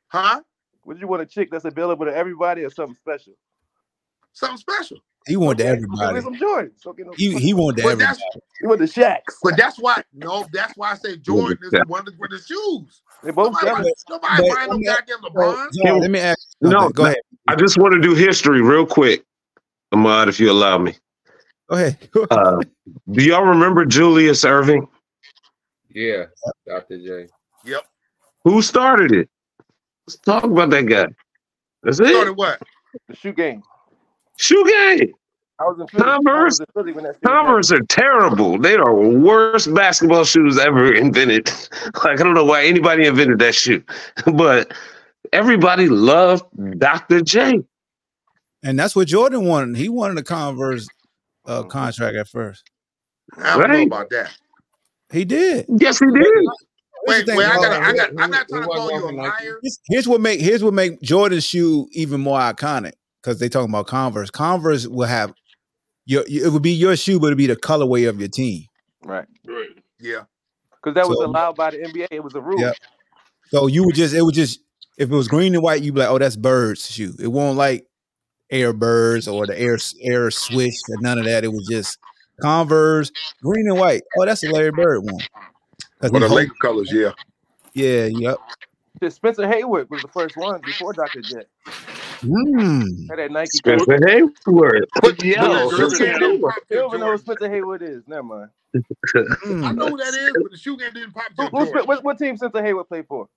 [0.08, 0.42] huh?
[0.86, 3.34] Would you want a chick that's available to everybody or something special?
[4.34, 4.98] Something special.
[5.28, 6.22] He want to Okay, everybody.
[6.22, 6.72] Some Jordans.
[6.78, 8.06] So no, He he want But everybody.
[8.06, 8.22] that's
[8.62, 9.38] you want the Shacks.
[9.44, 12.40] but that's why no, that's why I say Jordan is one of the, one of
[12.40, 13.02] the shoes.
[13.24, 14.04] They both Nobody, got buy- it.
[14.10, 15.68] nobody buying no goddamn LeBron.
[15.84, 16.80] John, let me ask you something.
[16.80, 17.18] No, Go ahead.
[17.48, 19.26] I just want to do history real quick,
[19.92, 20.96] Ahmad, if you allow me.
[21.70, 21.98] Go ahead.
[22.32, 22.60] Uh,
[23.12, 24.88] do y'all remember Julius Erving?
[25.90, 26.26] yeah,
[26.68, 26.98] Dr.
[27.00, 27.28] J.
[27.66, 27.82] Yep.
[28.44, 29.30] Who started it?
[30.08, 31.08] Let's talk about that guy.
[31.84, 32.08] That's it.
[32.08, 32.38] Started it.
[32.38, 32.62] what?
[33.08, 33.64] The shoe game.
[34.38, 35.14] Shoe game.
[35.60, 36.04] I was in Philly.
[36.04, 36.60] I Converse?
[36.60, 38.60] in Philly when that Converse are terrible.
[38.60, 41.50] They are the worst basketball shoes ever invented.
[42.04, 43.82] Like I don't know why anybody invented that shoe,
[44.34, 44.74] but
[45.34, 46.44] everybody loved
[46.80, 47.22] Dr.
[47.22, 47.62] J.
[48.64, 49.78] And that's what Jordan wanted.
[49.78, 50.88] He wanted a Converse
[51.46, 51.70] uh, Mhm.
[51.70, 52.64] contract at first.
[53.38, 54.32] I don't know about that.
[55.12, 55.66] He did.
[55.80, 56.16] Yes, he did.
[56.16, 56.48] Here's
[57.28, 59.40] Wait, wait, I got, I got, I'm not trying to call you a walking like
[59.40, 59.60] liar.
[59.62, 63.70] Here's- Here's what make here's what make Jordan's shoe even more iconic because they talking
[63.70, 64.32] about Converse.
[64.32, 65.32] Converse will have
[66.08, 68.64] your it would be your shoe, but it'd be the colorway of your team.
[69.04, 69.28] Right.
[69.48, 69.68] Right.
[70.00, 70.24] Yeah,
[70.72, 72.08] Because that was So- allowed by the NBA.
[72.10, 72.60] It was a rule.
[72.60, 72.72] Yeah.
[73.52, 74.60] So you would just it would just
[74.98, 77.14] if it was green and white, you'd be like, oh, that's Bird's shoe.
[77.20, 77.86] It won't like
[78.52, 81.44] Airbirds or the Air Air Swish or none of that.
[81.44, 81.98] It was just
[82.42, 83.12] Converse,
[83.42, 84.02] green and white.
[84.18, 85.20] Oh, that's a Larry Bird one.
[86.02, 87.12] For he the hold- Laker colors, yeah.
[87.74, 88.38] yeah, yep.
[89.02, 91.22] Shit, Spencer Haywood was the first one before Dr.
[91.22, 91.48] Jet.
[92.22, 93.10] Mm.
[93.10, 93.50] Had that Nike.
[93.52, 94.10] Spencer coat.
[94.10, 94.86] Haywood.
[95.02, 96.54] But, Yo, but the shoe Spencer Haywood.
[96.70, 98.04] You don't even know who Spencer Haywood is.
[98.08, 98.50] Never mind.
[98.76, 98.80] I
[99.46, 99.76] Mm.
[99.76, 102.36] know who that is, but the shoe game didn't pop Who, who, what, what team
[102.38, 103.28] Spencer Haywood played for?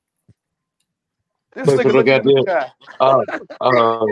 [1.54, 2.72] This Play for nigga the looking at the goddamn- sky.
[3.60, 4.08] Uh, um,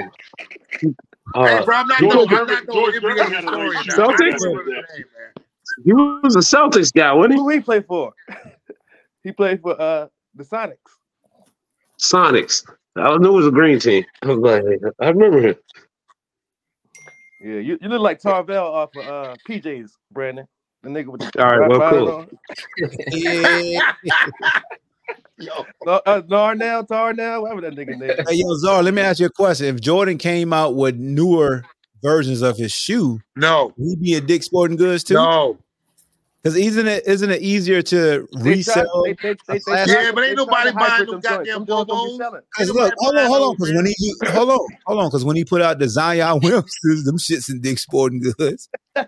[1.35, 3.31] Hey, uh, bro, I'm not George no, I'm Gervin- not no George NBA Gervin had
[3.33, 3.95] a historian nice now.
[3.95, 4.03] shoe.
[4.03, 4.39] I Celtics?
[4.39, 5.07] don't remember his name,
[5.85, 7.39] he was a Celtics guy, wasn't he?
[7.41, 8.13] Who he play for?
[9.25, 10.07] he played for uh
[10.37, 10.77] the Sonics.
[12.01, 12.65] Sonics.
[12.97, 14.05] I knew it was a green team.
[14.23, 15.57] I was like, I remember him.
[17.41, 20.47] Yeah, you, you look like Tarvell off of uh PJs, Brandon.
[20.83, 22.27] The nigga with the All right, well, cool.
[23.11, 23.93] Yeah.
[25.39, 25.67] Yo, on.
[25.85, 28.11] No, uh, Narnell, Tarnell, whatever that nigga name.
[28.29, 29.67] Hey, yo, Zar, let me ask you a question.
[29.67, 31.63] If Jordan came out with newer
[32.03, 35.15] versions of his shoe, no, he'd be a Dick Sporting Goods too?
[35.15, 35.59] no.
[36.43, 39.03] Because isn't it isn't it easier to They try- resell?
[39.05, 39.97] they- they- they- they classic?
[39.97, 42.17] Yeah, but ain't they try nobody buying them them goddamn Them joints don't be Bobos.
[42.19, 42.41] selling.
[42.57, 45.35] Cause look, hold on, hold on, because when he hold on, hold on, because when
[45.35, 48.69] he put out the Zion Williamsons, them shits in Dick Sporting Goods.
[48.95, 49.07] Them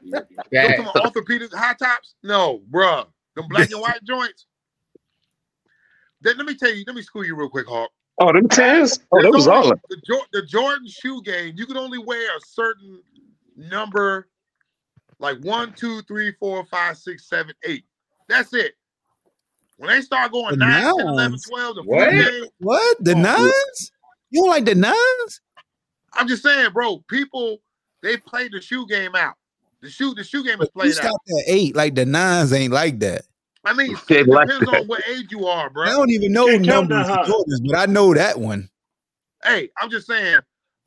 [0.53, 0.77] Facts.
[0.79, 2.17] some orthopedic high tops?
[2.25, 3.07] No, bruh.
[3.37, 4.47] Them black and white joints.
[6.21, 7.91] Then let me tell you, let me school you real quick, Hawk.
[8.21, 8.99] Oh, them tens?
[9.13, 9.75] Oh, that was only- all.
[9.89, 11.55] the, the Jordan shoe game.
[11.57, 13.01] You could only wear a certain
[13.57, 14.29] number,
[15.21, 17.85] like one, two, three, four, five, six, seven, eight.
[18.29, 18.75] That's it.
[19.77, 22.11] When they start going The 9, 10, 11, 12, the What?
[22.11, 23.93] game, What the Oh, nines?
[24.31, 25.41] You don't like the nines?
[26.15, 27.59] I'm just saying, bro, people,
[28.03, 29.35] they play the shoe game out.
[29.81, 30.95] The shoe, the shoe game is played out.
[30.97, 31.77] stopped at eight.
[31.77, 33.23] Like the nines ain't like that.
[33.65, 34.81] I mean, it depends that.
[34.83, 35.85] on what age you are, bro.
[35.85, 37.27] I don't even know Can't numbers that.
[37.27, 38.71] Jordans, but I know that one.
[39.45, 40.39] Hey, I'm just saying,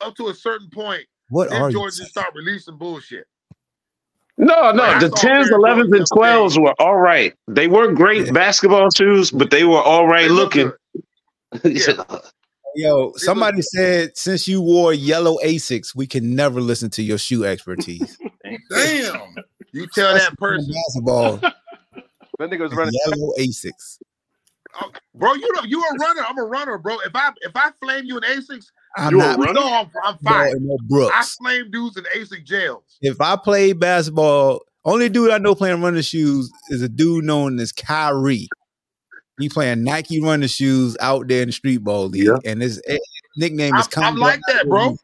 [0.01, 1.73] up to a certain point, What then are you?
[1.73, 2.05] Jordan saying?
[2.05, 3.25] just start releasing bullshit.
[4.37, 6.15] No, no, Like, the tens, pair elevens, and the other day.
[6.15, 7.33] twelves were all right.
[7.47, 8.31] They weren't great Yeah.
[8.31, 10.71] basketball shoes, but they were all right looking.
[11.65, 12.03] Yeah.
[12.75, 17.43] Yo, somebody said since you wore yellow Asics, we can never listen to your shoe
[17.45, 18.17] expertise.
[18.69, 19.35] Damn.
[19.73, 21.41] You tell that person, basketball,
[22.41, 22.93] That nigga was running.
[23.05, 23.99] yellow Asics.
[24.81, 25.33] oh, bro.
[25.33, 26.23] You know, you a runner.
[26.27, 26.97] I'm a runner, bro.
[27.05, 28.65] If I if I flame you in Asics,
[28.97, 29.59] I'm You a not you runner?
[29.59, 30.55] know I'm, I'm fine.
[30.57, 32.83] in no I flame dudes in Asic jails.
[33.01, 37.59] If I play basketball, only dude I know playing running shoes is a dude known
[37.59, 38.47] as Kyrie.
[39.39, 42.37] He playing Nike running shoes out there in the street ball league, Yeah.
[42.45, 42.97] and his eh,
[43.37, 43.87] nickname is.
[43.97, 44.97] I'm, I'm like that, bro.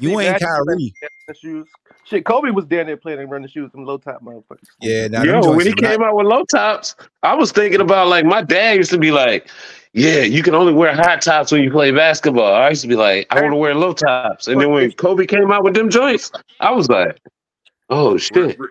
[0.00, 0.94] You See, ain't Magic Kyrie.
[1.40, 1.66] shoes.
[2.06, 4.66] Shit, Kobe was down there playing and running shoes, them low top motherfuckers.
[4.80, 7.80] Yeah, now Yo, when he is not- came out with low tops, I was thinking
[7.80, 9.48] about like my dad used to be like,
[9.94, 12.96] "Yeah, you can only wear high tops when you play basketball." I used to be
[12.96, 15.88] like, "I want to wear low tops," and then when Kobe came out with them
[15.88, 17.18] joints, I was like,
[17.88, 18.68] "Oh shit!" re-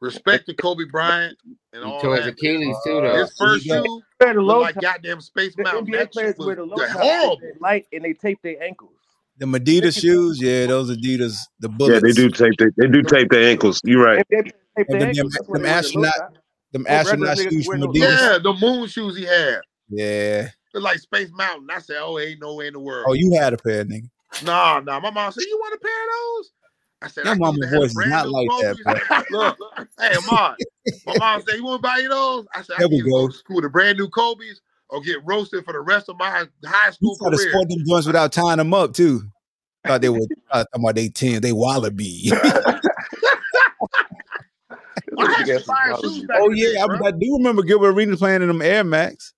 [0.00, 1.36] respect to Kobe Bryant
[1.74, 2.32] and He all tore his that.
[2.32, 3.16] Achilles too, though.
[3.16, 3.82] His first Yeah.
[3.82, 4.82] shoe Wear low like top.
[4.84, 5.86] goddamn Space The Mountain.
[5.86, 7.00] NBA That players wear the low was top.
[7.02, 7.40] horrible.
[7.60, 8.92] Light and they tape their ankles.
[9.38, 10.40] The Adidas shoes.
[10.40, 12.54] Yeah, those Adidas, the Yeah, they do tape.
[12.58, 13.80] They, they do tape their ankles.
[13.84, 14.18] You're right.
[14.20, 16.34] If they tape And their them- ankles, them- that's them the astronaut- top.
[16.72, 18.00] Them astronaut shoes from Adidas.
[18.00, 19.60] Yeah, the moon shoes he had.
[19.88, 20.48] Yeah.
[20.72, 21.68] Looked like Space Mountain.
[21.70, 23.06] I said, oh, ain't no way in the world.
[23.08, 24.08] Oh, you had a pair, nigga.
[24.44, 24.98] Nah, nah.
[24.98, 26.50] My mom said, you want a pair of those?
[27.02, 29.58] I said, Your I mama voice is not new like that, Kobe's- Look,
[30.00, 30.54] hey, mom.
[31.06, 32.46] My mom said, you want to buy you those?
[32.54, 33.28] I said, I There can we go go.
[33.28, 34.60] to school with a brand new Kobe's
[34.94, 36.30] or get roasted for the rest of my
[36.64, 37.50] high school try career.
[37.50, 39.22] sport them joints without tying them up too.
[39.86, 42.30] Thought they were uh, talking about they ten, they wallaby.
[45.18, 47.06] I had some fire shoes back oh yeah, day, I.
[47.06, 49.34] I do remember Gilbert Arenas playing in them Air Max.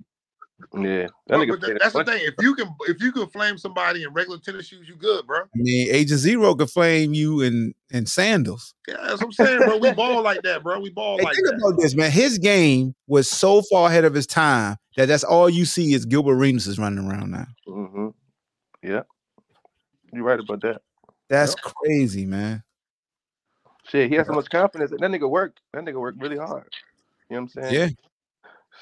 [0.82, 2.20] Yeah, that Bro, nigga but played that's the thing.
[2.23, 5.40] If you can, if you can flame somebody in regular tennis shoes, you good, bro.
[5.40, 8.74] I mean, Agent Zero could flame you in in sandals.
[8.86, 9.78] Yeah, that's what I'm saying, bro.
[9.78, 10.78] We ball like that, bro.
[10.81, 11.55] We ball Hey, like think that.
[11.57, 12.11] about this, man.
[12.11, 16.05] His game was so far ahead of his time that that's all you see is
[16.05, 17.47] Gilbert Arenas is running around now.
[17.66, 18.15] Mhm.
[18.82, 19.03] Yeah,
[20.12, 20.82] you're right about that.
[21.28, 22.62] That's crazy, man.
[23.89, 24.90] Shit, he has so much confidence.
[24.90, 25.61] That nigga worked.
[25.73, 26.69] That nigga worked really hard.
[27.31, 27.74] You know what I'm saying?
[27.74, 27.89] Yeah.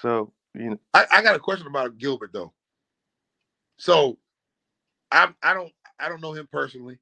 [0.02, 2.52] So you know, I, I got a question about Gilbert though.
[3.78, 4.18] So,
[5.10, 6.98] I I don't I don't know him personally.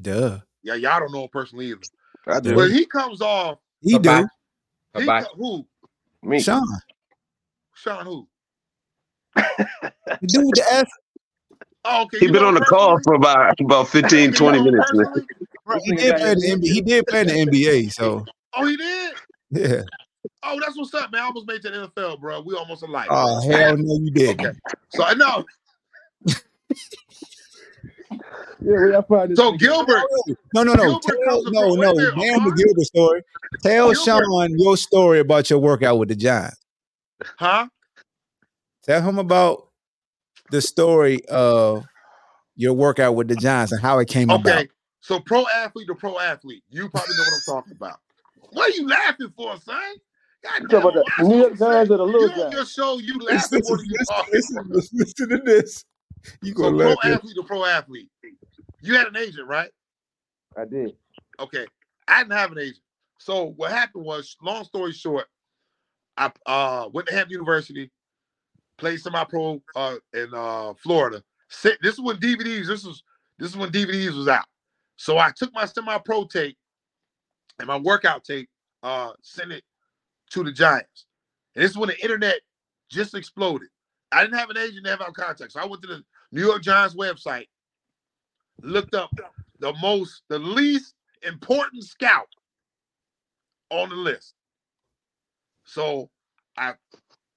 [0.00, 0.40] Duh.
[0.62, 1.80] Yeah, y'all don't know him personally either.
[2.26, 2.54] I do.
[2.54, 3.58] But he comes off.
[3.82, 4.26] He do.
[4.96, 5.22] He, Bye-bye.
[5.22, 5.66] co- who?
[6.22, 6.40] Me.
[6.40, 6.66] Sean.
[7.74, 8.28] Sean who?
[9.36, 9.92] The
[10.26, 10.90] dude with the S.
[11.84, 12.18] Oh, okay.
[12.18, 14.90] He you been on him the call for about about 15, 20 minutes.
[15.84, 16.62] He did play in the NBA.
[16.62, 19.14] He did play in the NBA, so Oh, he did.
[19.50, 19.82] yeah.
[20.42, 21.22] Oh, that's what's up, man.
[21.22, 22.40] I almost made it to the NFL, bro.
[22.42, 23.08] We almost alike.
[23.10, 24.46] Oh hell no, you didn't.
[24.46, 24.58] Okay.
[24.90, 25.44] So I know.
[28.60, 29.36] where y'all find?
[29.36, 29.58] So nigga?
[29.58, 30.02] Gilbert,
[30.54, 31.90] No, no, no, Gilbert tell, comes no, no.
[31.90, 33.22] a minute, Damn the Gilbert story.
[33.62, 34.04] Tell Gilbert.
[34.04, 36.58] Sean your story about your workout with the Giants.
[37.38, 37.68] huh?
[38.84, 39.68] Tell him about
[40.50, 41.84] the story of
[42.56, 44.46] your workout with the Giants and how it came about.
[44.58, 44.68] Okay.
[45.00, 46.62] So pro athlete to pro athlete.
[46.68, 48.00] You probably know what I'm talking about.
[48.52, 49.80] What are you laughing for, son?
[50.44, 52.30] God You damn, talking about the why New York Giants or the You little on
[52.30, 52.52] Giants?
[52.52, 54.32] your show, you Listen, laughing more than you listen, talking.
[54.32, 55.84] listen, listen, listen to this.
[56.42, 56.98] You So gonna pro laugh.
[57.04, 58.10] at- athlete to pro athlete.
[58.82, 59.70] You had an agent, right?
[60.56, 60.96] I did.
[61.40, 61.66] Okay.
[62.08, 62.80] I didn't have an agent.
[63.18, 65.26] So what happened was, long story short,
[66.16, 67.90] I uh, went to Hampton University,
[68.78, 71.22] played semi-pro uh, in uh, Florida.
[71.50, 72.66] Sit- This is when DVDs.
[72.68, 73.02] This was
[73.38, 74.46] this is when DVDs was out.
[74.96, 76.58] So I took my semi-pro tape
[77.58, 78.48] and my workout tape,
[78.82, 79.64] uh, sent it
[80.30, 81.06] to the Giants.
[81.54, 82.40] And this is when the internet
[82.90, 83.68] just exploded.
[84.12, 85.52] I didn't have an agent to have our contact.
[85.52, 86.02] So I went to the
[86.32, 87.46] New York Giants website,
[88.62, 89.10] looked up
[89.58, 92.28] the most, the least important scout
[93.70, 94.34] on the list.
[95.64, 96.10] So
[96.56, 96.74] I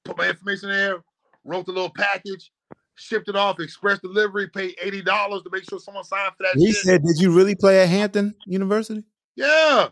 [0.05, 1.03] put my information there,
[1.43, 2.51] wrote the little package,
[2.95, 6.71] shipped it off, express delivery, paid $80 to make sure someone signed for that He
[6.71, 6.83] shit.
[6.83, 9.03] said, "Did you really play at Hampton University?"
[9.35, 9.89] yeah.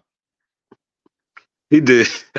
[1.72, 2.10] He did.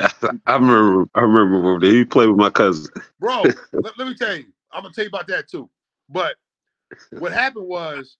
[0.47, 1.07] I remember.
[1.15, 2.93] I remember when he played with my cousin.
[3.19, 5.69] Bro, let, let me tell you, I'm gonna tell you about that too.
[6.09, 6.35] But
[7.17, 8.17] what happened was,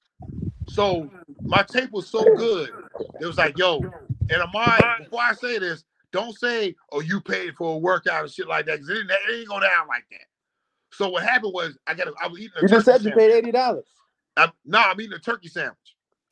[0.66, 1.12] so
[1.48, 2.72] my tape was so good,
[3.20, 3.90] it was like, yo,
[4.30, 8.32] and Amai, before I say this, don't say, oh, you paid for a workout and
[8.32, 10.28] shit like that, because it, didn't- it ain't go down like that.
[10.94, 13.12] So what happened was, I got, I was eating a You just turkey said you
[13.12, 13.86] paid eighty dollars.
[14.38, 15.78] I'm, no, I'm eating a turkey sandwich.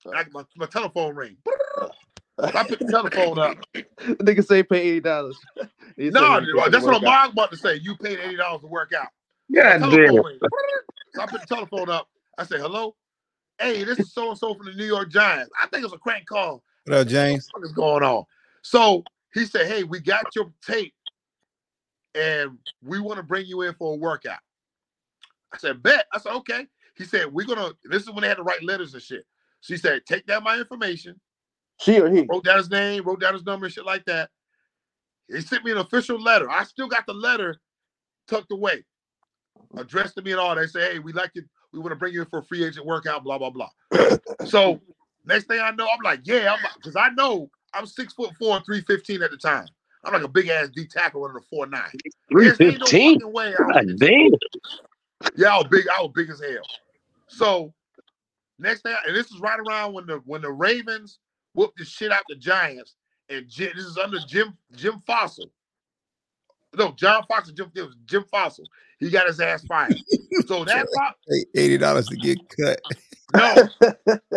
[0.06, 0.12] Oh.
[0.12, 1.38] And I, my, my telephone ring.
[2.40, 3.58] I picked the telephone up.
[3.76, 5.38] Nigga say pay eighty dollars.
[5.98, 6.40] No,
[6.70, 7.76] that's what I'm about to say.
[7.76, 9.10] You paid eighty dollars to work out.
[9.50, 10.16] Yeah, damn.
[11.14, 12.08] So I put the telephone up.
[12.38, 12.96] I say, hello?
[13.60, 15.52] Hey, this is so and so from the New York Giants.
[15.62, 16.64] I think it was a crank call.
[16.86, 17.48] What up, James?
[17.54, 18.24] What is going on?
[18.64, 19.04] So
[19.34, 20.94] he said, Hey, we got your tape
[22.16, 24.40] and we want to bring you in for a workout.
[25.54, 26.06] I said, Bet.
[26.14, 26.66] I said, Okay.
[26.98, 29.26] He said, We're gonna, this is when they had to write letters and shit.
[29.62, 31.20] So he said, Take down my information.
[31.82, 32.28] She or he?
[32.30, 34.30] Wrote down his name, wrote down his number, and shit like that.
[35.28, 36.50] He sent me an official letter.
[36.50, 37.56] I still got the letter
[38.28, 38.84] tucked away,
[39.76, 40.56] addressed to me and all.
[40.56, 41.44] They say, hey, we like you.
[41.74, 43.70] We want to bring you in for a free agent workout, blah, blah, blah.
[44.46, 44.80] so
[45.26, 48.58] next thing I know, I'm like, yeah, I'm because I know I'm six foot four
[48.58, 49.66] and 315 at the time.
[50.04, 51.92] I'm like a big ass D tackle running a four nine.
[52.38, 53.20] There's ain't no 315?
[53.20, 54.40] fucking way I was God
[55.38, 55.86] yeah, I was big.
[55.88, 56.64] I was big as hell.
[57.28, 57.74] So
[58.60, 61.20] next thing, and this is right around when the when the Ravens
[61.54, 62.96] whooped the shit out the Giants,
[63.30, 65.50] and Jim, this is under Jim Jim Fassel.
[66.78, 68.66] No, John Fox and Jim it was Jim Fassel.
[69.00, 69.96] He got his ass fired.
[70.48, 72.80] So that Fo- Eighty dollars to get cut.
[73.36, 73.70] no,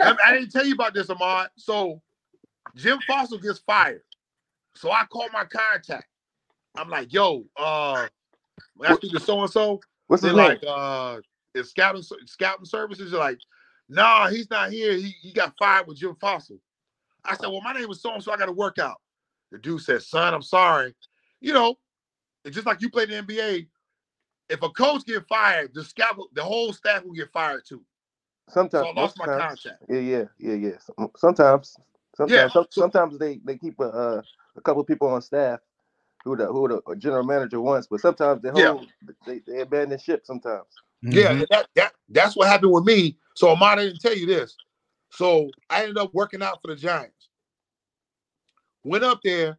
[0.00, 1.48] I, I didn't tell you about this, Ahmad.
[1.56, 2.00] So
[2.74, 4.02] Jim Fassel gets fired.
[4.76, 6.06] So I call my contact.
[6.76, 8.06] I'm like, yo, uh,
[8.76, 10.48] when I speak to so and so, What's they're his name?
[10.48, 11.20] like, uh,
[11.54, 13.10] is scouting scouting services?
[13.10, 13.38] They're like,
[13.88, 14.94] nah, he's not here.
[14.94, 16.58] He, he got fired with Jim Fassel.
[17.24, 18.32] I said, well, my name is so and so.
[18.32, 19.00] I got to work out.
[19.52, 20.94] The dude said, son, I'm sorry.
[21.40, 21.76] You know,
[22.44, 23.66] it's just like you play the NBA.
[24.48, 27.82] If a coach get fired, the scout, the whole staff will get fired too.
[28.48, 29.82] Sometimes, So I lost my contract.
[29.88, 31.06] Yeah, yeah, yeah, yeah.
[31.16, 31.76] Sometimes,
[32.16, 34.22] sometimes, Yeah, so- sometimes they they keep a uh,
[34.56, 35.60] a couple of people on staff
[36.24, 38.72] who the who the general manager wants, but sometimes they Yeah.
[38.72, 38.88] hold
[39.26, 40.26] they, they abandon ship.
[40.26, 40.66] Sometimes.
[41.10, 41.40] Yeah, Mhm.
[41.40, 43.18] and that that that's what happened with me.
[43.34, 44.58] So Amada didn't tell you this.
[45.10, 47.30] So I ended up working out for the Giants.
[48.84, 49.58] Went up there,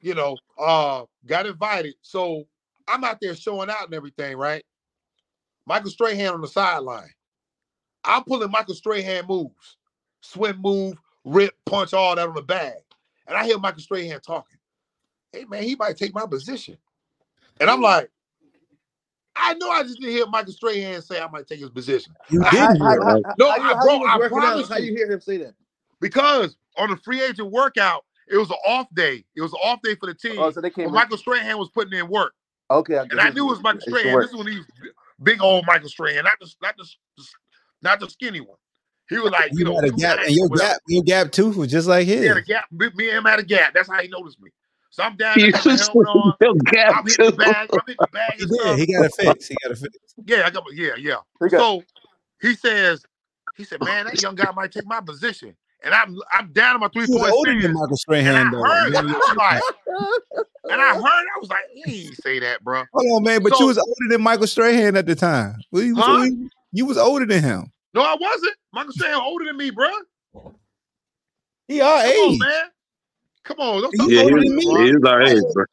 [0.00, 1.94] you know, uh, got invited.
[2.02, 2.46] So
[2.88, 4.64] I'm out there showing out and everything, right?
[5.66, 7.10] Michael Strahan on the sideline.
[8.04, 9.78] I'm pulling Michael Strahan moves,
[10.22, 12.74] swim move, rip, punch, all that on the bag.
[13.26, 14.58] And I hear Michael Strahan talking.
[15.32, 16.78] Hey man, he might take my position.
[17.60, 18.10] And I'm like,
[19.36, 22.14] I know I just didn't hear Michael Strahan say I might take his position.
[22.30, 23.24] You didn't hear how- it.
[23.26, 24.42] how- No, how you- I- how bro, I working out?
[24.42, 24.90] promise How you.
[24.92, 25.54] you hear him say that?
[26.00, 29.24] Because on the free agent workout, it was an off day.
[29.36, 30.38] It was an off day for the oh, team.
[30.38, 30.86] Oh, so they came.
[30.86, 32.34] But Michael Strahan was putting in work.
[32.70, 34.20] okay, And I knew it was Michael It's Strahan.
[34.20, 34.66] This is when he was
[35.22, 36.86] big old Michael Strahan, not the not the
[37.82, 38.56] not the skinny one.
[39.08, 41.56] He was like, you You know, had a gap, and your gap, your gap tooth
[41.56, 42.28] was just like He his.
[42.28, 42.64] had a gap.
[42.70, 43.74] Me me and him had a gap.
[43.74, 44.50] That's how he noticed me.
[44.94, 46.34] So I'm down there, You got my helmet on.
[46.36, 47.36] still got I'm hitting the to.
[47.38, 47.68] bag.
[47.72, 48.60] I'm hitting the bag He and did.
[48.60, 48.78] stuff.
[48.78, 49.48] He got a fix.
[49.48, 49.96] He got a fix.
[50.26, 51.16] Yeah, I got my, yeah, yeah.
[51.40, 51.82] They got- So
[52.42, 53.02] he says,
[53.56, 55.56] he said, man, that young guy might take my position.
[55.84, 57.74] And I'm I'm down on my three He was point older than stand.
[57.74, 58.62] Michael And I Strahan, though.
[58.62, 59.62] heard, Man, I was like,
[60.70, 62.84] and I heard, I was like, he ain't say that, bro.
[62.92, 65.56] Hold on, man, but So- you was older than Michael Strahan at the time.
[65.70, 66.22] What you- Huh?
[66.24, 67.72] you- You was older than him.
[67.94, 68.54] No, I wasn't.
[68.72, 69.88] Michael Strahan older than me, bro.
[71.68, 72.16] He our Come age.
[72.18, 72.64] on, man.
[73.44, 73.82] Come on.
[73.82, 74.64] Don't Yeah, older than me.
[74.64, 75.64] he was our age, bro.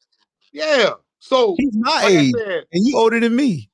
[0.52, 0.92] Yeah.
[1.20, 3.70] So He's my like age, said, and you older than me.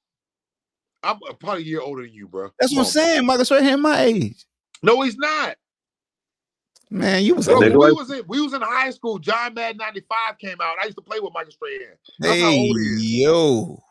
[1.03, 2.49] I'm probably a year older than you, bro.
[2.59, 3.25] That's Come what I'm on, saying.
[3.27, 4.45] Michael Strahan, my age.
[4.81, 5.55] No, he's not.
[6.89, 7.69] Man, you was Bro, older.
[7.69, 9.19] when Nigga, we like- was in we was in high school.
[9.19, 10.75] John Madden '95 came out.
[10.81, 11.95] I used to play with Michael Strahan.
[12.19, 13.03] That's how Hey, old he is.
[13.03, 13.83] yo.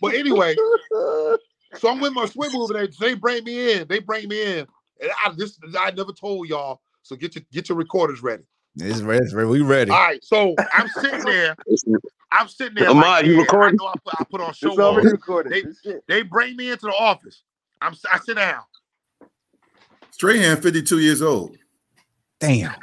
[0.00, 0.54] But anyway,
[0.92, 3.88] so I'm with my swim move, and they, they bring me in.
[3.88, 4.66] They bring me in,
[5.00, 6.80] and I this I never told y'all.
[7.02, 8.44] So get your get your recorders ready.
[8.76, 9.24] It's ready.
[9.24, 9.48] It's ready.
[9.48, 9.90] We ready.
[9.90, 10.24] All right.
[10.24, 11.56] So I'm sitting there.
[12.32, 12.90] I'm sitting there.
[12.90, 13.78] Ahmad, like, you yeah, I recording?
[13.78, 15.08] know I put, I put on show It's already on.
[15.08, 15.56] recorded.
[15.84, 17.42] They- They bring me into the office.
[17.82, 18.62] I'm I sit down.
[20.10, 21.56] Strahan, 52 years old.
[22.40, 22.74] Damn.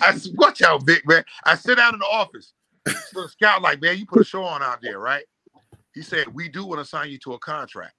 [0.00, 1.24] I s- watch out, Vic, man.
[1.44, 2.54] I sit down in the office.
[3.12, 5.24] So the scout, like, man, you put a show on out there, right?
[5.94, 7.94] He said, We do want to sign you to a contract.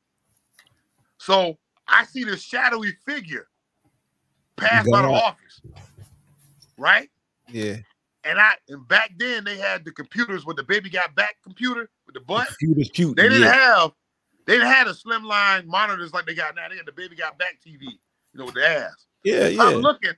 [1.20, 1.58] So
[1.88, 3.48] I see this shadowy figure
[4.58, 5.62] pass by the office,
[6.78, 7.10] right?
[7.50, 7.78] Yeah.
[8.24, 11.90] And I and back then they had the computers with the baby got back computer
[12.06, 12.48] with the butt.
[12.48, 13.18] Computers cute.
[13.18, 13.54] They didn't yeah.
[13.54, 13.92] have
[14.46, 16.70] they didn't have the slimline monitors like they got now.
[16.70, 18.00] They had the baby got back TV, you
[18.36, 19.06] know, with the ass.
[19.24, 19.62] Yeah, yeah.
[19.62, 20.14] I'm looking.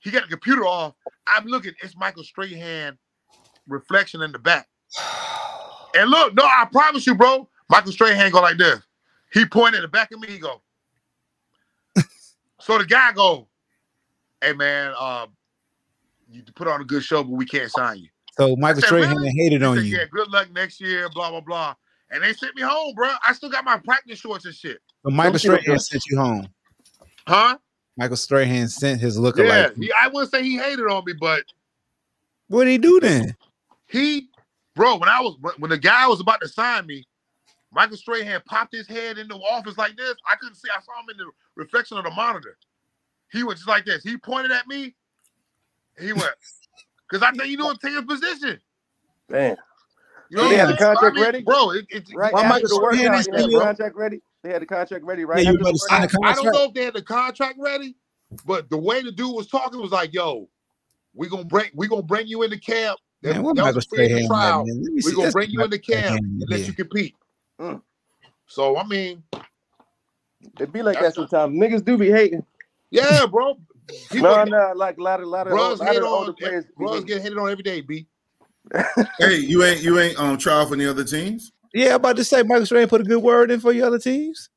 [0.00, 0.94] He got the computer off.
[1.26, 1.72] I'm looking.
[1.82, 2.98] It's Michael Strahan
[3.68, 4.68] reflection in the back.
[5.94, 7.46] And look, no, I promise you, bro.
[7.68, 8.80] Michael Strahan go like this.
[9.30, 10.28] He pointed the back of me.
[10.28, 10.62] He go.
[12.60, 13.46] so the guy go,
[14.42, 15.28] "Hey man, um,
[16.30, 18.08] you put on a good show, but we can't sign you."
[18.38, 19.30] So Michael said, Strahan really?
[19.36, 19.96] hated He on said, you.
[19.98, 21.74] "Yeah, good luck next year." Blah blah blah.
[22.10, 23.10] And they sent me home, bro.
[23.26, 24.80] I still got my practice shorts and shit.
[25.02, 26.48] So Michael Some people Strahan don't- sent you home.
[27.26, 27.58] Huh?
[27.96, 29.22] Michael Strahan sent his Yeah.
[29.22, 29.76] lookalike.
[29.76, 31.44] He, I wouldn't say he hated on me, but
[32.48, 33.34] What did he do then?
[33.86, 34.28] He,
[34.74, 37.06] bro, when I was when- when the guy was about to sign me,
[37.70, 40.14] Michael Strahan popped his head in the office like this.
[40.30, 40.68] I couldn't see.
[40.70, 42.58] I saw him in the reflection of the monitor.
[43.32, 44.02] He was just like this.
[44.04, 44.94] He pointed at me.
[46.00, 46.26] He went,
[47.10, 48.60] because I think you know take his position.
[49.28, 49.56] Man,
[50.30, 51.42] You know they what had I'm the contract I mean, ready?
[51.42, 51.70] bro.
[51.70, 53.96] It, it, Right Why after Michael the Strahan workout, is they had the still- contract
[53.96, 54.22] ready.
[54.42, 56.74] They had the contract ready right Yeah, you after the sign I don't know if
[56.74, 57.94] they had the contract ready,
[58.44, 60.48] but the way the dude was talking was like, "Yo,
[61.14, 62.98] we gonna bring we gonna bring you into camp.
[63.22, 64.60] That, Man, what that Michael was a free agent trial.
[64.62, 64.84] at, man?
[64.94, 65.14] We see.
[65.14, 67.14] gonna bring you Michael into camp and let you compete."
[67.60, 67.82] Mm.
[68.48, 69.22] So I mean,
[70.58, 71.54] it'd be like that That's- sometimes.
[71.56, 72.44] Niggas do be hating.
[72.92, 73.54] Yeah, bro.
[74.10, 76.36] People, No, no, like a lot of, lot of, bros lot hate of older on
[76.36, 76.64] players.
[76.76, 77.80] bros get hated on every day.
[77.80, 78.06] B.
[79.18, 81.52] Hey, you ain't you ain't um trial for any other teams?
[81.74, 83.98] Yeah, I'm about to say Michael Strahan put a good word in for your other
[83.98, 84.50] teams.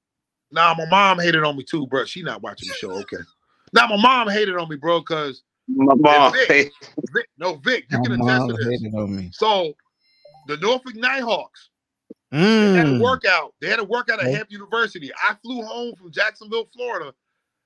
[0.52, 2.06] Nah, my mom hated on me too, bro.
[2.06, 2.92] She not watching the show.
[3.02, 3.18] Okay.
[3.74, 6.34] Now my mom hated on me, bro, because My mom.
[6.34, 6.72] Vic,
[7.12, 8.68] Vic, no Vic, you My can attest mom to this.
[8.82, 9.30] hated on me.
[9.32, 9.74] So
[10.48, 11.70] the Norfolk Nighthawks,
[12.32, 12.38] they
[12.74, 13.02] had a Mm.
[13.02, 13.54] workout.
[13.62, 14.36] They had a workout at Okay.
[14.36, 15.12] Hampton University.
[15.14, 17.14] I flew home from Jacksonville, Florida,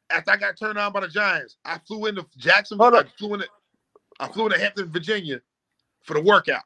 [0.09, 1.57] after I got turned on by the Giants.
[1.65, 2.95] I flew into Jacksonville.
[2.95, 3.47] I flew into
[4.19, 5.39] I flew into Hampton, Virginia,
[6.03, 6.63] for the workout.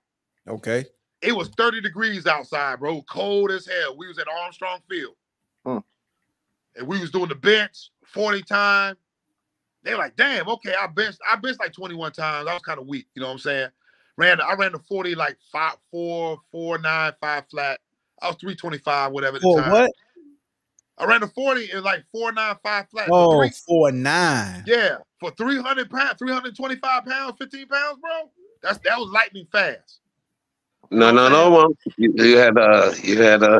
[0.47, 0.85] Okay.
[1.21, 3.01] It was 30 degrees outside, bro.
[3.03, 3.95] Cold as hell.
[3.95, 5.15] We was at Armstrong Field.
[5.65, 5.77] Hmm.
[6.75, 8.95] And we was doing the bench 40 time.
[9.83, 12.47] They were like, damn, okay, I benched, I benched like 21 times.
[12.47, 13.69] I was kind of weak, you know what I'm saying?
[14.15, 17.79] Ran I ran the 40 like five, four, four, nine, five flat.
[18.21, 19.71] I was 325, whatever at the For time.
[19.71, 19.91] what?
[21.03, 23.07] I ran the 40 in like four, nine, five flat.
[23.07, 24.63] For Oh, three- four nine.
[24.65, 28.29] yeah, for 300 pounds, 325 pounds, 15 pounds, bro.
[28.61, 29.99] That's that was lightning fast.
[30.91, 31.75] No, no, no, man.
[31.97, 33.59] You, you had uh, you had uh,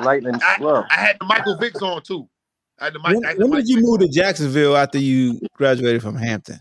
[0.00, 0.84] Lightning I, slow.
[0.90, 2.28] I had the Michael Vicks on too.
[2.78, 3.14] I had the Mike.
[3.14, 4.06] When, I had the when Mike did you Vick move on.
[4.06, 6.58] to Jacksonville after you graduated from Hampton?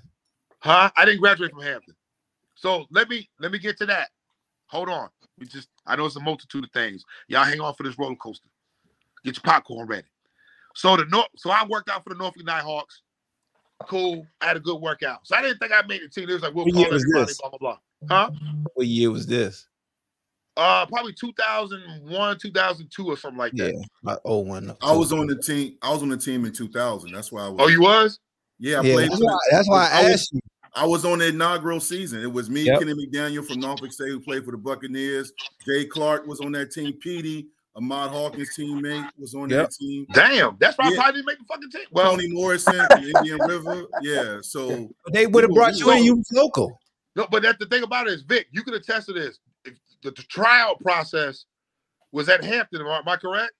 [0.59, 0.89] Huh?
[0.95, 1.95] I didn't graduate from Hampton.
[2.55, 4.09] So let me let me get to that.
[4.67, 5.09] Hold on.
[5.37, 7.03] We just I know it's a multitude of things.
[7.27, 8.47] Y'all hang on for this roller coaster.
[9.25, 10.07] Get your popcorn ready.
[10.75, 13.01] So the North, so I worked out for the Norfolk Nighthawks.
[13.87, 14.25] Cool.
[14.39, 15.25] I had a good workout.
[15.27, 16.29] So I didn't think I made the team.
[16.29, 17.41] It was like we'll What call year was everybody, this?
[17.41, 17.77] blah blah blah.
[18.09, 18.31] Huh?
[18.75, 19.67] What year was this?
[20.57, 23.73] Uh probably 2001, 2002 or something like that.
[23.73, 23.87] Yeah, that.
[24.03, 24.75] about oh one.
[24.81, 25.77] I was on the team.
[25.81, 27.11] I was on the team in 2000.
[27.11, 27.57] That's why I was.
[27.59, 28.19] Oh, you was?
[28.59, 29.11] Yeah, I Yeah, played.
[29.11, 30.39] that's why, that's why I was- asked you.
[30.77, 32.21] I was on the inaugural season.
[32.21, 32.79] It was me, Yep.
[32.79, 35.31] Kenny McDaniel from Norfolk State, who played for the Buccaneers.
[35.65, 36.91] Jay Clark was on that team.
[36.99, 39.69] Petey, Ahmad Hawkins' teammate, was on Yep.
[39.69, 40.05] that team.
[40.13, 41.85] Damn, that's why I probably didn't make the fucking team.
[41.91, 43.85] Well, Tony Morrison, the Indian River.
[44.01, 44.37] Yeah.
[44.41, 46.03] So But they would have brought you in.
[46.03, 46.79] You was local.
[47.15, 49.39] No, but that's the thing about it is, Vic, you can attest to this.
[49.65, 49.73] If
[50.03, 51.45] the, the tryout process
[52.11, 53.51] was at Hampton, am I, am I correct?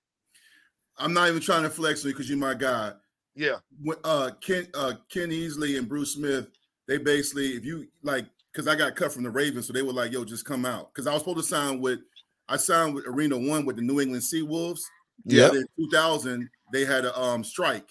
[0.98, 2.92] I'm not even trying to flex on you because you're my guy.
[3.34, 3.56] Yeah.
[3.82, 6.48] When, uh, Ken uh, Ken Easley and Bruce Smith,
[6.88, 9.92] they basically, if you like, because I got cut from the Ravens, so they were
[9.92, 12.00] like, "Yo, just come out." Because I was supposed to sign with
[12.48, 14.84] I signed with Arena One with the New England Sea Wolves.
[15.24, 15.54] Yep.
[15.54, 17.88] In 2000, they had a um strike.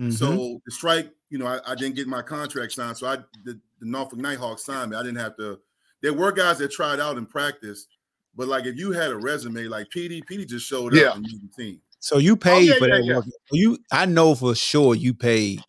[0.00, 0.12] Mhm.
[0.12, 2.96] So the strike, you know, I, I didn't get my contract signed.
[2.96, 4.96] So I the, the Norfolk Nighthawks signed me.
[4.96, 5.58] I didn't have to.
[6.02, 7.86] There were guys that tried out in practice,
[8.34, 11.14] but like if you had a resume like PD, PD just showed up Yeah.
[11.14, 11.80] and used the team.
[12.00, 13.20] So you Oh, paid yeah, for yeah, that yeah.
[13.52, 15.62] You, I know for sure you paid.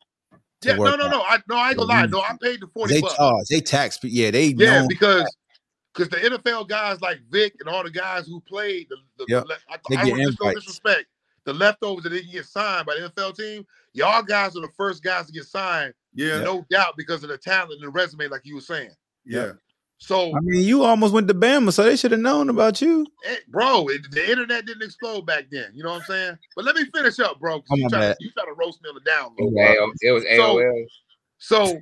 [0.63, 1.11] Yeah, no, no, out.
[1.11, 1.21] no.
[1.21, 2.05] I no, I ain't gonna lie.
[2.07, 3.15] No, I paid the forty They bucks.
[3.15, 3.45] charge.
[3.51, 3.99] They tax.
[4.01, 5.23] Yeah, they Yeah, because
[5.95, 9.45] because the NFL guys like Vic and all the guys who played the, the, Yep.
[9.47, 11.05] the I, They I get don't just no disrespect.
[11.45, 15.03] The leftovers that didn't get signed by the NFL team, y'all guys are the first
[15.03, 18.41] guys to get signed, Yeah, no doubt, because of the talent and the resume, like
[18.43, 18.91] you were saying.
[19.25, 19.51] yeah.
[19.97, 23.07] So, I mean, you almost went to Bama, so they should have known about you.
[23.23, 25.71] eh, bro, it, the internet didn't explode back then.
[25.73, 26.37] You know what I'm saying?
[26.53, 27.63] But let me finish up, bro.
[27.71, 28.17] Oh, you my try, bad.
[28.19, 29.51] you try to roast me on the down It low.
[29.51, 30.85] was, AOL, it was So- AOL.
[31.37, 31.81] So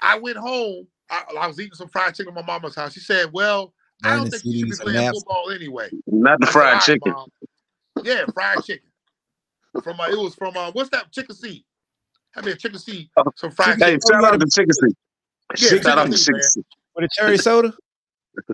[0.00, 0.86] I went home.
[1.12, 2.94] I, I was eating some fried chicken at my mama's house.
[2.94, 5.18] She said, "Well, I don't think you should be CDs playing snaps.
[5.18, 7.12] football anyway." Not the I said, fried chicken.
[7.12, 7.28] Mom."
[8.02, 8.88] Yeah, fried chicken.
[9.84, 11.64] From uh, it was from uh, what's that chicken seed?
[12.36, 13.10] I mean, chicken seed.
[13.36, 14.00] Some fried Hey, chicken.
[14.10, 14.96] shout out to Chicken Seat.
[15.58, 16.42] Yeah, Shout out Chicken to Seat, Chicken man.
[16.42, 16.66] Seat.
[16.96, 17.74] With a cherry soda,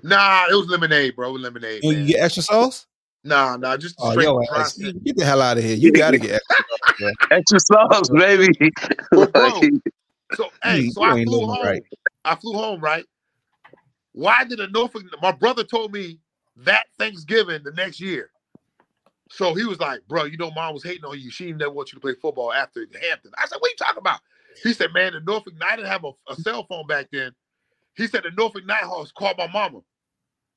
[0.02, 1.32] Nah, it was lemonade, bro.
[1.32, 1.84] Was lemonade.
[1.84, 2.86] and you get extra sauce.
[3.24, 4.76] Nah, nah, just Oh, straight yo, ass.
[4.76, 5.76] get the hell out of here.
[5.76, 6.64] You gotta get extra
[6.98, 7.14] sauce.
[7.30, 8.48] Extra sauce, baby.
[9.10, 9.60] But bro,
[10.34, 11.56] so hey, You- so you I ain't flew home.
[11.64, 11.82] right.
[12.24, 13.06] I flew home, right?
[14.12, 15.04] Why did a Norfolk?
[15.22, 16.20] My brother told me
[16.58, 18.30] that Thanksgiving the next year.
[19.30, 21.30] So he was like, "Bro, you know, mom was hating on you.
[21.30, 23.98] She didn't want you to play football after Hampton." I said, "What are you talking
[24.00, 24.20] about?"
[24.62, 25.54] He said, "Man, the Norfolk.
[25.66, 27.32] I didn't have a, a cell phone back then."
[27.96, 29.80] He said the Norfolk Nighthawks called my mama.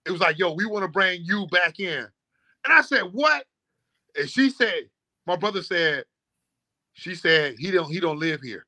[0.05, 2.07] It was like, "Yo, we want to bring you back in,"
[2.65, 3.45] and I said, "What?"
[4.17, 4.89] And she said,
[5.27, 6.05] "My brother said."
[6.93, 8.65] She said he don't he don't live here.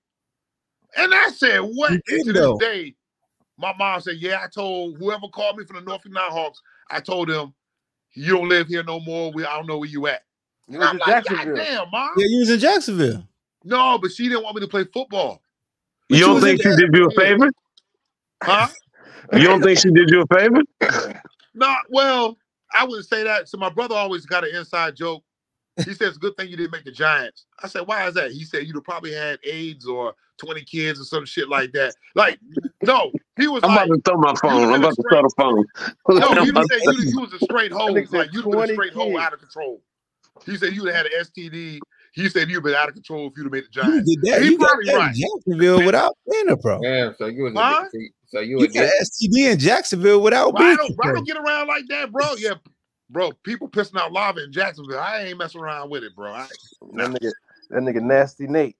[0.97, 1.91] And I said, what?
[1.91, 2.57] You And did, to this though.
[2.59, 2.95] day,
[3.57, 7.29] my mom said, yeah, I told whoever called me from the Norfolk Nighthawks, I told
[7.29, 7.53] him,
[8.13, 9.31] you don't live here no more.
[9.31, 10.23] We, I don't know where you at.
[10.67, 11.55] You was I'm in like, God Jacksonville.
[11.55, 12.09] damn, mom.
[12.17, 13.23] Yeah, you was in Jacksonville.
[13.63, 15.41] No, but she didn't want me to play football.
[16.09, 17.49] you you don't think she did you a favor?
[18.43, 18.67] Huh?
[19.33, 20.61] You don't think she did you a favor?
[21.55, 22.37] No, well,
[22.73, 23.47] I wouldn't say that.
[23.47, 25.23] So my brother always got an inside joke.
[25.77, 27.45] He says, it's a good thing you didn't make the Giants.
[27.63, 28.31] I said, why is that?
[28.31, 31.95] He said, you'd have probably had AIDS or 20 kids or some shit like that.
[32.15, 32.39] Like,
[32.83, 34.73] no, he was I'm like, about to throw my phone.
[34.73, 35.65] I'm about to throw the phone.
[36.09, 37.93] No, he about was saying you, you was a straight hoe.
[37.93, 39.19] That nigga said Like you was a straight hoe kids.
[39.19, 39.81] out of control.
[40.45, 41.79] He said you'd have had an STD.
[42.13, 44.07] He said you'd been out of control if you'd have made the Giants.
[44.09, 44.21] You Giants.
[44.21, 44.41] did that.
[44.43, 45.15] He You got probably that in right.
[45.15, 46.79] Jacksonville without being a pro.
[46.83, 47.85] Yeah, so you was Huh?
[47.91, 47.97] a,
[48.27, 48.89] so you You a got.
[49.01, 51.15] STD in Jacksonville without Well, I being don't, a I pro.
[51.15, 52.33] don't get around like that, bro.
[52.37, 52.53] Yeah,
[53.09, 53.31] bro.
[53.43, 54.99] People pissing out lava in Jacksonville.
[54.99, 56.31] I ain't messing around with it, bro.
[56.33, 56.47] I,
[56.93, 57.31] That nigga,
[57.69, 58.77] that nigga nasty Nate.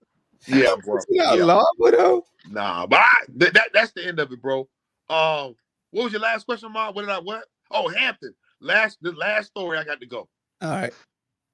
[0.48, 1.00] yeah, bro.
[1.10, 1.44] You got Yeah.
[1.46, 1.66] lava
[1.98, 2.26] though.
[2.50, 3.10] Nah, but I,
[3.40, 4.68] th- that that's the end of it, bro.
[5.10, 5.56] Um,
[5.92, 6.94] what was your last question, Mom?
[6.94, 7.46] What did I what?
[7.72, 8.34] Oh, Hampton.
[8.60, 10.28] Last the last story I got to go.
[10.62, 10.94] All right.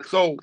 [0.05, 0.37] So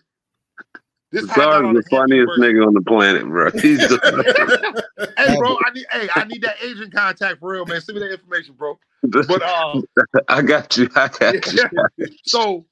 [1.17, 3.51] this is how I got Sorry, the the funniest nigga on the planet, bro.
[3.55, 4.85] He's the,
[5.17, 7.81] hey, bro, I need hey, I need that agent contact for real, man.
[7.81, 8.79] Send me that information, bro.
[9.03, 9.81] But uh,
[10.29, 10.89] I got you.
[10.95, 12.09] I got you.
[12.25, 12.67] so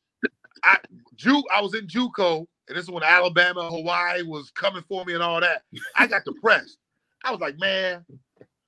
[0.62, 0.78] I
[1.16, 5.14] Ju I was in JUCO, and this is when Alabama, Hawaii was coming for me
[5.14, 5.62] and all that.
[5.96, 6.78] I got depressed.
[7.24, 8.04] I was like, man,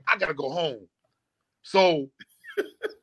[0.08, 0.86] I gotta go home.
[1.62, 2.08] So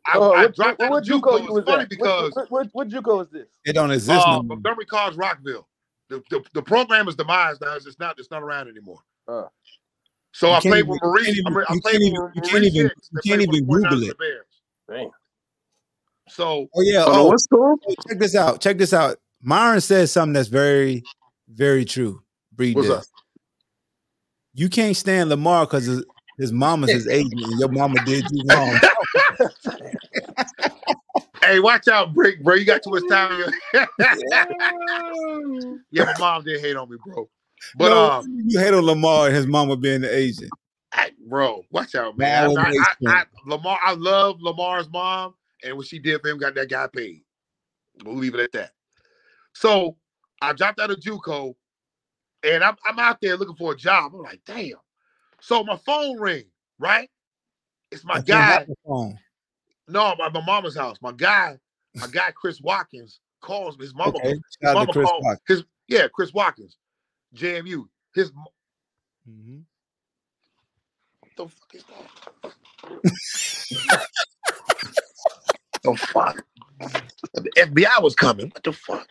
[0.06, 1.32] I, Oh, I what, dropped what, what JUCO JUCO.
[1.40, 1.90] you It's was funny at?
[1.90, 3.48] because what, what, what, what JUCO is this?
[3.66, 4.56] It don't exist uh, no more.
[4.56, 5.68] Montgomery College Rockville.
[6.14, 7.76] The, the, the program is demised now.
[7.76, 9.00] It's not it's not around anymore.
[9.28, 9.44] Uh.
[10.32, 11.26] so I can't played with you Maurice.
[11.26, 14.04] can't even- I, I you played with even- you can't even- you can't even Google
[14.04, 14.18] it.
[14.90, 15.10] Damn.
[16.30, 17.04] So Oh yeah.
[17.04, 17.76] Hold Oh, what's cool?
[18.08, 18.62] check this out.
[18.62, 19.18] Check this out.
[19.42, 21.04] Myron says something that's very,
[21.50, 22.22] very true.
[22.54, 22.98] Breed What's this.
[23.00, 23.04] up?
[24.54, 26.06] You can't stand Lamar because his,
[26.38, 28.80] his mama's his agent and your mama did you wrong.
[31.46, 32.56] Hey, watch out, Brick, bro.
[32.56, 33.32] You got too much time.
[33.34, 33.40] in
[34.00, 37.30] your- yeah, my mom did hate on me, bro.
[37.76, 40.52] But no, um, you hate on Lamar and his mama being the agent.
[40.94, 42.58] I, bro, watch out, man.
[42.58, 45.34] I, I, I, I, Lamar, I love Lamar's mom,
[45.64, 47.22] and what she did for him got that guy paid.
[48.04, 48.72] We'll leave it at that.
[49.54, 49.98] So
[50.42, 51.56] I dropped out of JUCO,
[52.44, 54.14] and I'm I'm out there looking for a job.
[54.14, 54.74] I'm like, damn.
[55.42, 56.46] So my phone ring,
[56.80, 57.10] right?
[57.92, 58.58] It's my At guy.
[58.60, 59.18] microphone.
[59.88, 60.98] No, my, my mama's house.
[61.02, 61.58] My guy,
[61.96, 63.86] my guy Chris Watkins calls me.
[63.86, 64.14] His mama.
[64.18, 64.30] Okay.
[64.30, 65.42] his Shout out to mama Chris called- Watkins.
[65.48, 66.78] His yeah, Chris Watkins,
[67.36, 67.88] JMU.
[68.16, 68.54] His mo-
[69.30, 69.64] Mhm.
[71.38, 72.10] the fuck is that?
[75.84, 76.46] the fuck?
[77.34, 78.50] The FBI was coming.
[78.50, 79.08] What the fuck?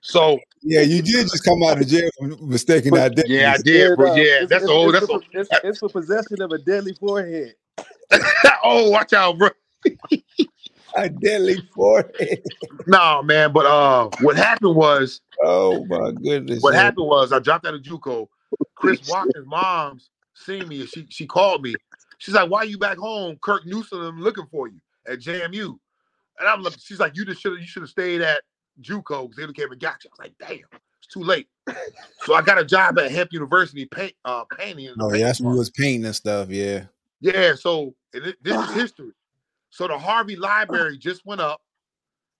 [0.00, 3.34] So Yeah, you did just come out of jail for mistaken identity.
[3.34, 4.12] yeah, I did, bro.
[4.12, 4.80] uh, Yeah, it's- that's it's, the.
[4.80, 7.54] It's, That's for, the, it's, it's for possession of a deadly forehead.
[8.64, 9.48] oh, watch out, bro.
[10.96, 12.42] A deadly forehead.
[12.86, 13.52] No, man.
[13.52, 16.62] But uh, what happened was, Oh my goodness.
[16.62, 16.82] what yeah.
[16.82, 18.28] happened was, I dropped out of JUCO.
[18.76, 21.74] Chris Watkins' mom's seen me, and she she called me.
[22.18, 23.36] She's like, "Why are you back home?
[23.42, 25.76] Kirk Newsom looking for you at JMU."
[26.38, 28.42] And I'm like, she's like, "You just should you should have stayed at
[28.80, 31.48] JUCO because they came and got you." I was like, "Damn, it's too late."
[32.22, 34.84] so I got a job at Hemp University paint uh painting.
[34.86, 35.58] in the Oh, paint yeah, that's when we department.
[35.58, 36.50] was painting and stuff.
[36.50, 36.84] Yeah.
[37.20, 39.10] Yeah, so and it- this is history.
[39.74, 41.60] So the Harvey Library just went up,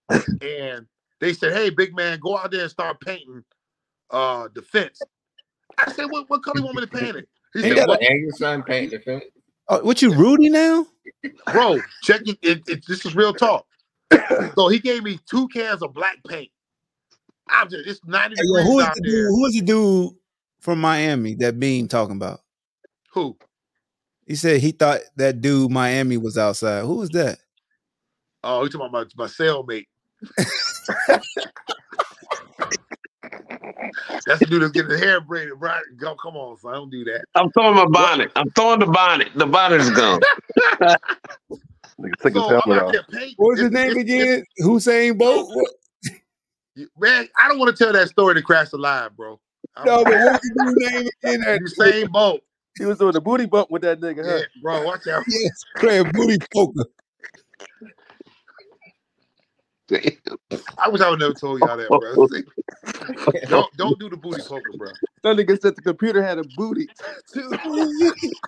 [0.09, 0.87] and
[1.19, 3.43] they said, "Hey, big man, go out there and start painting
[4.09, 5.01] uh the fence."
[5.77, 7.89] I said, "What what color you want me to paint it?" He You said, got
[7.89, 9.25] well, an angry son paint the fence.
[9.67, 10.87] Oh, what you Rudy now?
[11.51, 12.85] "Bro, check it, it, it.
[12.87, 13.65] This is real talk."
[14.55, 16.49] so he gave me two cans of black paint.
[17.49, 19.11] I'm just it's 90 Hey, degrees who is out the there.
[19.11, 19.27] dude?
[19.27, 20.13] Who is the dude
[20.61, 22.39] from Miami that Beam talking about?
[23.11, 23.37] Who?
[24.25, 26.83] He said he thought that dude Miami was outside.
[26.83, 27.37] Who was that?
[28.43, 29.85] Oh, you talking about my, my cellmate?
[34.25, 35.81] That's the dude that's getting his hair braided, right?
[35.97, 37.25] Go, come on, son, I don't do that.
[37.35, 38.31] I'm throwing my bonnet.
[38.35, 39.29] I'm throwing the bonnet.
[39.35, 40.19] The bonnet is gone.
[41.99, 42.91] Nigga took his So I'm helmet off.
[42.91, 43.35] there painting.
[43.37, 44.43] What was his It's- name it's- again?
[44.59, 45.49] Hussein Bolt?
[45.53, 45.69] What?
[46.99, 49.39] Man, I don't want to tell that story to crash the line, bro.
[49.77, 51.41] I No, but what was the dude's name again?
[51.41, 52.41] That Usain Bolt.
[52.77, 54.37] He was doing the booty bump with that nigga, huh?
[54.37, 55.23] Yeah, bro, watch out.
[55.27, 56.85] yes, Craig Booty Poker.
[60.77, 62.27] I wish I would never told y'all that, bro.
[63.47, 64.91] Don't don't do the booty poker, bro.
[65.23, 66.87] That nigga said the computer had a booty.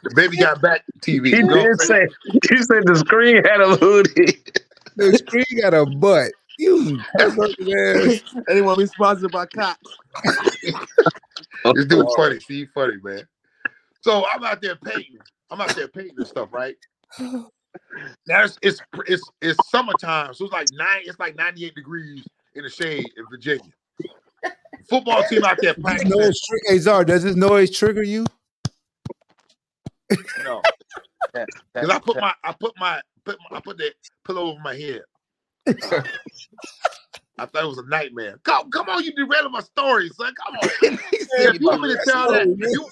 [0.04, 1.28] The baby got back to TV.
[1.28, 2.08] He You know what I'm did saying?
[2.10, 2.40] say.
[2.50, 4.44] He said the screen had a hoodie.
[4.96, 6.32] The screen got a butt.
[6.58, 7.00] You.
[8.50, 9.80] Anyone be sponsored by cops?
[11.76, 12.40] This dude's funny.
[12.40, 13.28] Steve funny, man.
[14.08, 15.20] So I'm out there painting.
[15.52, 16.76] I'm out there painting and stuff, right?
[18.26, 21.02] Now it's it's it's, it's summertime, so it's like nine.
[21.06, 22.26] It's like 98 degrees
[22.56, 23.72] in the shade in Virginia.
[24.90, 26.20] Football team out there Does this practicing.
[26.20, 28.26] noise tri- hey, Czar, does this noise trigger you?
[30.44, 30.62] No,
[31.34, 33.94] because I put my I put my put my, I put that
[34.26, 35.02] pillow over my head.
[37.40, 38.40] I thought it was a nightmare.
[38.44, 40.34] Come, come on, you derailing my story, son.
[40.46, 40.70] Come on.
[40.82, 42.90] if you want me to tell that, you,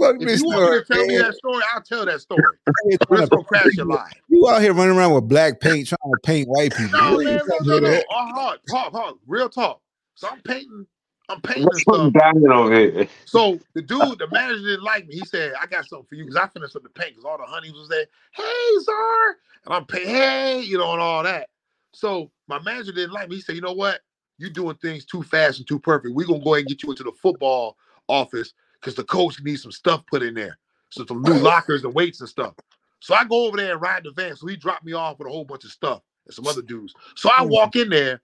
[0.00, 2.20] Fuck if this you want me to story, tell me that story, I'll tell that
[2.20, 2.42] story.
[2.88, 4.14] Hey, But it's gonna crash your life.
[4.28, 6.98] You out here running around with black paint trying to paint white people.
[6.98, 7.90] No, You man, ain't no, no, no.
[7.90, 8.04] that.
[8.10, 9.14] Oh, hard, hard, hard.
[9.26, 9.80] Real talk.
[10.14, 10.86] So I'm painting,
[11.28, 12.12] I'm painting and What's stuff.
[12.12, 13.08] dying over here?
[13.26, 15.16] So the dude, the manager didn't like me.
[15.16, 17.38] He said, I got something for you because I finished up the paint because all
[17.38, 18.06] the honeys was there.
[18.32, 19.36] Hey, Czar.
[19.66, 21.48] And I'm paying, hey, you know, and all that.
[21.92, 23.36] So my manager didn't like me.
[23.36, 24.00] He said, you know what?
[24.38, 26.14] You're doing things too fast and too perfect.
[26.14, 27.76] We're gonna go ahead and get you into the football
[28.08, 30.58] office because the coach needs some stuff put in there.
[30.90, 32.54] So some new lockers and weights and stuff.
[33.00, 34.36] So I go over there and ride the van.
[34.36, 36.94] So he dropped me off with a whole bunch of stuff and some other dudes.
[37.16, 37.50] So I mm.
[37.50, 38.20] walk in there,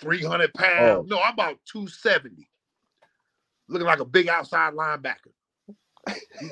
[0.00, 1.08] 300 pounds.
[1.10, 1.16] Oh.
[1.16, 2.48] No, I'm about 270.
[3.68, 5.32] Looking like a big outside linebacker.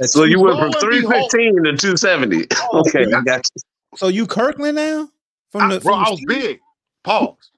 [0.01, 2.47] So you went from Lo and behold- 315 to 270.
[2.75, 3.63] Okay, I got you.
[3.97, 5.09] So you Kirkland now?
[5.53, 6.59] From I- the, bro, from the I was big.
[7.05, 7.51] Pause.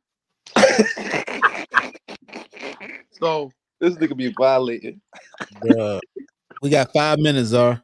[3.13, 3.51] so
[3.81, 5.01] This nigga be violating.
[5.63, 6.01] Bruh.
[6.63, 7.81] We got five minutes, Czar.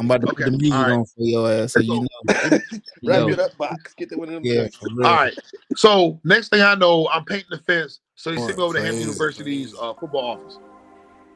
[0.00, 0.92] I'm about to put the music all right.
[0.92, 2.08] on for your ass, so you know.
[2.28, 2.60] Wrap
[3.02, 3.94] Yo, it up, box.
[3.94, 4.42] Get that one of them.
[4.44, 4.76] yeah, joints.
[4.76, 5.06] for real.
[5.06, 5.34] all right.
[5.76, 8.00] So next thing I know, I'm painting the fence.
[8.16, 10.58] So they sent me over to Hampton University's uh, football office.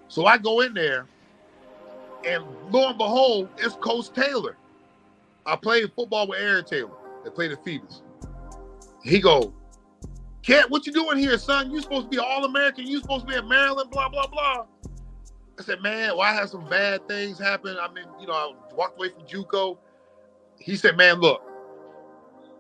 [0.08, 1.06] So I go in there,
[2.26, 4.56] and lo and behold, it's Coach Taylor.
[5.46, 6.90] I played football with Aaron Taylor.
[7.24, 8.02] They played at Phoebus.
[9.04, 9.52] He go,
[10.42, 11.70] Cat, what you doing here, son?
[11.70, 12.86] You supposed to be all American.
[12.86, 13.90] You supposed to be at Maryland.
[13.90, 14.66] Blah blah blah.
[15.58, 17.76] I said, man, well, I had some bad things happen.
[17.80, 19.78] I mean, you know, I walked away from JUCO.
[20.58, 21.42] He said, man, look.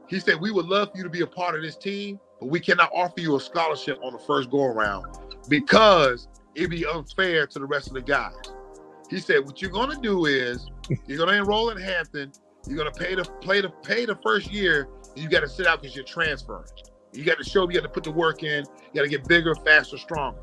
[0.08, 2.48] He said, we would love for you to be a part of this team, but
[2.48, 5.06] we cannot offer you a scholarship on the first go around
[5.48, 8.34] because it'd be unfair to the rest of the guys.
[9.08, 10.70] He said, what you're gonna do is
[11.06, 12.30] you're gonna enroll in Hampton.
[12.66, 14.88] You're gonna pay the play the pay the first year.
[15.16, 16.64] You got to sit out because you're transferring.
[17.12, 18.64] You got to show you got to put the work in.
[18.64, 20.40] You got to get bigger, faster, stronger.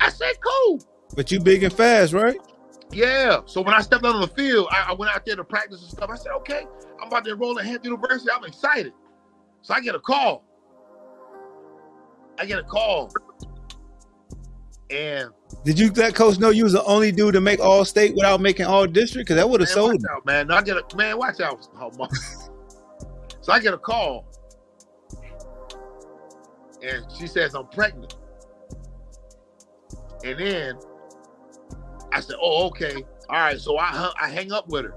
[0.00, 0.80] I said, cool.
[1.14, 2.38] But you big and fast, right?
[2.92, 3.40] Yeah.
[3.46, 5.82] So when I stepped out on the field, I, I went out there to practice
[5.82, 6.10] and stuff.
[6.10, 6.66] I said, okay,
[7.00, 8.30] I'm about to enroll at Hampton University.
[8.30, 8.92] I'm excited.
[9.62, 10.44] So I get a call.
[12.38, 13.12] I get a call.
[14.90, 15.30] And
[15.64, 18.40] Did you let coach know you was the only dude to make all state without
[18.40, 19.26] making all district?
[19.26, 20.46] Because that would have sold out, man.
[20.46, 21.66] No, I get a man, watch out.
[23.40, 24.27] So I get a call.
[26.82, 28.14] And she says I'm pregnant.
[30.24, 30.78] And then
[32.12, 34.94] I said, "Oh, okay, all right." So I hung, I hang up with her.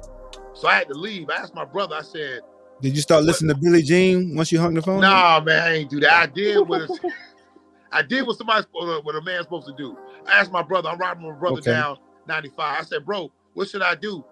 [0.54, 1.30] So I had to leave.
[1.30, 1.96] I asked my brother.
[1.96, 2.42] I said,
[2.82, 5.02] Did you start listening to Billie Jean once you hung the phone?
[5.02, 6.12] Nah, man, I ain't do that.
[6.14, 6.90] I did what
[7.92, 9.98] I did what somebody supposed uh, what a man's supposed to do.
[10.28, 10.90] I asked my brother.
[10.90, 11.72] I'm riding my brother Okay.
[11.72, 11.98] down
[12.28, 12.80] 95.
[12.80, 14.24] I said, bro, what should I do?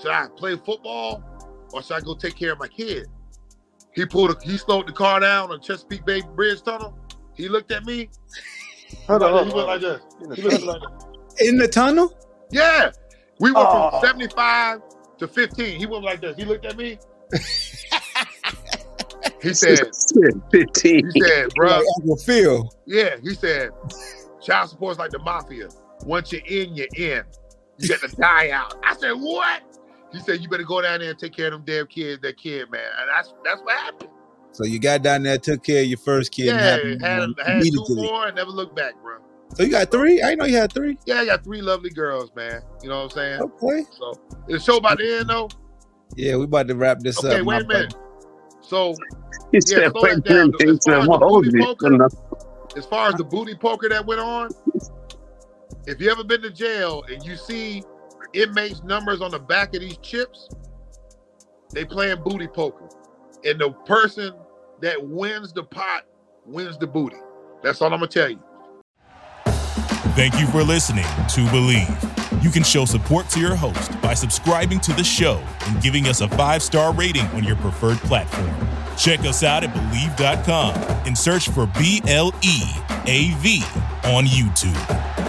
[0.00, 1.22] Should I play football
[1.72, 3.06] or should I go take care of my kid?
[3.94, 4.30] He pulled.
[4.30, 6.96] A, he slowed the car down on Chesapeake Bay Bridge Tunnel.
[7.34, 8.08] He looked at me.
[9.06, 10.00] Hold on, he went like this.
[10.34, 10.82] He looked like
[11.40, 12.16] In the tunnel?
[12.50, 12.90] Yeah.
[13.40, 13.90] We went Oh.
[13.90, 14.80] from 75
[15.18, 15.78] to 15.
[15.78, 16.36] He went like this.
[16.36, 16.98] He looked at me.
[19.42, 19.78] he said,
[20.50, 21.10] Fifteen.
[21.12, 22.70] he said, bro, Like Uncle Phil.
[22.86, 23.16] yeah.
[23.22, 23.70] He said,
[24.42, 25.68] child support's like the mafia.
[26.04, 27.22] Once you're in, you're in.
[27.78, 28.74] You got to die out.
[28.84, 29.62] I said, what?
[30.12, 32.36] He said, you better go down there and take care of them damn kids, that
[32.38, 32.80] kid, man.
[33.00, 34.10] And that's that's what happened.
[34.52, 37.46] So you got down there, took care of your first kid, and yeah, had, had,
[37.46, 39.18] had, two more and never looked back, bro.
[39.54, 40.22] So you got three?
[40.22, 40.98] I know you had three.
[41.04, 42.62] Yeah, I got three lovely girls, man.
[42.82, 43.40] You know what I'm saying?
[43.62, 43.84] Okay.
[43.96, 45.48] So the show about to end though.
[46.16, 47.46] Yeah, we about to wrap this Okay, up.
[47.46, 47.94] wait a minute.
[48.60, 48.96] So
[49.52, 52.08] He Yeah, said, slow "Wait down, a As far as the booty poker-
[52.76, 54.50] as far as the booty poker that went on,
[55.86, 57.82] if you ever been to jail and you see
[58.32, 60.48] inmates' numbers on the back of these chips,
[61.72, 62.88] they playing booty poker.
[63.44, 64.32] And the person
[64.80, 66.04] that wins the pot
[66.44, 67.16] wins the booty.
[67.62, 68.42] That's all I'm gonna tell you.
[70.14, 72.42] Thank you for listening to Bleav.
[72.42, 76.20] You can show support to your host by subscribing to the show and giving us
[76.20, 78.50] a five star rating on your preferred platform.
[78.96, 80.74] Check us out at Bleav.com
[81.06, 82.62] and search for B L E
[83.06, 83.62] A V
[84.04, 85.27] on YouTube.